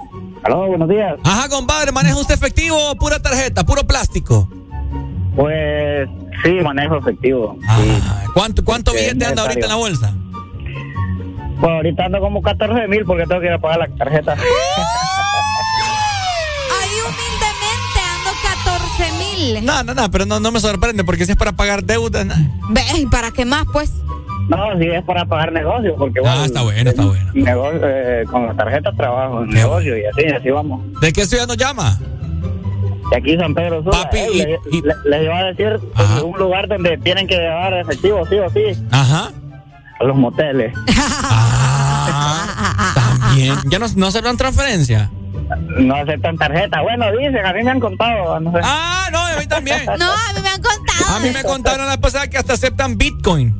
[0.43, 1.15] Aló, buenos días.
[1.23, 4.47] Ajá, compadre, ¿maneja usted efectivo o pura tarjeta, puro plástico?
[5.35, 6.07] Pues
[6.45, 7.57] sí, manejo efectivo.
[7.67, 10.13] Ah, ¿Cuánto, cuánto es billete anda ahorita en la bolsa?
[11.59, 14.33] Pues ahorita ando como 14 mil porque tengo que ir a pagar la tarjeta.
[16.81, 19.65] Ahí humildemente ando 14 mil.
[19.65, 22.23] No, no, no, pero no, no me sorprende porque si es para pagar deuda.
[22.23, 22.33] no.
[22.69, 23.91] Ve, ¿y para qué más, pues?
[24.49, 27.31] No, sí es para pagar negocios porque bueno, Ah, está bueno, está bueno.
[27.33, 30.81] negocio, eh, con la tarjeta trabajo negocio y así, así vamos.
[31.01, 31.97] ¿De qué ciudad nos llama?
[33.11, 34.03] De aquí San Pedro Sula.
[34.03, 36.23] Papi, Eh, y- le- le- les iba a decir Ajá.
[36.23, 39.31] un lugar donde tienen que llevar efectivo, sí o sí, Ajá.
[39.99, 40.73] a los moteles.
[40.87, 43.55] Ah, también.
[43.69, 45.09] ¿Ya no, no aceptan transferencia?
[45.77, 46.81] No aceptan tarjeta.
[46.81, 48.39] Bueno, dicen, a mí me han contado.
[48.39, 48.59] No sé.
[48.63, 49.85] Ah, no, a mí también.
[49.85, 51.15] No, a mí me han contado.
[51.15, 53.55] A mí me contaron la pasada que hasta aceptan Bitcoin.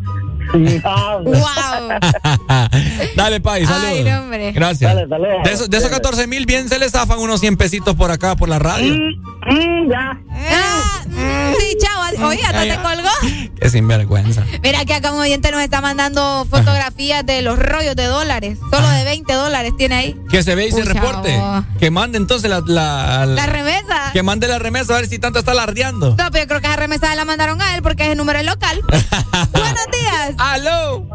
[0.53, 1.25] Wow.
[3.15, 3.89] Dale, Pai, saludos.
[3.89, 4.51] Ay, no, hombre.
[4.51, 5.09] Gracias.
[5.09, 5.27] Dale.
[5.43, 8.35] De esos, de esos 14 mil, bien se les zafan unos 100 pesitos por acá,
[8.35, 8.93] por la radio.
[8.93, 10.19] Mm, ya.
[10.51, 12.27] Ah, mm, sí, chao.
[12.27, 13.09] Oye, ¿hasta Ya, te colgó?
[13.59, 14.43] Qué sinvergüenza.
[14.61, 18.57] Mira que acá un oyente nos está mandando fotografías de los rollos de dólares.
[18.71, 20.15] Solo de 20 dólares tiene ahí.
[20.29, 21.39] Que se ve y se reporte.
[21.79, 24.11] Que mande entonces la, la, La remesa.
[24.13, 26.15] Que mande la remesa a ver si tanto está alardeando.
[26.17, 28.37] No, pero yo creo que esa remesa la mandaron a él porque es el número
[28.37, 28.81] del local.
[29.51, 30.34] Buenos días.
[30.37, 31.05] ¡Aló!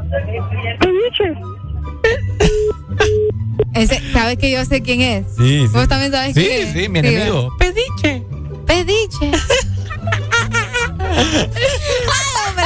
[3.74, 5.26] Ese, ¿Sabes que yo sé quién es?
[5.36, 5.68] Sí, sí.
[5.72, 6.72] ¿Vos también sabes Sí, quién es?
[6.72, 7.48] sí, mi enemigo.
[7.58, 8.22] Pediche.
[8.66, 9.30] Pediche.
[10.98, 12.64] Ay, hombre.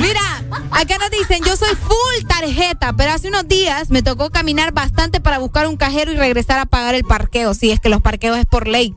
[0.00, 4.72] Mira, acá nos dicen, yo soy full tarjeta, pero hace unos días me tocó caminar
[4.72, 7.54] bastante para buscar un cajero y regresar a pagar el parqueo.
[7.54, 8.94] Sí, es que los parqueos es por ley.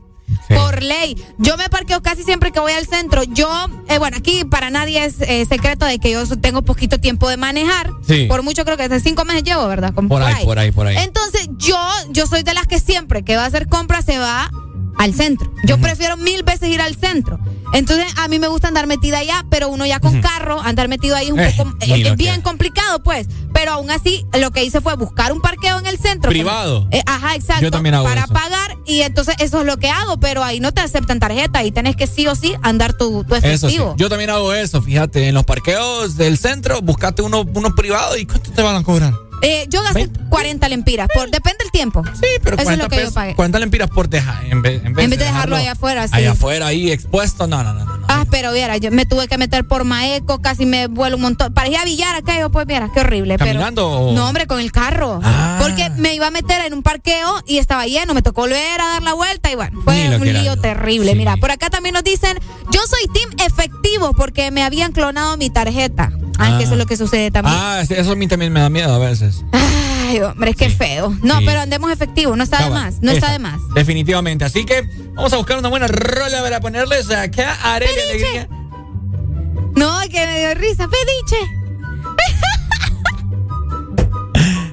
[0.48, 0.54] Sí.
[0.54, 1.22] Por ley.
[1.38, 3.22] Yo me parqueo casi siempre que voy al centro.
[3.24, 3.48] Yo,
[3.88, 7.36] eh, bueno, aquí para nadie es eh, secreto de que yo tengo poquito tiempo de
[7.36, 7.90] manejar.
[8.06, 8.26] Sí.
[8.26, 9.92] Por mucho creo que hace cinco meses llevo, ¿verdad?
[9.94, 10.96] Como Por ahí, por ahí, por ahí.
[10.98, 11.78] Entonces yo,
[12.10, 14.50] yo soy de las que siempre que va a hacer compras se va
[15.00, 15.50] al centro.
[15.64, 17.38] Yo prefiero mil veces ir al centro.
[17.72, 21.16] Entonces, a mí me gusta andar metida allá, pero uno ya con carro, andar metido
[21.16, 23.26] ahí es un Eh, poco es bien complicado, pues.
[23.54, 26.28] Pero aún así, lo que hice fue buscar un parqueo en el centro.
[26.30, 26.86] Privado.
[26.90, 27.62] Eh, ajá, exacto.
[27.62, 28.32] Yo también hago Para eso.
[28.34, 31.70] pagar, y entonces eso es lo que hago, pero ahí no te aceptan tarjeta y
[31.70, 33.78] tenés que sí o sí andar tu, tu Eso sí.
[33.96, 38.26] Yo también hago eso, fíjate, en los parqueos del centro, buscate uno, uno privado y
[38.26, 39.14] ¿cuánto te van a cobrar?
[39.42, 42.02] Eh, yo gasté 40 lempiras, por, depende del tiempo.
[42.14, 43.34] Sí, Pero Eso es 40, lo que yo pagué.
[43.34, 46.14] 40 lempiras por dejar, en vez, en vez En vez de dejarlo allá afuera, sí.
[46.14, 47.84] Allá afuera, ahí expuesto, no, no, no.
[47.84, 48.00] no.
[48.08, 51.54] Ah, pero viera, yo me tuve que meter por Maeco, casi me vuelo un montón.
[51.54, 53.38] Parecía Villar aquello, pues viera, qué horrible.
[53.38, 55.20] pero- ¿Caminando o- No, hombre, con el carro.
[55.22, 55.58] Ah.
[55.62, 58.86] Porque me iba a meter en un parqueo y estaba lleno, me tocó volver a
[58.88, 60.60] dar la vuelta y bueno, fue un era lío yo.
[60.60, 61.14] terrible.
[61.14, 62.36] Mira, por acá también nos dicen,
[62.72, 66.10] yo soy team efectivo porque me habían clonado mi tarjeta.
[66.38, 66.58] Ay, Ah.
[66.58, 67.54] que eso es lo que sucede también.
[67.58, 69.29] Ah, eso a mí también me da miedo a veces.
[69.52, 71.16] Ay, hombre, qué feo.
[71.22, 71.44] No, Sí.
[71.46, 73.60] pero andemos efectivo, no está de Cabal, más, no está esa, de más.
[73.74, 74.44] Definitivamente.
[74.44, 74.82] Así que
[75.14, 78.48] vamos a buscar una buena rola para ponerles acá a Arely Alegría.
[79.76, 81.36] No, que me dio risa, pediche.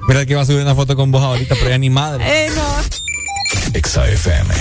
[0.07, 2.23] Verdad que iba a subir una foto con vos ahorita, pero ya ni madre.
[2.45, 2.63] Eh, no.
[3.73, 4.53] Exa FM.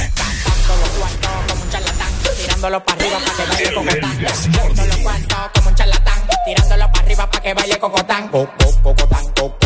[2.36, 4.18] Tirándolo para arriba para que baile cocotán.
[4.18, 6.22] Tirándolo cuarto como un charlatán.
[6.44, 8.28] Tirándolo para arriba para que baile cocotán.
[8.28, 9.65] Co- co- Cocotán, co- co- cocotán,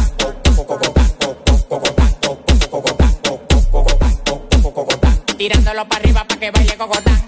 [5.41, 7.19] Tirándolo para arriba para que baile cocotán.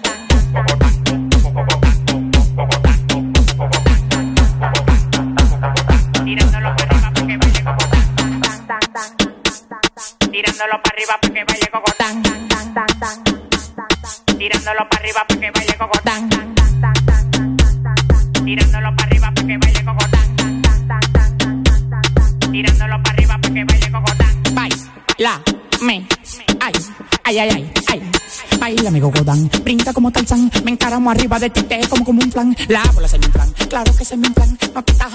[6.24, 8.14] Tirándolo para arriba para que baile cocotán.
[10.30, 12.22] Tirándolo para arriba para que baile cocotán.
[14.38, 16.30] Tirándolo para arriba para que baile cocotán.
[18.44, 20.62] Tirándolo para arriba para que baile cocotán.
[22.52, 24.42] Tirándolo para arriba para que baile cocotán.
[24.54, 25.42] Baila,
[25.80, 26.06] me,
[26.60, 26.72] ay,
[27.24, 27.83] ay, ay, ay.
[28.64, 32.32] Baila, amigo Godán, brinda como Tarzán, me encaramo arriba de ti, te como como un
[32.32, 35.12] flan, la bola se me inflan, claro que se me inflan, no te estás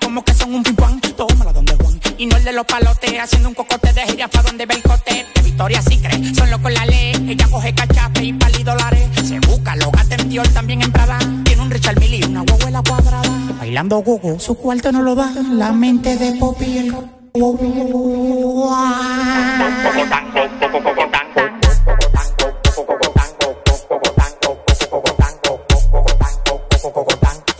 [0.00, 3.48] como que son un pimpán, tómala donde Juan, y no el de los palotes, haciendo
[3.48, 6.86] un cocote de jirafa donde ve el cote, de Victoria sí cree, son locos la
[6.86, 10.92] ley, ella coge cachape y pali dólares, se busca, lo gata en Dior, también en
[10.92, 15.16] Prada, tiene un Richard Mille y una huevuela cuadrada, bailando gogo, su cuarto no lo
[15.16, 16.94] da, la mente de Poppy el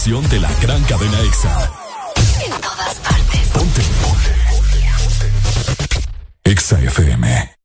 [0.00, 1.70] Estación de la gran cadena EXA.
[2.46, 3.48] en todas partes.
[3.52, 3.82] Ponte.
[6.44, 7.56] EXA FM.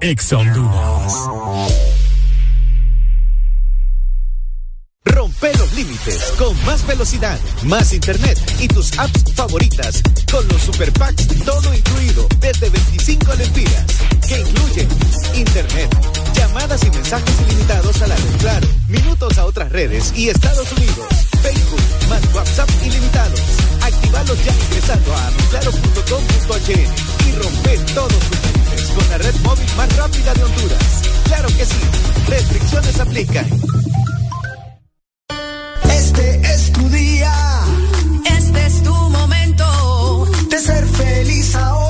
[0.00, 1.12] EXA Honduras.
[5.04, 10.90] Rompe los límites con más velocidad, más internet y tus apps favoritas con los super
[10.94, 13.84] packs todo incluido desde 25 lempiras
[14.26, 14.88] que incluyen
[15.34, 15.90] internet,
[16.42, 21.06] llamadas y mensajes ilimitados a la red Claro, minutos a otras redes y Estados Unidos,
[21.40, 23.40] Facebook, más WhatsApp ilimitados.
[23.80, 28.90] Actívalos ya ingresando a claro.com.hn y rompe todos tus límites.
[28.96, 30.84] con la red móvil más rápida de Honduras.
[31.26, 31.80] Claro que sí.
[32.28, 33.46] Restricciones aplican.
[35.90, 37.34] Este es tu día.
[38.38, 40.26] Este es tu momento.
[40.50, 41.81] De ser feliz ahora.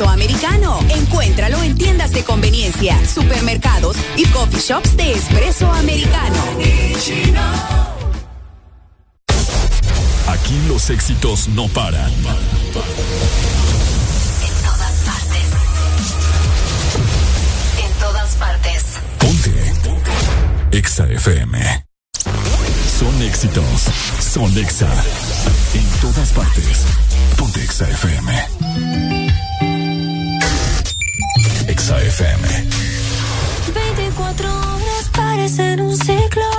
[0.00, 0.78] Americano.
[0.88, 6.36] Encuéntralo en tiendas de conveniencia, supermercados y coffee shops de espresso americano.
[10.28, 12.10] Aquí los éxitos no paran.
[12.10, 12.14] En
[14.64, 15.44] todas partes.
[17.84, 18.84] En todas partes.
[19.18, 20.76] Ponte.
[20.76, 21.84] Exa FM.
[22.98, 23.64] Son éxitos.
[24.20, 24.88] Son Exa.
[25.74, 26.86] En todas partes.
[27.36, 29.21] Ponte Exa FM.
[31.72, 32.44] Exa FM.
[33.72, 36.50] 24 horas parecen un ciclo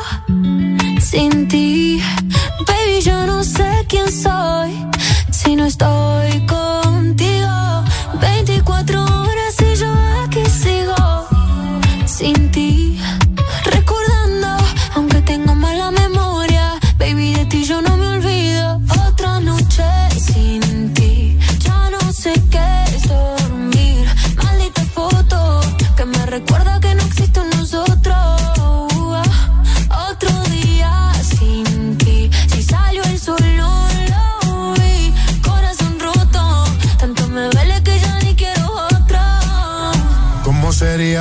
[0.99, 2.01] sin ti.
[2.65, 4.71] Baby, yo no sé quién soy
[5.29, 6.82] si no estoy contigo.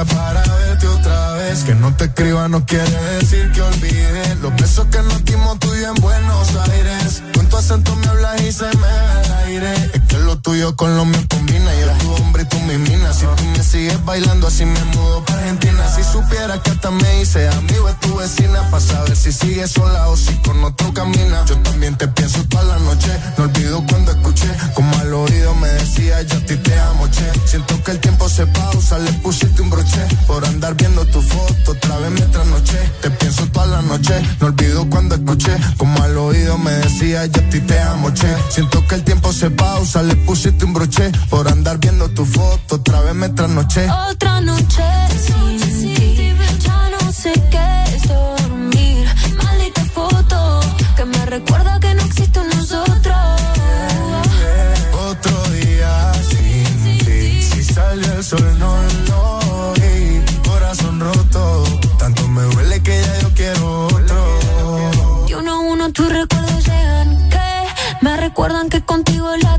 [0.04, 0.31] Sería
[1.72, 2.84] Que no te escriba no quiere
[3.18, 4.34] decir que olvide.
[4.42, 7.22] Los besos que nos dimos tú y en Buenos Aires.
[7.32, 9.90] Con tu acento me hablas y se me va el aire.
[9.94, 11.70] Es que lo tuyo con lo mío combina.
[11.80, 13.14] Yo tu hombre y tú mi mina.
[13.14, 15.88] Si tú me sigues bailando así me mudo para Argentina.
[15.96, 20.08] Si supieras que hasta me hice amigo de tu vecina Para saber si sigues sola
[20.08, 21.42] o si con otro camina.
[21.46, 23.08] Yo también te pienso toda la noche.
[23.38, 27.32] No olvido cuando escuché Como al oído me decía yo a ti te amo che
[27.46, 31.61] Siento que el tiempo se pausa Le pusiste un broche Por andar viendo tu foto
[31.66, 32.78] Otra vez me trasnoché.
[33.00, 35.56] Te pienso toda la noche No olvido cuando escuché.
[35.76, 39.32] Como al oído me decía yo a ti te amo che Siento que el tiempo
[39.32, 42.76] se pausa Le pusiste un broche Por andar viendo tu foto.
[42.76, 43.88] Otra vez me trasnoché.
[44.10, 44.82] Otra noche
[45.26, 49.06] sin ti, ya no sé qué es dormir.
[49.42, 50.60] Maldita foto
[50.96, 53.16] que me recuerda que no existe un nosotros.
[55.10, 57.42] Otro día sin ti.
[57.42, 58.76] Si sale el sol no
[68.32, 69.51] recuerdan que contigo la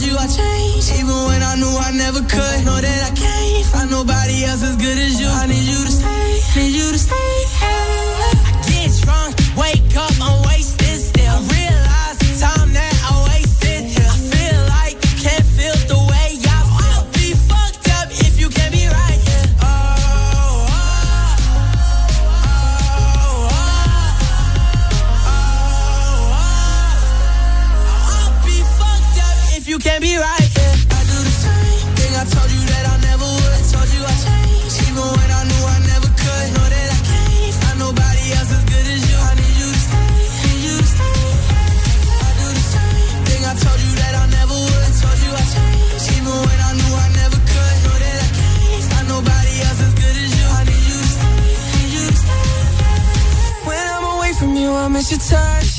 [0.00, 2.64] told you I changed, even when I knew I never could.
[2.64, 5.28] Know that I can't find nobody else as good as you.
[5.28, 7.32] I need you to stay, need you to stay.
[7.60, 8.00] Hey.
[8.46, 10.49] I get drunk, wake up, I'm
[55.10, 55.69] your touch.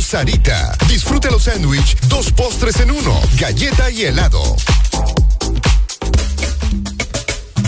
[0.00, 0.76] Sarita.
[0.86, 4.40] Disfruta los sándwich, dos postres en uno, galleta y helado.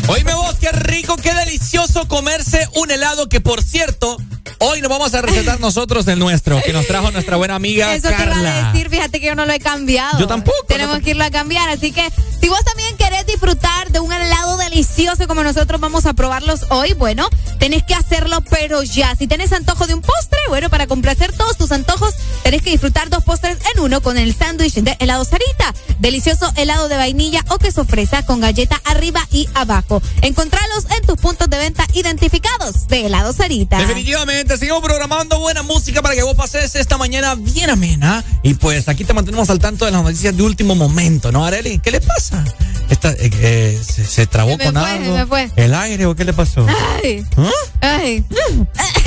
[0.06, 4.16] Oíme vos, qué rico, qué delicioso comerse un helado que por cierto
[4.64, 8.08] Hoy nos vamos a recetar nosotros el nuestro, que nos trajo nuestra buena amiga Eso
[8.10, 8.32] Carla.
[8.32, 10.20] te iba a decir, fíjate que yo no lo he cambiado.
[10.20, 10.56] Yo tampoco.
[10.68, 12.08] Tenemos que irlo a cambiar, así que
[12.40, 16.92] si vos también querés disfrutar de un helado delicioso como nosotros vamos a probarlos hoy,
[16.92, 17.28] bueno,
[17.58, 19.16] tenés que hacerlo pero ya.
[19.16, 23.08] Si tenés antojo de un postre, bueno, para complacer todos tus antojos, tenés que disfrutar
[23.08, 25.74] dos postres en uno con el sándwich de helado Sarita.
[25.98, 30.02] Delicioso helado de vainilla o queso fresa con galleta arriba y abajo.
[30.20, 33.78] Encontralos en tus puntos de venta identificados de helado Sarita.
[33.78, 38.22] Definitivamente seguimos programando buena música para que vos pases esta mañana bien amena.
[38.42, 41.78] Y pues aquí te mantenemos al tanto de las noticias de último momento, ¿no, Areli?
[41.78, 42.44] ¿Qué le pasa?
[42.90, 45.36] Esta, eh, eh, se, trabó con algo.
[45.54, 46.66] ¿El aire o qué le pasó?
[47.02, 47.24] Ay.
[47.36, 47.50] ¿Ah?
[47.80, 48.24] Ay.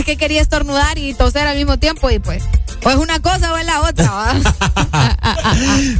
[0.05, 2.43] que quería estornudar y toser al mismo tiempo y pues.
[2.83, 4.35] O es una cosa o es la otra.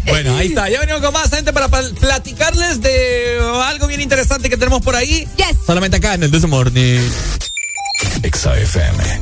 [0.05, 0.69] bueno, ahí está.
[0.69, 5.27] Ya venimos con más gente para platicarles de algo bien interesante que tenemos por ahí.
[5.35, 5.57] Yes.
[5.65, 7.01] Solamente acá en el This Morning.
[8.23, 9.21] XAFM.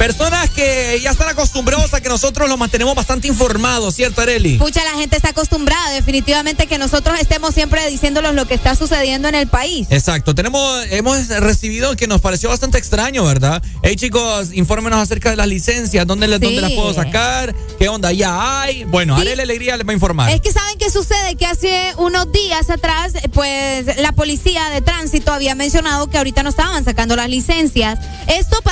[0.00, 4.56] Personas que ya están acostumbrados a que nosotros los mantenemos bastante informados, ¿cierto, Areli?
[4.56, 9.28] Pucha, la gente está acostumbrada definitivamente que nosotros estemos siempre diciéndoles lo que está sucediendo
[9.28, 9.88] en el país.
[9.90, 10.34] Exacto.
[10.34, 13.62] Tenemos, hemos recibido que nos pareció bastante extraño, ¿verdad?
[13.82, 17.54] Hey, chicos, infórmenos acerca de las licencias, ¿dónde, dónde las puedo sacar?
[17.78, 18.10] ¿Qué onda?
[18.10, 18.84] ¿Ya hay?
[18.84, 19.20] Bueno, sí.
[19.20, 20.30] Areli Alegría les va a informar.
[20.30, 21.34] Es que ¿saben qué sucede?
[21.36, 26.48] Que hace unos días atrás, pues, la policía de tránsito había mencionado que ahorita no
[26.48, 27.98] estaban sacando las licencias.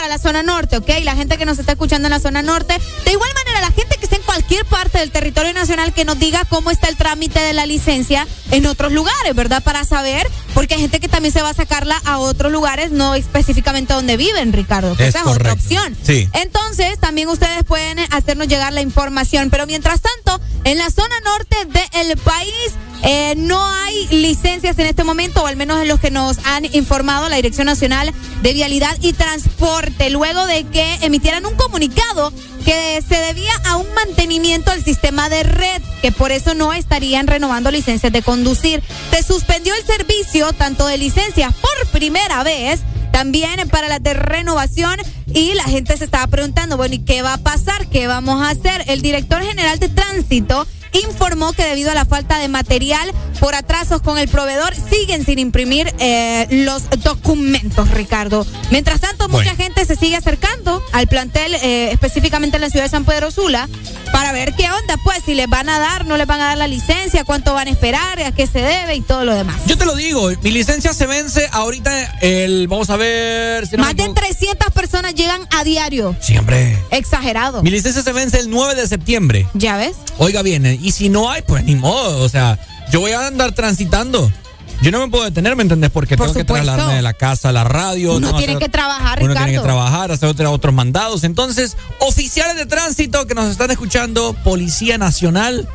[0.09, 0.89] La zona norte, ¿ok?
[1.03, 2.79] La gente que nos está escuchando en la zona norte.
[3.05, 6.19] De igual manera, la gente que está en cualquier parte del territorio nacional que nos
[6.19, 9.63] diga cómo está el trámite de la licencia en otros lugares, ¿verdad?
[9.63, 13.15] Para saber, porque hay gente que también se va a sacarla a otros lugares, no
[13.15, 14.93] específicamente donde viven, Ricardo.
[14.99, 15.97] esa es otra opción.
[16.03, 16.29] Sí.
[16.33, 19.51] Entonces, también ustedes pueden hacernos llegar la información.
[19.51, 20.18] Pero mientras tanto,
[20.65, 21.57] en la zona norte
[21.93, 22.73] del país,
[23.03, 26.65] eh, no hay licencias en este momento, o al menos en los que nos han
[26.75, 28.13] informado la Dirección Nacional
[28.43, 32.33] de Vialidad y Transporte, luego de que emitieran un comunicado
[32.65, 37.27] que se debía a un mantenimiento al sistema de red, que por eso no estarían
[37.27, 38.83] renovando licencias de conducir.
[39.11, 42.81] Se suspendió el servicio tanto de licencias por primera vez,
[43.13, 44.99] también para las de renovación
[45.39, 47.87] y la gente se estaba preguntando, bueno, ¿y qué va a pasar?
[47.87, 48.83] ¿Qué vamos a hacer?
[48.89, 50.67] El director general de tránsito
[51.01, 55.39] informó que debido a la falta de material por atrasos con el proveedor siguen sin
[55.39, 58.47] imprimir eh, los documentos, Ricardo.
[58.71, 62.91] Mientras tanto, mucha gente se sigue acercando al plantel, eh, específicamente en la ciudad de
[62.91, 63.69] San Pedro Sula,
[64.13, 66.59] para ver qué onda, pues, si les van a dar, no les van a dar
[66.59, 69.57] la licencia, cuánto van a esperar, a qué se debe y todo lo demás.
[69.67, 73.67] Yo te lo digo, mi licencia se vence ahorita el, vamos a ver...
[73.67, 76.17] Si Más de 300 personas llegan a diario.
[76.21, 76.79] Siempre.
[76.91, 77.63] Exagerado.
[77.63, 79.47] Mi licencia se vence el 9 de septiembre.
[79.55, 79.97] ¿Ya ves?
[80.19, 82.59] Oiga bien, y si no hay, pues ni modo, o sea,
[82.91, 84.33] yo voy a andar transitando.
[84.81, 85.91] Yo no me puedo detener, ¿me entendés?
[85.91, 88.17] Porque tengo que trasladarme de la casa a la radio.
[88.17, 89.35] Uno tiene que trabajar, Ricardo.
[89.35, 91.25] Uno tiene que trabajar, hacer otros mandados.
[91.25, 95.69] Entonces, oficiales de tránsito que nos están escuchando, Policía Nacional,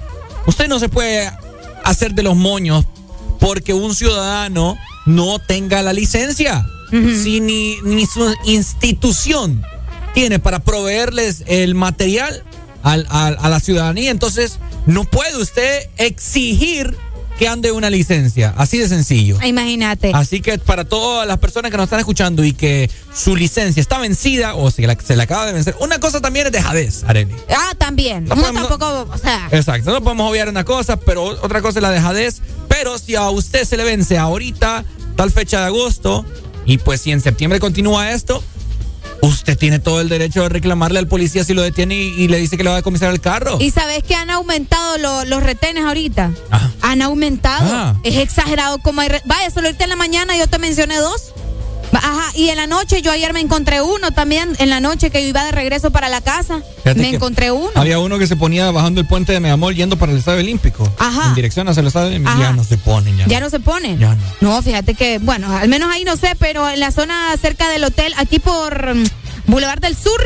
[0.48, 1.32] usted no se puede
[1.84, 2.86] hacer de los moños
[3.40, 6.66] porque un ciudadano no tenga la licencia.
[6.90, 9.64] Si ni, ni su institución
[10.16, 12.44] tiene para proveerles el material
[12.82, 16.98] a la ciudadanía, entonces no puede usted exigir
[17.38, 18.54] que ande una licencia.
[18.58, 19.42] Así de sencillo.
[19.44, 20.12] Imagínate.
[20.14, 24.00] Así que para todas las personas que nos están escuchando y que su licencia está
[24.00, 27.34] vencida o se, la, se acaba de vencer, una cosa también es dejadez, Areni.
[27.50, 28.26] Ah, también.
[28.26, 29.48] No, tampoco, o sea.
[29.52, 32.42] Exacto, no podemos obviar una cosa, pero otra cosa es la dejadez.
[32.68, 36.26] Pero si a usted se le vence ahorita, tal fecha de agosto,
[36.66, 38.44] y pues si en septiembre continúa esto,
[39.24, 42.58] Usted tiene todo el derecho de reclamarle al policía si lo detiene y, le dice
[42.58, 43.58] que le va a decomisar el carro.
[43.58, 46.32] ¿Y sabes que han aumentado los retenes ahorita?
[46.82, 47.70] Han aumentado.
[47.72, 47.96] Ah.
[48.04, 49.08] Es exagerado como hay...
[49.24, 51.34] Vaya, solo ahorita en la mañana yo te mencioné dos.
[52.02, 55.22] Ajá, y en la noche yo ayer me encontré uno también, en la noche que
[55.22, 56.62] yo iba de regreso para la casa,
[56.96, 57.70] me encontré uno.
[57.76, 60.92] Había uno que se ponía bajando el puente de Meamol yendo para el Estadio Olímpico.
[60.98, 61.30] Ajá.
[61.30, 62.38] En dirección hacia el Estadio Olímpico.
[62.40, 63.18] Ya no se ponen.
[63.28, 63.50] Ya, no.
[63.50, 64.00] se ponen.
[64.00, 64.24] Ya no.
[64.42, 67.84] No, fíjate que, bueno, al menos ahí no sé, pero en la zona cerca del
[67.84, 69.04] hotel, aquí por mm,
[69.48, 70.22] Boulevard del Sur.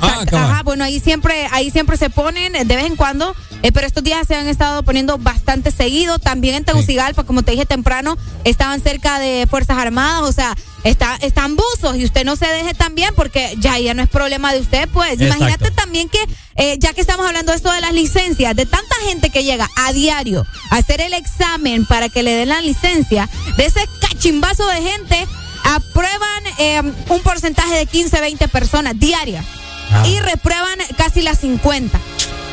[0.00, 3.86] Ah, Ajá, bueno, ahí siempre, ahí siempre se ponen de vez en cuando, eh, pero
[3.86, 6.18] estos días se han estado poniendo bastante seguido.
[6.18, 11.16] También en Tegucigalpa, como te dije temprano, estaban cerca de Fuerzas Armadas, o sea, está,
[11.20, 14.60] están buzos y usted no se deje también porque ya, ya no es problema de
[14.60, 15.20] usted, pues.
[15.20, 16.18] Imagínate también que,
[16.56, 19.68] eh, ya que estamos hablando de esto de las licencias, de tanta gente que llega
[19.76, 24.66] a diario a hacer el examen para que le den la licencia, de ese cachimbazo
[24.66, 25.26] de gente
[25.64, 29.44] aprueban eh, un porcentaje de 15, 20 personas diarias
[29.90, 30.06] Ah.
[30.06, 31.98] y reprueban casi las 50.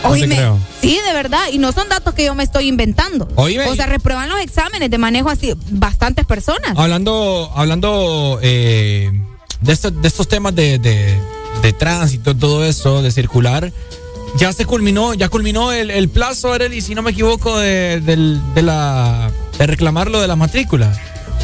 [0.09, 0.39] Oíme,
[0.81, 3.27] sí, de verdad, y no son datos que yo me estoy inventando.
[3.35, 3.67] Oíme.
[3.67, 6.73] O sea, reprueban los exámenes de manejo así bastantes personas.
[6.77, 9.11] Hablando, hablando eh,
[9.61, 11.19] de, estos, de estos temas de, de,
[11.61, 13.71] de tránsito, todo eso, de circular,
[14.37, 18.61] ya se culminó, ya culminó el, el plazo, Arely, si no me equivoco, de, de
[18.61, 20.91] la de reclamarlo de la matrícula.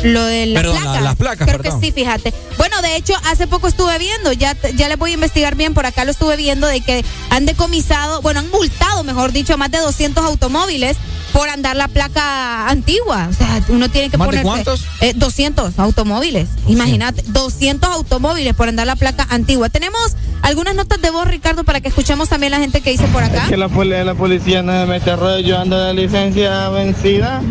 [0.03, 0.85] Lo de las placas.
[0.93, 1.79] la- las placas, Creo perdón.
[1.79, 2.33] que sí, fíjate.
[2.57, 5.85] Bueno, de hecho, hace poco estuve viendo, ya, ya les voy a investigar bien, por
[5.85, 9.69] acá lo estuve viendo, de que han decomisado, bueno, han multado, mejor dicho, a más
[9.71, 10.97] de 200 automóviles
[11.33, 13.27] por andar la placa antigua.
[13.29, 14.63] O sea, uno tiene que ¿Más de ponerse...
[14.63, 14.85] cuántos?
[15.01, 16.49] Eh, 200 automóviles.
[16.67, 19.69] Imagínate, 200 automóviles por andar la placa antigua.
[19.69, 23.23] Tenemos algunas notas de voz, Ricardo, para que escuchemos también la gente que dice por
[23.23, 23.43] acá.
[23.43, 27.41] Es que la, la policía no me mete rollo, yo ando de licencia vencida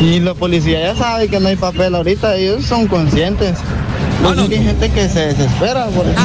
[0.00, 3.58] y la policía ya sabe que no hay papel ahorita, ellos son conscientes.
[4.22, 6.16] Luego hay gente que se desespera por eso.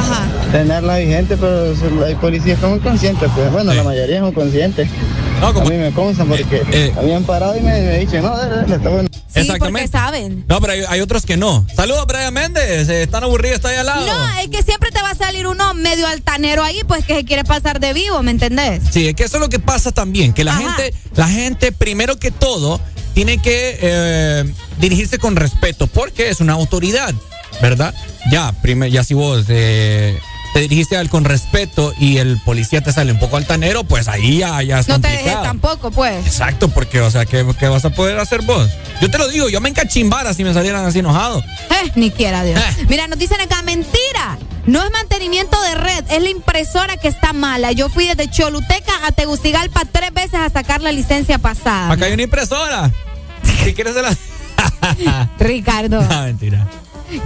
[0.52, 1.74] tenerla vigente, pero
[2.06, 4.88] hay policías son conscientes, pues bueno, la mayoría son conscientes.
[5.42, 8.34] A mí me consta porque eh, me habían parado y me, me dicen, no,
[8.66, 9.08] le está bueno.
[9.32, 10.44] Sí, porque saben.
[10.48, 11.64] No, pero hay, hay otros que no.
[11.76, 12.88] Saludos, Brian Méndez.
[12.88, 14.04] eh, Están aburridos, está ahí al lado.
[14.06, 17.24] No, es que siempre te va a salir uno medio altanero ahí, pues que se
[17.24, 18.82] quiere pasar de vivo, ¿me entendés?
[18.90, 22.16] Sí, es que eso es lo que pasa también, que la gente, la gente primero
[22.18, 22.80] que todo
[23.14, 27.14] tiene que eh, dirigirse con respeto, porque es una autoridad,
[27.60, 27.94] ¿verdad?
[28.30, 30.18] Ya, primer, ya si vos eh,
[30.52, 34.38] te dirigiste al con respeto y el policía te sale un poco altanero, pues ahí
[34.38, 36.26] ya, ya es No te dejes tampoco, pues.
[36.26, 38.68] Exacto, porque, o sea, ¿qué, qué vas a poder hacer vos?
[39.00, 41.44] Yo te lo digo, yo me encachimbara si me salieran así enojados.
[41.44, 42.60] Eh, ni quiera Dios.
[42.88, 44.38] Mira, nos dicen acá, mentira.
[44.66, 47.72] No es mantenimiento de red, es la impresora que está mala.
[47.72, 51.92] Yo fui desde Choluteca a Tegucigalpa tres veces a sacar la licencia pasada.
[51.92, 52.90] Acá hay una impresora.
[53.64, 54.16] Si quieres se la...
[55.38, 56.06] Ricardo.
[56.10, 56.66] Ah, mentira.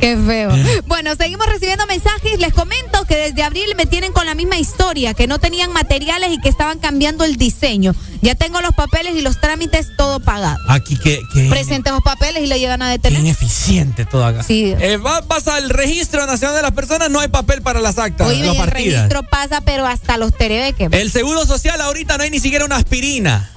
[0.00, 0.50] Qué feo.
[0.86, 2.38] Bueno, seguimos recibiendo mensajes.
[2.38, 6.30] Les comento que desde abril me tienen con la misma historia, que no tenían materiales
[6.32, 7.94] y que estaban cambiando el diseño.
[8.20, 10.58] Ya tengo los papeles y los trámites todo pagado.
[10.68, 11.20] Aquí que...
[11.34, 13.18] que Presenten los papeles y lo llegan a detener.
[13.20, 14.42] Ineficiente todo acá.
[14.42, 14.74] Sí.
[14.78, 18.28] Eh, va- vas al registro nacional de las personas, no hay papel para las actas,
[18.28, 18.94] Oye, las el partidas.
[19.08, 20.88] registro pasa, pero hasta los terebeques.
[20.92, 23.50] El seguro social ahorita no hay ni siquiera una aspirina.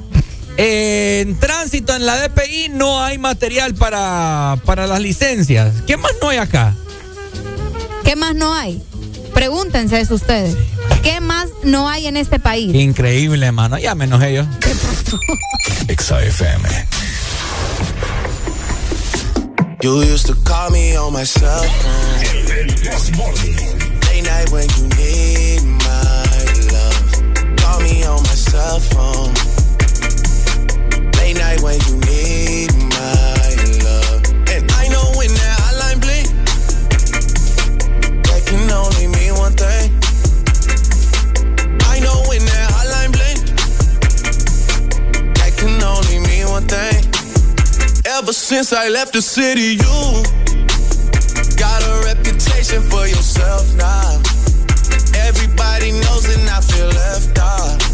[0.57, 5.73] En tránsito en la DPI no hay material para, para las licencias.
[5.85, 6.73] ¿Qué más no hay acá?
[8.03, 8.81] ¿Qué más no hay?
[9.33, 10.55] Pregúntense eso ustedes.
[11.03, 12.71] ¿Qué más no hay en este país?
[12.71, 13.77] Qué increíble, mano.
[13.77, 14.43] Ya me enojé yo.
[15.87, 16.63] XAFM.
[19.81, 22.35] You used to call me on my cell phone.
[24.07, 26.23] Late night when you need my
[26.71, 27.57] love.
[27.57, 29.33] Call me on my cell phone.
[31.35, 34.23] Night when you need my love.
[34.47, 36.27] And I know when that hotline blink,
[38.23, 39.91] that can only mean one thing.
[41.91, 43.39] I know when that hotline blink,
[45.35, 47.03] that can only mean one thing.
[48.05, 50.23] Ever since I left the city, you
[51.57, 54.21] got a reputation for yourself now.
[55.27, 57.84] Everybody knows and I feel left out.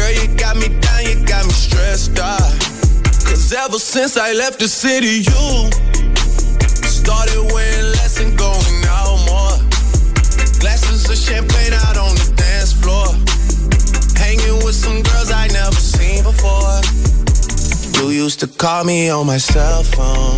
[0.00, 2.40] Girl, you got me down, you got me stressed out.
[3.28, 5.70] Cause ever since I left the city, you
[6.88, 9.56] started wearing less and going out more.
[10.58, 13.08] Glasses of champagne out on the dance floor.
[14.16, 16.80] Hanging with some girls I never seen before.
[18.00, 20.36] You used to call me on my cell phone.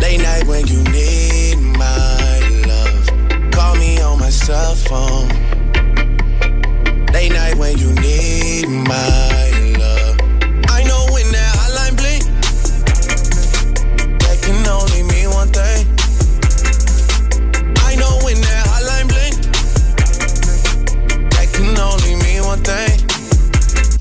[0.00, 3.50] Late night when you need my love.
[3.50, 5.51] Call me on my cell phone.
[7.12, 10.16] Late night when you need my love.
[10.68, 12.24] I know when that hotline blink,
[14.20, 15.86] that can only mean one thing.
[17.86, 19.34] I know when that hotline blink,
[21.30, 22.98] that can only mean one thing.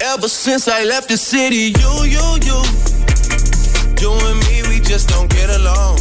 [0.02, 2.60] Ever since I left the city, you, you, you,
[4.02, 6.01] you and me, we just don't get along.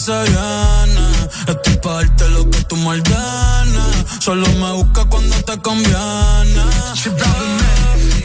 [0.00, 1.06] se viene.
[1.46, 3.96] Estoy pa' darte lo que tú ordenes.
[4.18, 6.64] Solo me busca cuando te conviene.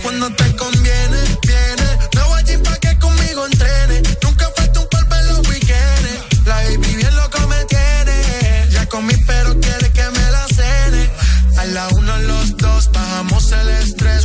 [0.02, 1.88] Cuando te conviene, viene.
[2.16, 4.02] Me voy allí pa' que conmigo entrene.
[4.24, 6.46] Nunca falta un cuerpo en los weekends.
[6.46, 8.70] La baby bien loco me tiene.
[8.72, 11.12] Ya comí, pero quiere que me la cene.
[11.58, 14.25] A la uno, los dos, bajamos el estrés.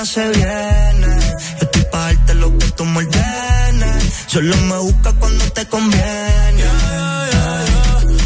[0.00, 1.16] de nada se viene.
[1.60, 4.12] Estoy pa' darte lo que tú me ordenes.
[4.26, 6.64] Solo me busca cuando te conviene.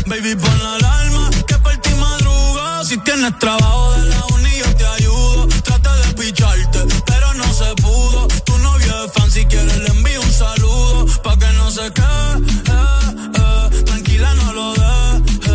[0.07, 2.85] Baby, pon la alarma que por ti madruga.
[2.85, 5.49] Si tienes trabajo de la uni, yo te ayudo.
[5.65, 8.29] Trata de picharte, pero no se pudo.
[8.45, 11.07] Tu novio es fan, si quieres le envío un saludo.
[11.23, 12.35] Pa' que no se quede,
[12.75, 15.53] eh, tranquila, no lo dejes.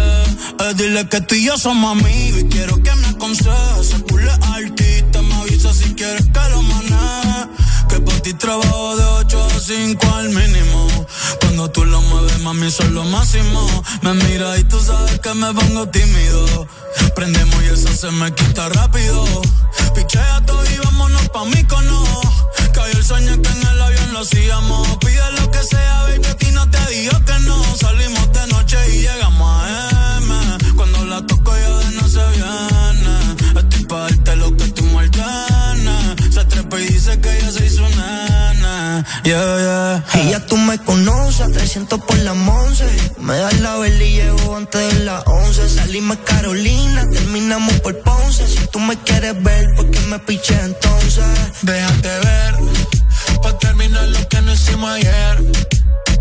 [0.60, 3.80] Eh, dile que tú y yo somos amigos y quiero que me aconsejes.
[3.82, 4.00] Ese
[6.00, 7.42] quieres que lo maneje.
[7.90, 10.88] Que por ti trabajo de 8 a 5 al mínimo.
[11.42, 13.62] Cuando tú lo mueves, mami, son lo máximo.
[14.02, 16.68] Me mira y tú sabes que me pongo tímido.
[17.16, 19.26] Prendemos y eso se me quita rápido.
[19.94, 22.04] Pichea todo y vámonos pa' mí cono.
[22.74, 24.88] Cayó el sueño que en el avión lo hacíamos.
[25.00, 27.58] Pide lo que sea, baby, a ti no te digo que no.
[27.76, 30.74] Salimos de noche y llegamos a M.
[30.78, 33.60] Cuando la toco ya de no se viene.
[33.60, 34.80] Estoy pa' darte lo que tú
[35.20, 35.59] trepa
[36.78, 39.06] y dice que ya se hizo nana.
[39.24, 40.22] Yeah, yeah.
[40.22, 42.86] Y ya tú me conoces, 300 por la 11.
[43.20, 45.70] Me das la vela y llego antes de las 11.
[45.70, 48.48] Salimos Carolina, terminamos por Ponce.
[48.48, 51.26] Si tú me quieres ver, ¿por qué me piché entonces?
[51.64, 52.56] Déjate ver,
[53.42, 55.44] pa' terminar lo que no hicimos ayer.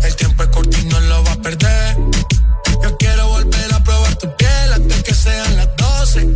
[0.03, 1.97] El tiempo es corto y no lo va a perder.
[2.83, 6.27] Yo quiero volver a probar tu piel antes que sean las 12.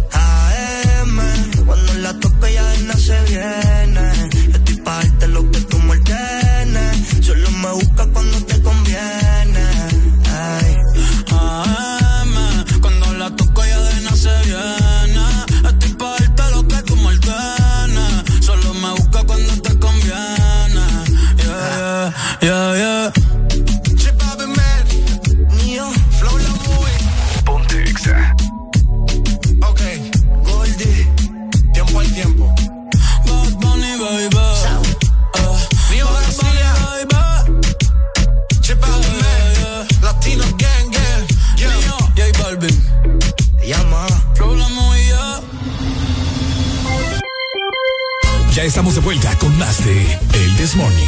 [48.63, 51.05] Ya estamos de vuelta con más de El This Morning.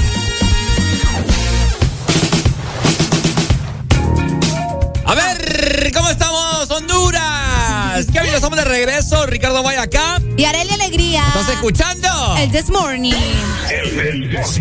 [5.05, 8.07] A ver, ¿cómo estamos, Honduras?
[8.11, 9.25] Qué bien, estamos de regreso.
[9.25, 10.21] Ricardo Vaya acá.
[10.35, 11.23] Y Arelia Alegría.
[11.29, 12.35] ¿Estás escuchando?
[12.37, 13.13] El This Morning.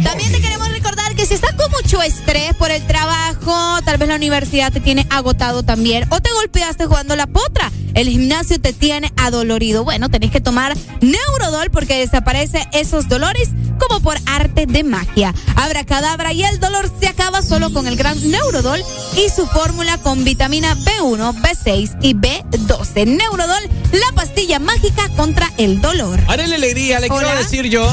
[0.04, 4.08] También te queremos recordar que si estás con mucho estrés por el trabajo, tal vez
[4.10, 8.74] la universidad te tiene agotado también, o te golpeaste jugando la potra, el gimnasio te
[8.74, 9.84] tiene adolorido.
[9.84, 15.34] Bueno, tenés que tomar Neurodol porque desaparece esos dolores como por arte de magia.
[15.56, 18.82] Abra cadabra y el dolor se acaba solo con el gran Neurodol
[19.16, 23.06] y su fórmula con vitamina B1, B6 y B12.
[23.06, 23.62] Neurodol,
[23.92, 26.20] la pastilla mágica contra el dolor.
[26.26, 27.92] la Alegría, le quiero decir yo.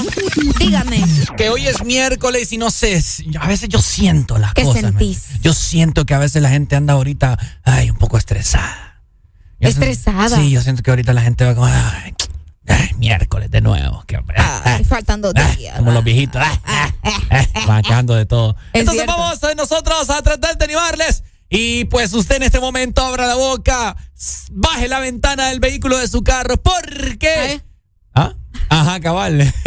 [0.60, 1.04] Dígame.
[1.38, 3.02] Que hoy es miércoles y no sé,
[3.40, 4.82] a veces yo siento las ¿Qué cosas.
[4.82, 5.40] sentís?
[5.42, 9.02] Yo siento que a veces la gente anda ahorita, ay, un poco estresada.
[9.60, 10.28] Yo Estresada.
[10.28, 12.14] siento- sí, yo siento que ahorita la gente va como, ay,
[12.68, 14.04] ay, miércoles de nuevo.
[14.08, 14.20] Que,
[14.64, 15.78] Ay, faltan dos días.
[15.78, 16.42] como los viejitos.
[17.68, 18.56] van quejando de todo.
[18.74, 19.20] Es Entonces cierto.
[19.22, 21.24] vamos a nosotros a tratar de animarles.
[21.50, 23.96] Y pues usted en este momento abra la boca,
[24.52, 27.62] baje la ventana del vehículo de su carro, porque...
[28.16, 28.34] ¿Ah?
[28.70, 29.54] Ajá, cabal.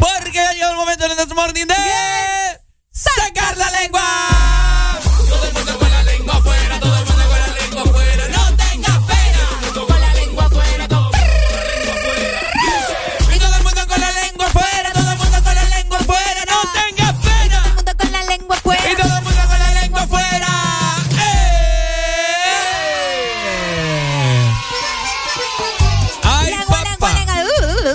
[0.00, 1.74] porque ya llegó el momento en el Morning de...
[2.90, 4.89] ¡Sacar la lengua!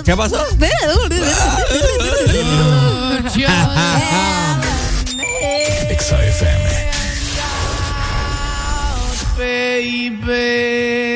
[0.06, 0.38] ¿Qué pasó?
[5.90, 6.16] Exa
[9.36, 11.15] baby.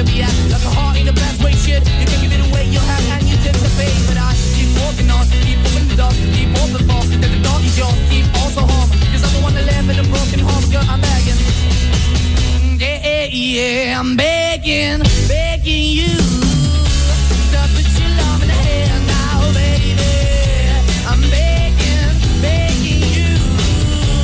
[0.00, 0.32] Be at.
[0.48, 1.84] Like a heart in the best way, shit.
[2.00, 3.92] You can give it away, you have, and you tend to pay.
[4.08, 7.04] But I keep walking on, keep moving the door, keep open for.
[7.20, 8.88] That the door is yours, keep also home.
[9.12, 11.36] Cause I'm the one that live in a broken home, girl, I'm begging.
[12.80, 16.16] Yeah, yeah, yeah, I'm begging, begging you
[17.76, 18.56] put your love in the
[19.12, 19.92] now, baby.
[21.06, 23.30] I'm begging, begging you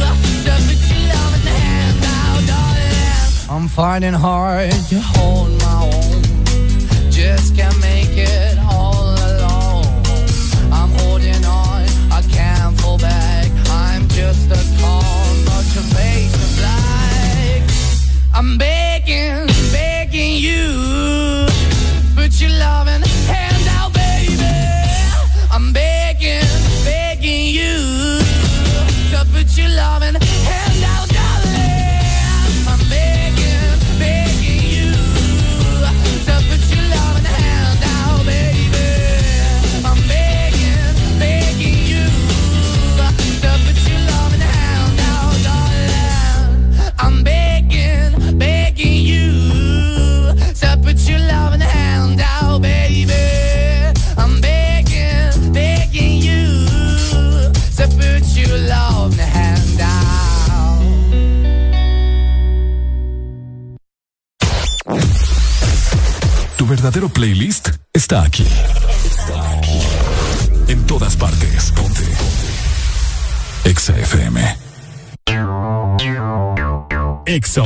[0.01, 1.61] put your love in the
[2.01, 3.51] now, darling.
[3.51, 5.58] I'm finding hard to hold
[7.29, 7.98] just can't make
[66.89, 68.47] verdadero playlist está aquí.
[70.69, 71.71] En todas partes.
[71.73, 72.03] Ponte.
[73.65, 74.57] Exa FM.
[77.27, 77.63] Exa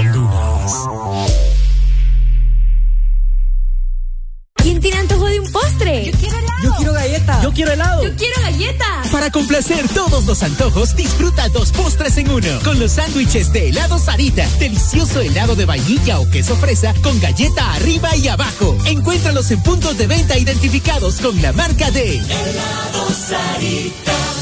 [9.32, 12.60] complacer todos los antojos, disfruta dos postres en uno.
[12.64, 17.72] Con los sándwiches de helado Sarita, delicioso helado de vainilla o queso fresa con galleta
[17.74, 18.76] arriba y abajo.
[18.86, 24.41] Encuéntralos en puntos de venta identificados con la marca de helado Sarita.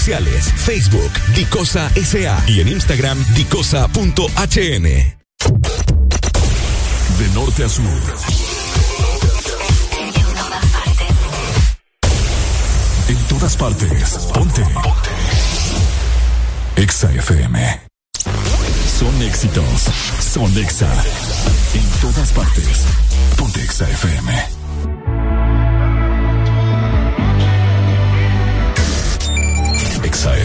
[0.01, 4.83] Facebook, Dicosa SA y en Instagram, dicosa.hn.
[7.19, 7.85] De norte a sur.
[13.09, 14.63] En todas partes, ponte.
[16.77, 17.81] Exa FM.
[18.97, 19.83] Son éxitos,
[20.33, 20.91] son Exa.
[21.75, 22.85] En todas partes,
[23.37, 24.60] ponte Exa FM.
[30.11, 30.35] Exa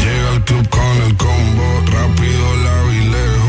[0.00, 3.43] Llega al club con el combo, rápido la vileo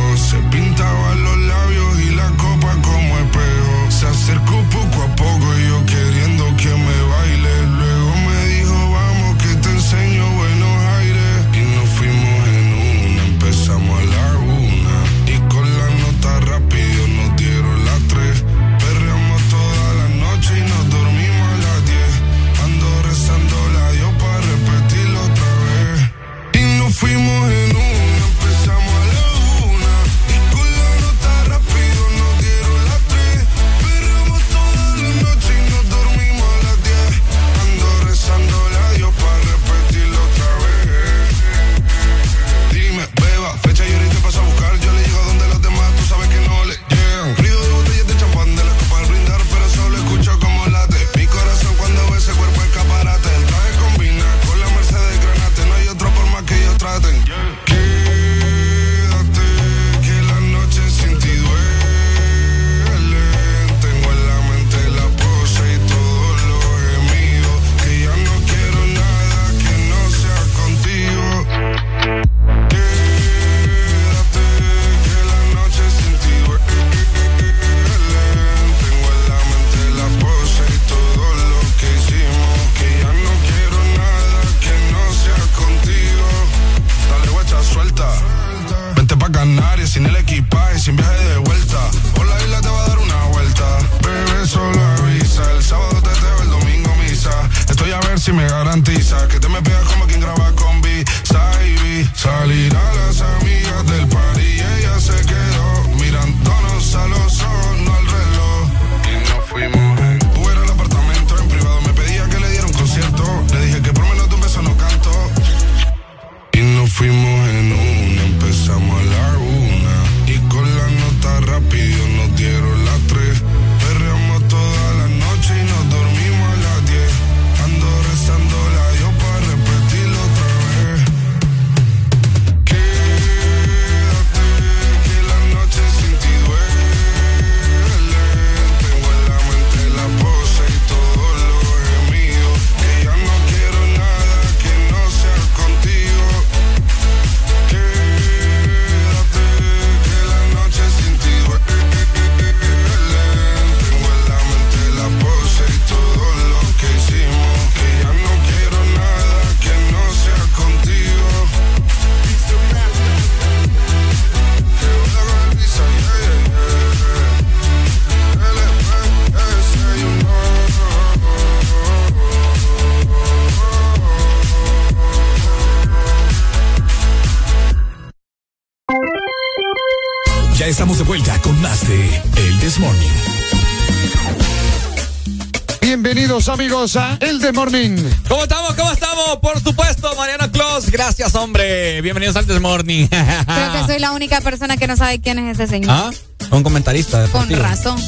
[187.20, 187.98] El de Morning.
[188.30, 188.76] ¿Cómo estamos?
[188.76, 189.38] ¿Cómo estamos?
[189.42, 190.92] Por supuesto, Mariano Clos.
[190.92, 192.00] Gracias, hombre.
[192.02, 193.10] Bienvenidos al Desmorning.
[193.10, 193.44] Morning.
[193.46, 195.90] Creo que soy la única persona que no sabe quién es ese señor.
[195.90, 196.12] ¿Ah?
[196.52, 197.28] Un comentarista.
[197.28, 198.00] Con razón.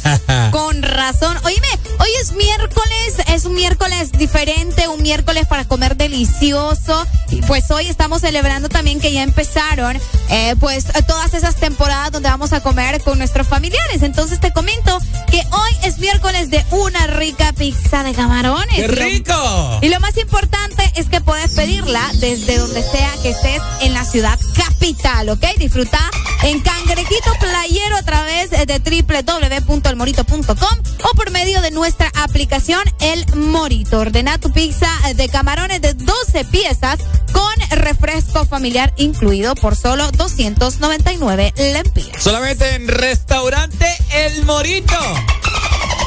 [0.50, 1.36] Con razón.
[1.44, 7.06] Oíme, hoy es miércoles, es un miércoles diferente, un miércoles para comer delicioso.
[7.30, 12.28] Y pues hoy estamos celebrando también que ya empezaron eh, pues todas esas temporadas donde
[12.28, 14.02] vamos a comer con nuestros familiares.
[14.02, 14.98] Entonces te comento
[15.30, 18.76] que hoy es miércoles de una rica pizza de camarones.
[18.76, 19.78] ¡Qué rico!
[19.82, 24.04] Y lo más importante es que puedes pedirla desde donde sea que estés en la
[24.04, 25.44] ciudad capital, ¿ok?
[25.58, 25.98] Disfruta
[26.42, 33.98] en Cangrejito Playero a través de www.elmorito.com o por medio de nuestra aplicación El Morito.
[33.98, 37.00] Ordena tu pizza de camarones de 12 piezas
[37.32, 42.22] con refresco familiar incluido por solo 299 lempiras.
[42.22, 44.98] Solamente en Restaurante El Morito.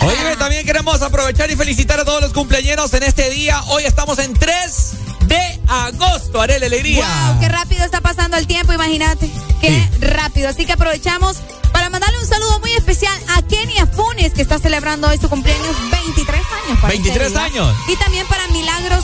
[0.01, 3.61] Oye, también queremos aprovechar y felicitar a todos los cumpleaños en este día.
[3.67, 7.05] Hoy estamos en 3 de agosto, haré la alegría.
[7.05, 7.39] ¡Wow!
[7.39, 8.73] ¡Qué rápido está pasando el tiempo!
[8.73, 9.29] Imagínate.
[9.61, 10.49] ¡Qué rápido!
[10.49, 11.37] Así que aprovechamos
[11.71, 15.75] para mandarle un saludo muy especial a Kenia Funes, que está celebrando hoy su cumpleaños
[15.91, 16.81] 23 años.
[16.87, 17.75] 23 este años.
[17.87, 19.03] Y también para Milagros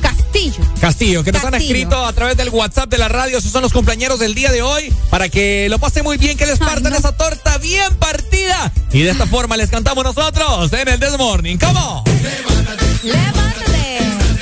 [0.00, 0.64] Castillo.
[0.80, 3.38] Castillo, que nos han escrito a través del WhatsApp de la radio.
[3.38, 4.92] Esos son los cumpleaños del día de hoy.
[5.10, 8.72] Para que lo pase muy bien, que les partan esa torta bien partida.
[8.92, 11.56] Y de esta forma les cantamos nosotros en el This Morning.
[11.58, 12.04] ¿Cómo?
[12.06, 12.84] Levántate.
[13.02, 14.33] Levántate.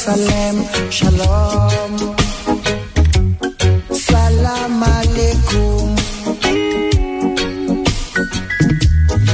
[0.00, 0.56] Jerusalem,
[0.90, 1.96] Shalom.
[3.92, 5.96] Salam Alaikum.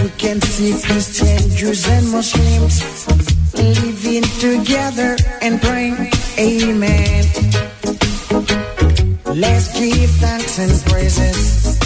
[0.01, 2.77] You can see Christians, Jews, and Muslims
[3.55, 7.25] living together and praying, Amen.
[9.35, 11.86] Let's give thanks and praises.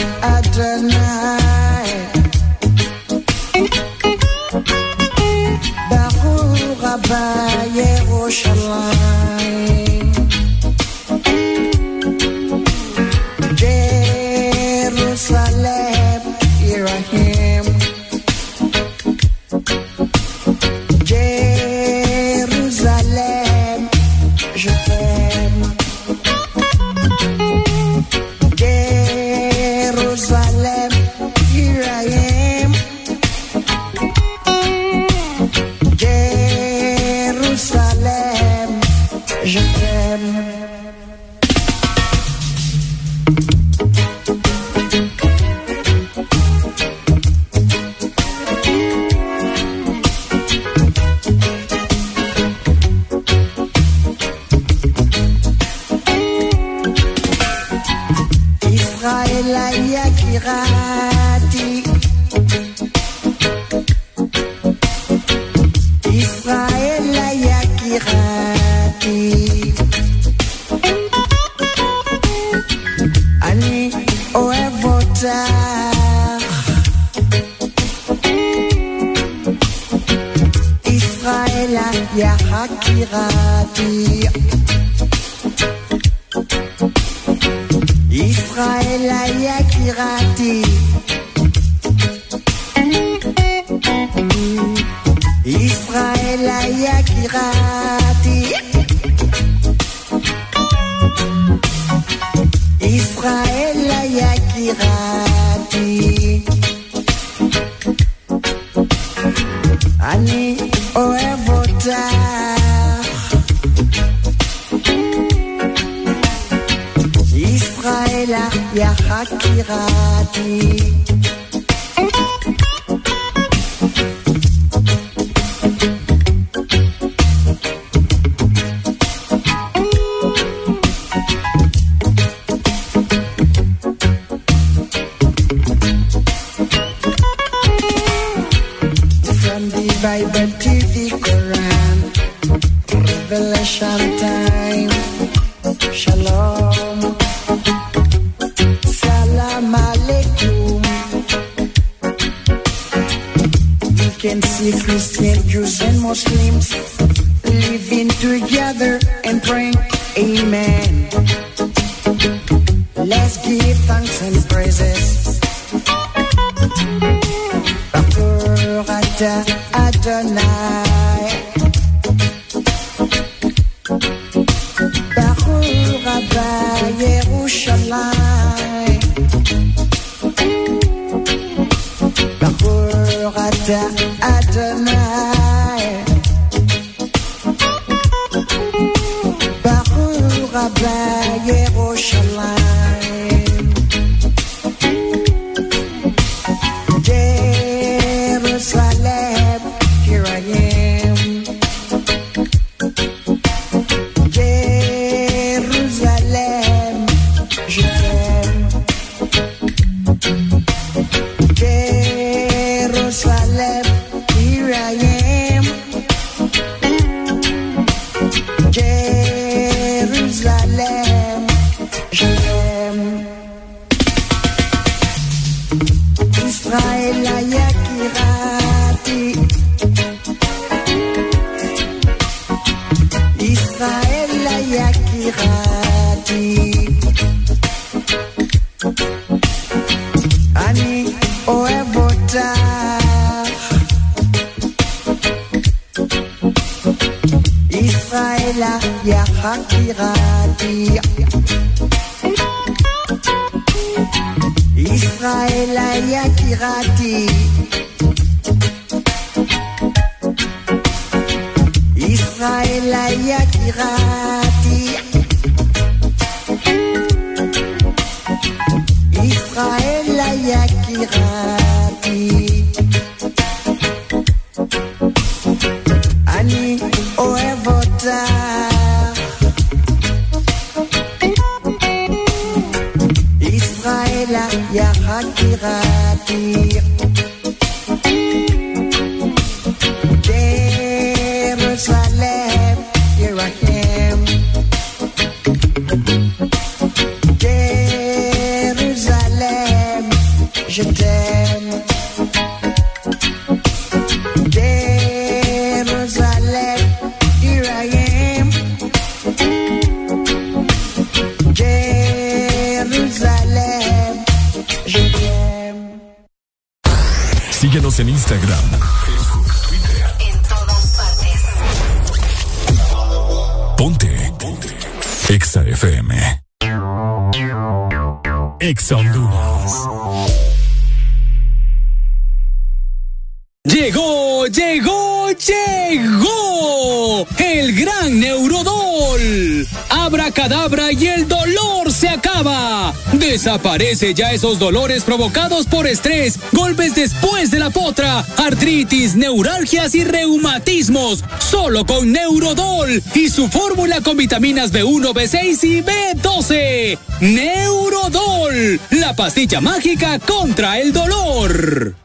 [343.71, 350.03] Desaparece ya esos dolores provocados por estrés, golpes después de la potra, artritis, neuralgias y
[350.03, 351.23] reumatismos.
[351.39, 356.97] Solo con Neurodol y su fórmula con vitaminas B1, B6 y B12.
[357.21, 361.95] Neurodol, la pastilla mágica contra el dolor.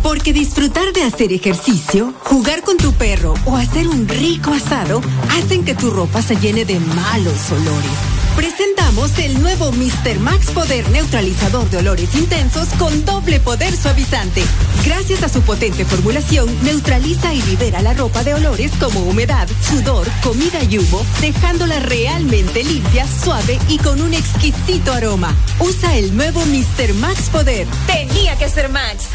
[0.00, 5.64] Porque disfrutar de hacer ejercicio, jugar con tu perro o hacer un rico asado hacen
[5.64, 8.21] que tu ropa se llene de malos olores.
[8.36, 10.18] Presentamos el nuevo Mr.
[10.18, 14.42] Max Poder Neutralizador de Olores Intensos con doble poder suavizante.
[14.84, 20.06] Gracias a su potente formulación, neutraliza y libera la ropa de olores como humedad, sudor,
[20.22, 25.34] comida y humo, dejándola realmente limpia, suave y con un exquisito aroma.
[25.60, 26.94] Usa el nuevo Mr.
[26.94, 27.66] Max Poder.
[27.86, 29.08] Tenía que ser Max.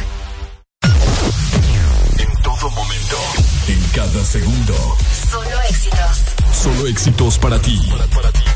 [2.17, 3.17] En todo momento.
[3.67, 4.75] En cada segundo.
[5.31, 6.17] Solo éxitos.
[6.53, 7.81] Solo éxitos para ti.
[8.13, 8.46] Para, ti.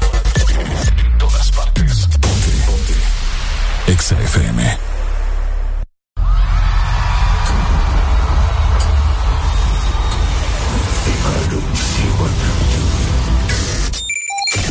[1.18, 2.08] Todas partes.
[2.22, 2.52] Ponte.
[2.66, 3.92] Ponte.
[3.92, 4.60] Exa FM.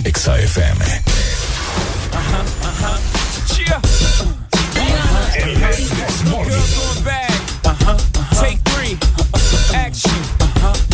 [0.05, 0.78] Exa FM.
[6.30, 7.30] Going back.
[8.40, 8.98] Take three.
[9.74, 10.10] Action.
[10.62, 10.90] Ho.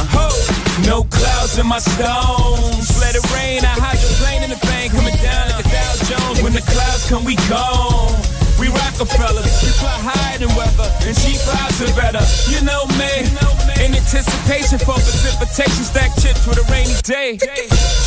[0.97, 2.89] No clouds in my stones.
[3.05, 4.97] Let it rain, I hide the plane in the bank.
[4.97, 6.41] Coming down like a Dow Jones.
[6.41, 8.09] When the clouds come, we go.
[8.57, 12.25] We Rockefellers, we fly higher than weather, and she flies are better.
[12.49, 13.29] You know me,
[13.85, 17.37] in anticipation for precipitation, stack chips for a rainy day.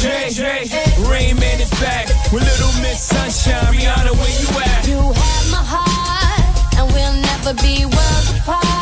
[0.01, 0.65] J J.
[1.05, 3.69] Rain Man is back with Little Miss Sunshine.
[3.69, 4.81] Rihanna, where you at?
[4.89, 8.78] You have my heart, and we'll never be worlds apart.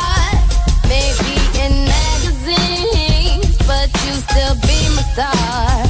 [4.30, 5.84] still be my star,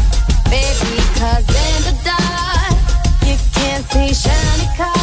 [0.51, 0.97] baby.
[1.19, 2.77] Cause in the dark,
[3.27, 4.98] you can't see shiny cars.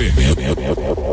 [0.00, 1.11] 没有，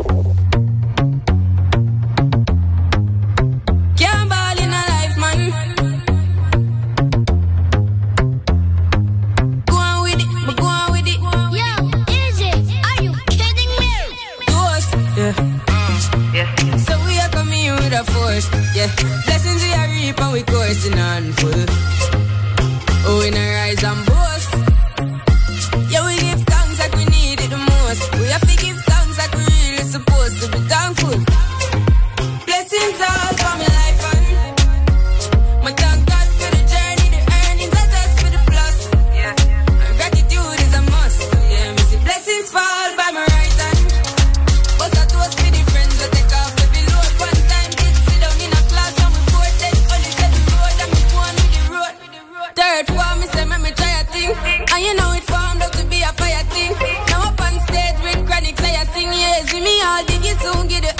[52.80, 54.30] word for me, say, me try a thing.
[54.72, 56.72] And you know it formed out to be a fire thing.
[57.08, 60.68] Now up on stage with chronic, say, I sing, yeah, see me all diggy soon,
[60.68, 60.99] get it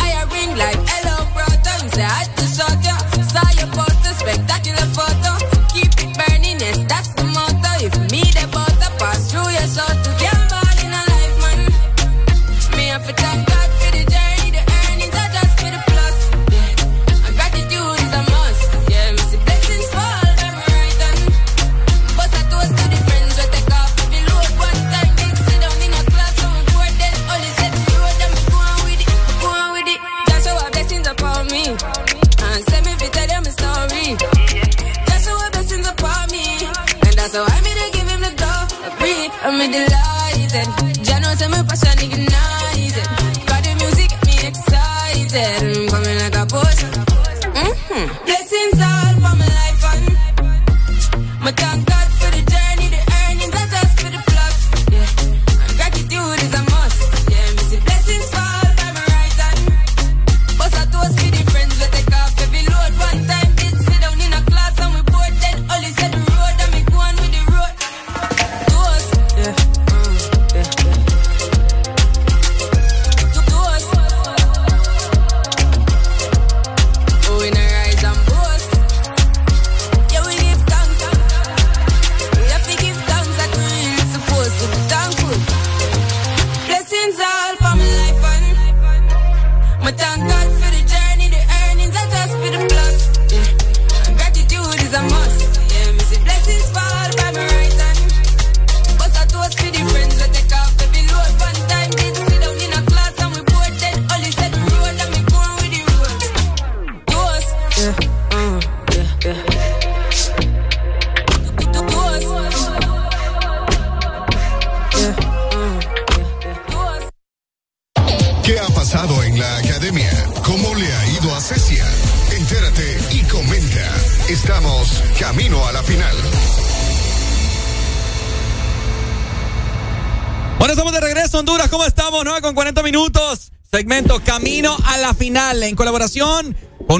[41.84, 42.19] rock Segmento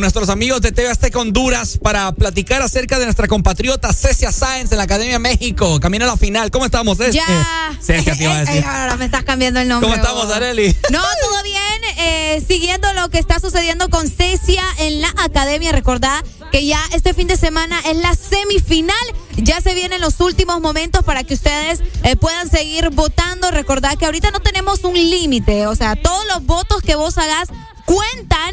[0.00, 4.72] con nuestros amigos de TV Azteca Honduras para platicar acerca de nuestra compatriota Cecia Sáenz
[4.72, 5.78] en la Academia México.
[5.78, 6.50] Camino a la final.
[6.50, 7.22] ¿Cómo estamos, Cecia?
[7.26, 7.78] Ya.
[7.82, 8.64] Cecia, te iba a decir.
[8.64, 9.90] ahora me estás cambiando el nombre.
[9.90, 10.74] ¿Cómo estamos, Areli?
[10.90, 11.60] No, todo bien.
[11.98, 15.70] Eh, siguiendo lo que está sucediendo con Cecia en la Academia.
[15.70, 18.96] Recordad que ya este fin de semana es la semifinal.
[19.36, 23.50] Ya se vienen los últimos momentos para que ustedes eh, puedan seguir votando.
[23.50, 25.66] Recordad que ahorita no tenemos un límite.
[25.66, 27.48] O sea, todos los votos que vos hagas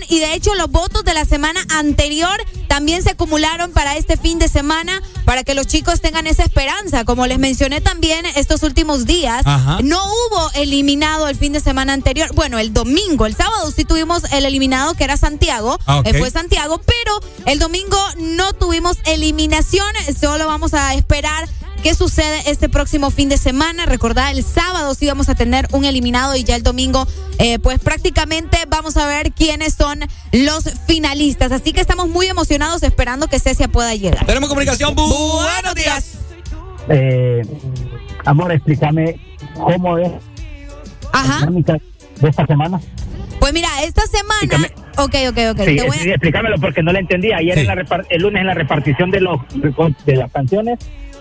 [0.10, 2.38] y de hecho los votos de la semana anterior
[2.68, 7.06] también se acumularon para este fin de semana para que los chicos tengan esa esperanza.
[7.06, 9.44] Como les mencioné también estos últimos días,
[9.84, 12.34] no hubo eliminado el fin de semana anterior.
[12.34, 16.30] Bueno, el domingo, el sábado sí tuvimos el eliminado que era Santiago, ah, eh, fue
[16.32, 19.88] Santiago, pero el domingo no tuvimos eliminación,
[20.20, 21.48] solo vamos a esperar
[21.84, 23.86] ¿Qué sucede este próximo fin de semana?
[23.86, 27.08] Recordad, el sábado sí vamos a tener un eliminado y ya el domingo,
[27.40, 30.00] eh, pues prácticamente vamos a ver quiénes son
[30.32, 31.52] los finalistas.
[31.52, 34.26] Así que estamos muy emocionados esperando que Cecia pueda llegar.
[34.26, 34.96] Tenemos comunicación.
[34.96, 36.18] buenos días.
[36.90, 37.44] Eh,
[38.26, 39.20] amor, explícame
[39.54, 40.12] cómo es
[41.14, 41.46] Ajá.
[41.46, 41.82] de
[42.30, 42.82] esta semana.
[43.40, 44.68] Pues mira, esta semana.
[44.98, 45.62] Ok, ok, ok.
[45.64, 47.32] Sí, explícamelo porque no lo entendí.
[47.32, 49.40] Ayer en la el lunes en la repartición de los
[50.06, 50.80] de las canciones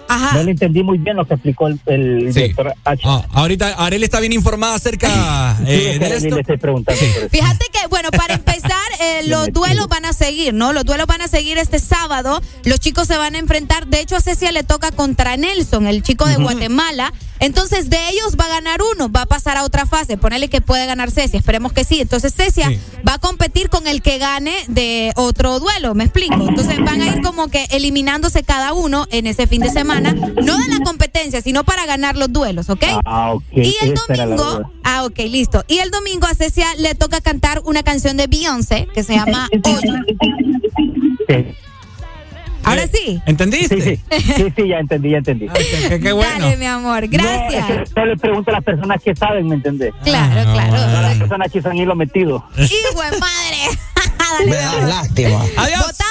[0.08, 3.02] no le entendí muy bien lo que explicó el, el director H.
[3.04, 6.34] Ah, ahorita Arely está bien informada acerca eh, de esto.
[6.34, 8.70] Le estoy preguntando Fíjate que, bueno, para empezar,
[9.00, 10.72] eh, los duelos van a seguir, ¿no?
[10.72, 12.40] Los duelos van a seguir este sábado.
[12.64, 13.86] Los chicos se van a enfrentar.
[13.86, 17.12] De hecho, a Cecia le toca contra Nelson, el chico de Guatemala.
[17.38, 20.16] Entonces, de ellos va a ganar uno, va a pasar a otra fase.
[20.16, 22.00] Ponele que puede ganar Cecia, esperemos que sí.
[22.00, 22.72] Entonces, Cecia
[23.06, 26.34] va a competir con el que gane de otro duelo, ¿me explico?
[26.48, 30.58] Entonces, van a ir como que eliminándose cada uno en ese fin de semana, no
[30.58, 32.84] de la competencia, sino para ganar los duelos, ¿ok?
[33.04, 33.44] Ah, ok.
[33.52, 35.64] Y el domingo, ah, ok, listo.
[35.68, 39.48] Y el domingo a Cecia le toca cantar una canción de Beyoncé que se llama
[42.66, 43.22] Ahora sí.
[43.26, 43.80] ¿Entendiste?
[43.80, 45.46] Sí, sí, sí, ya entendí, ya entendí.
[46.02, 46.46] qué, bueno.
[46.46, 47.94] Dale, mi amor, gracias.
[47.94, 49.94] No, le pregunto a las personas que saben, ¿me entendés?
[50.02, 51.02] Claro, ah, claro.
[51.02, 52.44] las personas que se han ido metido.
[52.56, 54.48] ¡Hijo de madre!
[54.50, 55.38] Dale, lástima.
[55.56, 56.05] Adiós.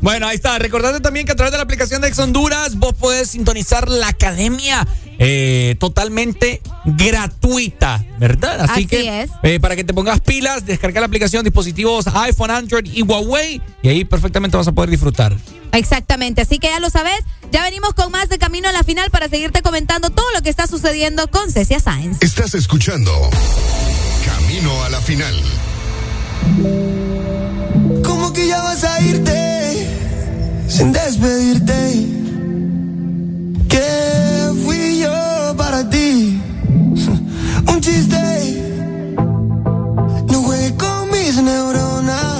[0.00, 0.58] Bueno, ahí está.
[0.58, 4.08] Recordate también que a través de la aplicación de Ex Honduras vos podés sintonizar la
[4.08, 4.86] academia
[5.18, 8.60] eh, totalmente gratuita, ¿verdad?
[8.62, 9.30] Así, que es.
[9.42, 13.88] Eh, para que te pongas pilas, descarga la aplicación dispositivos iPhone, Android y Huawei y
[13.88, 15.36] ahí perfectamente vas a poder disfrutar.
[15.72, 17.20] Exactamente, así que ya lo sabes.
[17.52, 20.48] Ya venimos con más de Camino a la Final para seguirte comentando todo lo que
[20.48, 22.18] está sucediendo con Cecia Sáenz.
[22.22, 23.12] Estás escuchando
[24.24, 25.34] Camino a la Final.
[28.20, 29.88] ¿Cómo que ya vas a irte
[30.68, 32.06] sin despedirte?
[33.66, 36.38] ¿Qué fui yo para ti?
[37.66, 38.20] Un chiste.
[40.28, 42.39] No juegues con mis neuronas.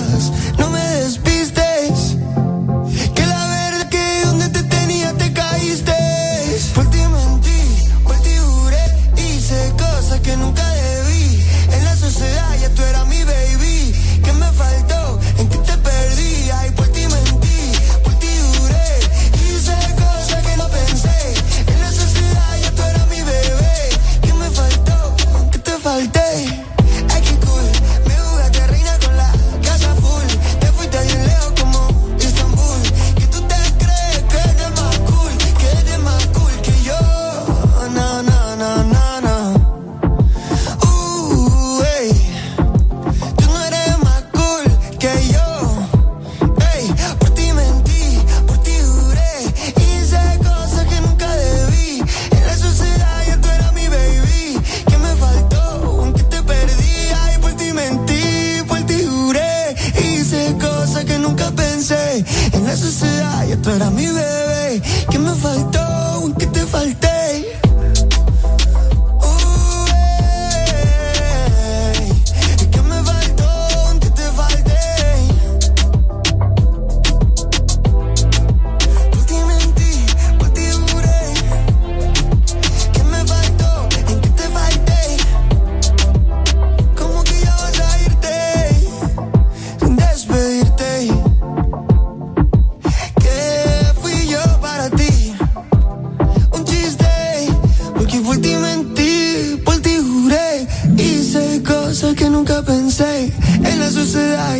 [63.63, 65.70] tú eras mi bebé, que me falta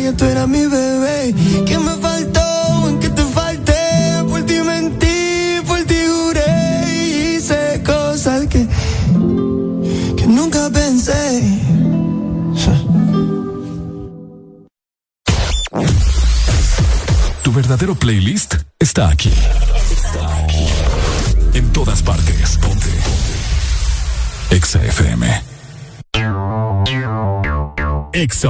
[0.07, 1.33] y tú eras mi bebé.
[1.65, 2.89] ¿Qué me faltó?
[2.89, 4.23] ¿En qué te falté?
[4.29, 8.67] Por ti mentí, por ti juré hice cosas que,
[10.17, 11.43] que nunca pensé.
[17.43, 19.33] Tu verdadero playlist está aquí.
[19.91, 20.67] Está aquí.
[21.53, 22.57] En todas partes.
[22.57, 22.89] Ponte.
[24.51, 25.43] Exa FM.
[28.13, 28.49] Exa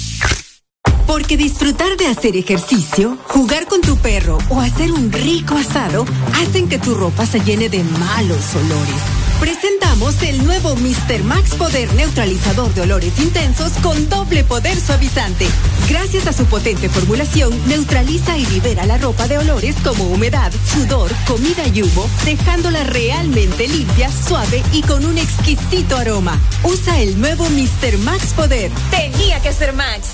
[1.11, 6.69] Porque disfrutar de hacer ejercicio, jugar con tu perro o hacer un rico asado hacen
[6.69, 8.95] que tu ropa se llene de malos olores.
[9.41, 11.21] Presentamos el nuevo Mr.
[11.25, 15.47] Max Poder Neutralizador de Olores Intensos con doble poder suavizante.
[15.89, 21.11] Gracias a su potente formulación, neutraliza y libera la ropa de olores como humedad, sudor,
[21.27, 26.39] comida y humo, dejándola realmente limpia, suave y con un exquisito aroma.
[26.63, 27.97] Usa el nuevo Mr.
[27.97, 28.71] Max Poder.
[28.91, 30.11] Tenía que ser Max.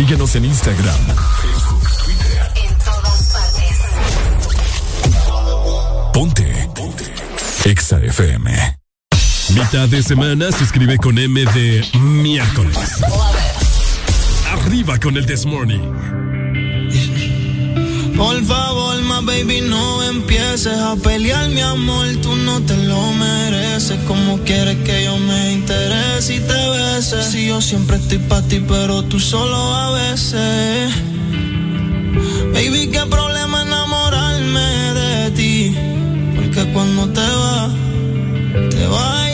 [0.00, 0.96] Síguenos en Instagram,
[1.42, 2.50] Facebook, Twitter.
[2.56, 3.76] En todas partes.
[6.14, 6.68] Ponte.
[6.74, 7.04] Ponte.
[7.66, 8.78] Exa FM.
[9.50, 13.02] Mitad de semana se escribe con M de miércoles.
[14.50, 15.92] Arriba con el This Morning.
[18.16, 18.79] Por favor,
[19.30, 22.06] baby, no empieces a pelear, mi amor.
[22.22, 23.98] Tú no te lo mereces.
[24.06, 27.22] Como quieres que yo me interese y te bese?
[27.22, 30.92] Si yo siempre estoy para ti, pero tú solo a veces.
[32.54, 34.68] Baby, qué problema enamorarme
[35.00, 35.76] de ti.
[36.36, 37.70] Porque cuando te vas,
[38.74, 39.29] te vas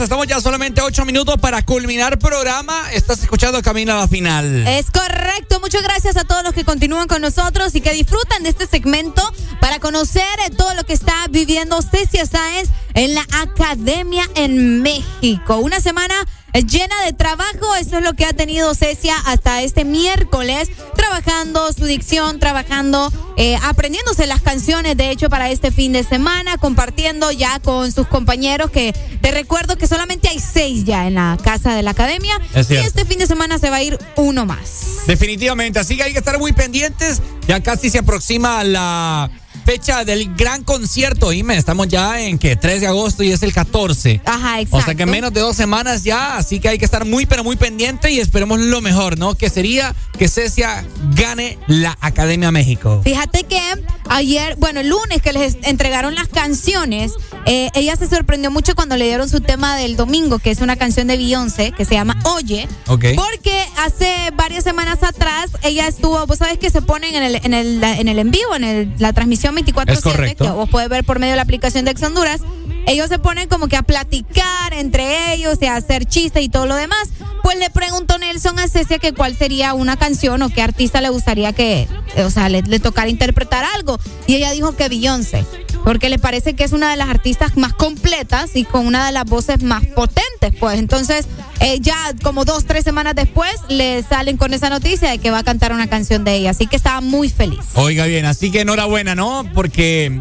[0.00, 2.90] estamos ya solamente ocho minutos para culminar programa.
[2.92, 4.66] Estás escuchando Camino a la Final.
[4.66, 5.60] Es correcto.
[5.60, 9.22] Muchas gracias a todos los que continúan con nosotros y que disfrutan de este segmento
[9.60, 15.58] para conocer eh, todo lo que está viviendo Cecia Sáenz en la Academia en México.
[15.58, 16.14] Una semana
[16.60, 17.74] llena de trabajo.
[17.80, 23.56] Eso es lo que ha tenido Cecia hasta este miércoles, trabajando su dicción, trabajando, eh,
[23.62, 28.70] aprendiéndose las canciones, de hecho, para este fin de semana, compartiendo ya con sus compañeros,
[28.70, 32.38] que te recuerdo que solamente hay seis ya en la casa de la academia.
[32.54, 35.06] y este fin de semana se va a ir uno más.
[35.06, 37.22] Definitivamente, así que hay que estar muy pendientes.
[37.48, 39.30] Ya casi se aproxima la
[39.64, 41.56] fecha del gran concierto, Ime.
[41.56, 44.20] Estamos ya en que 3 de agosto y es el 14.
[44.24, 44.76] Ajá, exacto.
[44.76, 47.44] O sea que menos de dos semanas ya, así que hay que estar muy, pero
[47.44, 49.34] muy pendiente y esperemos lo mejor, ¿no?
[49.34, 50.84] Que sería que Cecia
[51.14, 53.00] gane la Academia México.
[53.04, 53.60] Fíjate que
[54.08, 57.12] ayer, bueno, el lunes que les entregaron las canciones,
[57.46, 60.76] eh, ella se sorprendió mucho cuando le dieron su tema del domingo, que es una
[60.76, 62.68] canción de Beyoncé que se llama Oye.
[62.86, 63.06] Ok.
[63.16, 67.54] Porque hace varias semanas atrás ella estuvo, vos sabes que se ponen en el en
[67.54, 71.18] el, en el en vivo, en el, la transmisión 24-7, que vos puedes ver por
[71.18, 72.40] medio de la aplicación de Ex Honduras.
[72.86, 76.66] Ellos se ponen como que a platicar entre ellos y a hacer chistes y todo
[76.66, 77.08] lo demás.
[77.42, 81.08] Pues le preguntó Nelson a Cecia que cuál sería una canción o qué artista le
[81.08, 81.88] gustaría que,
[82.24, 83.98] o sea, le, le tocara interpretar algo.
[84.26, 85.44] Y ella dijo que Beyoncé
[85.84, 89.12] porque le parece que es una de las artistas más completas y con una de
[89.12, 90.78] las voces más potentes, pues.
[90.78, 91.26] Entonces,
[91.60, 95.38] eh, ya como dos, tres semanas después, le salen con esa noticia de que va
[95.38, 96.50] a cantar una canción de ella.
[96.50, 97.60] Así que estaba muy feliz.
[97.74, 99.44] Oiga bien, así que enhorabuena, ¿no?
[99.54, 100.20] Porque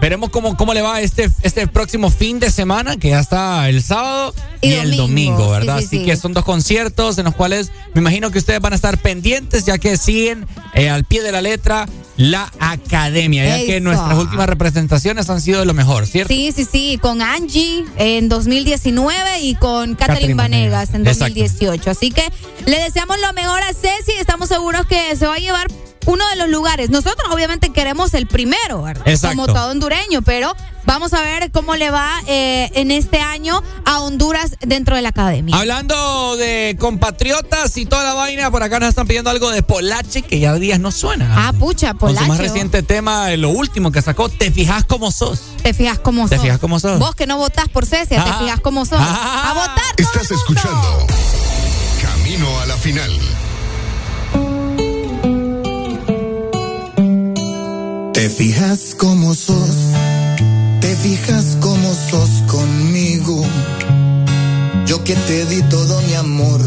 [0.00, 3.82] veremos cómo, cómo le va este, este próximo fin de semana, que ya está el
[3.82, 5.78] sábado y, el domingo, ¿verdad?
[5.78, 8.98] así que son dos conciertos en los cuales me imagino que ustedes van a estar
[8.98, 14.16] pendientes, ya que siguen eh, al pie de la letra la academia, ya que nuestras
[14.18, 14.83] últimas representaciones
[15.28, 16.32] han sido de lo mejor, ¿cierto?
[16.32, 21.90] Sí, sí, sí, con Angie en 2019 y con Catherine Vanegas en 2018.
[21.90, 22.22] Así que
[22.66, 25.66] le deseamos lo mejor a Ceci, estamos seguros que se va a llevar
[26.06, 26.90] uno de los lugares.
[26.90, 29.04] Nosotros obviamente queremos el primero, ¿verdad?
[29.22, 34.00] Como todo hondureño, pero vamos a ver cómo le va eh, en este año a
[34.00, 35.56] Honduras dentro de la academia.
[35.56, 40.22] Hablando de compatriotas y toda la vaina, por acá nos están pidiendo algo de Polache
[40.22, 41.48] que ya días no suena.
[41.48, 42.18] Ah, pucha, Polache.
[42.18, 45.40] Con su más reciente tema, lo último que sacó, ¿te fijas cómo sos?
[45.62, 46.30] Te fijas cómo sos.
[46.30, 46.98] Te fijas cómo sos.
[46.98, 48.38] Vos que no votás por Cecia, te ah.
[48.38, 48.98] fijas cómo sos.
[49.00, 49.50] Ah.
[49.50, 49.94] a votar.
[49.96, 51.06] Estás escuchando
[52.02, 53.10] Camino a la final.
[58.24, 59.76] Te fijas cómo sos,
[60.80, 63.44] te fijas cómo sos conmigo.
[64.86, 66.58] Yo que te di todo mi amor,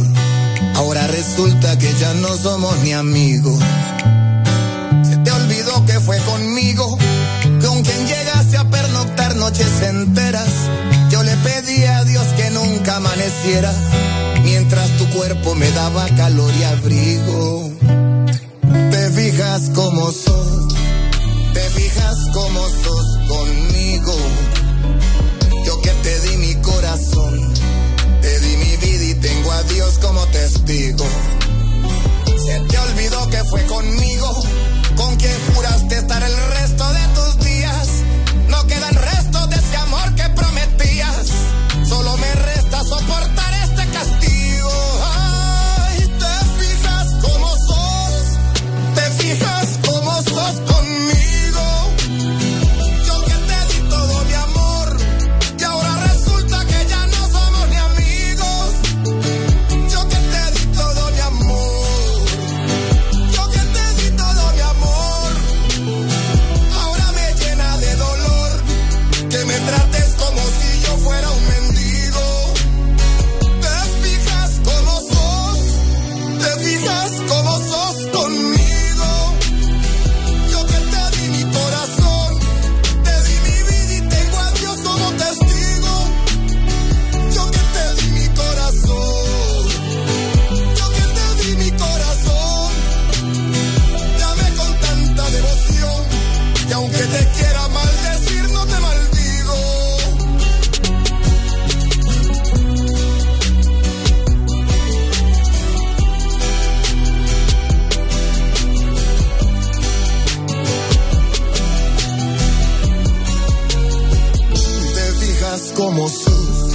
[0.75, 3.59] ahora resulta que ya no somos ni amigos.
[5.09, 6.95] Se te olvidó que fue conmigo,
[7.65, 10.53] con quien llegaste a pernoctar noches enteras.
[11.09, 13.73] Yo le pedí a Dios que nunca amaneciera,
[14.43, 17.71] mientras tu cuerpo me daba calor y abrigo.
[18.91, 20.57] Te fijas cómo sos
[21.57, 24.13] te fijas como sos conmigo.
[25.65, 27.53] Yo que te di mi corazón,
[28.21, 31.05] te di mi vida y tengo a Dios como testigo.
[32.45, 34.29] Se te olvidó que fue conmigo,
[34.95, 37.46] con quien juraste estar el resto de tus días.
[115.77, 116.73] Como sos,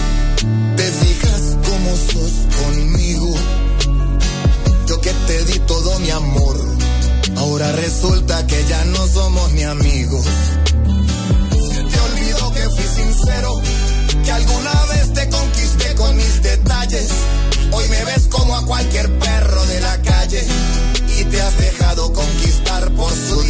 [0.76, 2.32] te fijas como sos
[2.62, 3.34] conmigo.
[4.86, 6.56] Yo que te di todo mi amor,
[7.36, 10.24] ahora resulta que ya no somos ni amigos.
[11.72, 13.60] Se te olvidó que fui sincero,
[14.24, 17.08] que alguna vez te conquisté con mis detalles.
[17.72, 20.46] Hoy me ves como a cualquier perro de la calle
[21.18, 23.41] y te has dejado conquistar por su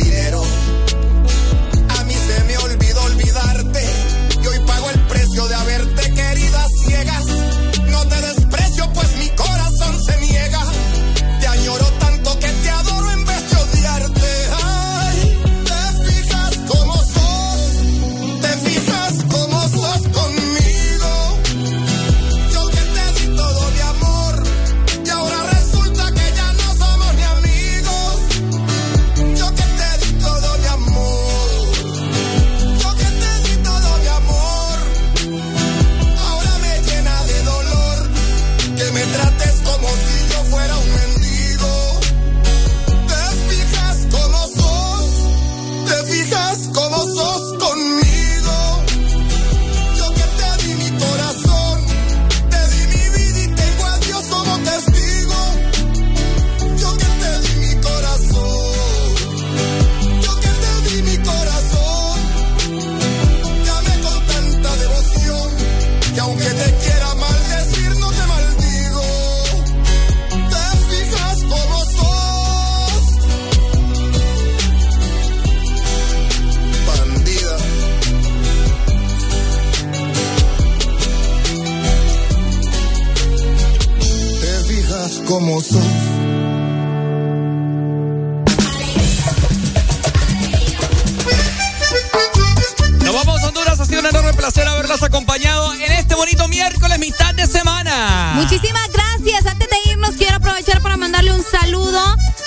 [98.35, 99.47] Muchísimas gracias.
[99.47, 102.01] Antes de irnos, quiero aprovechar para mandarle un saludo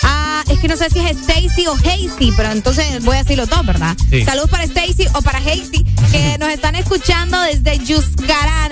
[0.03, 0.43] a.
[0.49, 3.63] Es que no sé si es Stacy o Hazy, pero entonces voy a decirlo todo,
[3.63, 3.95] ¿verdad?
[4.25, 8.71] Saludos para Stacy o para Hazy, que nos están escuchando desde Yuscarán.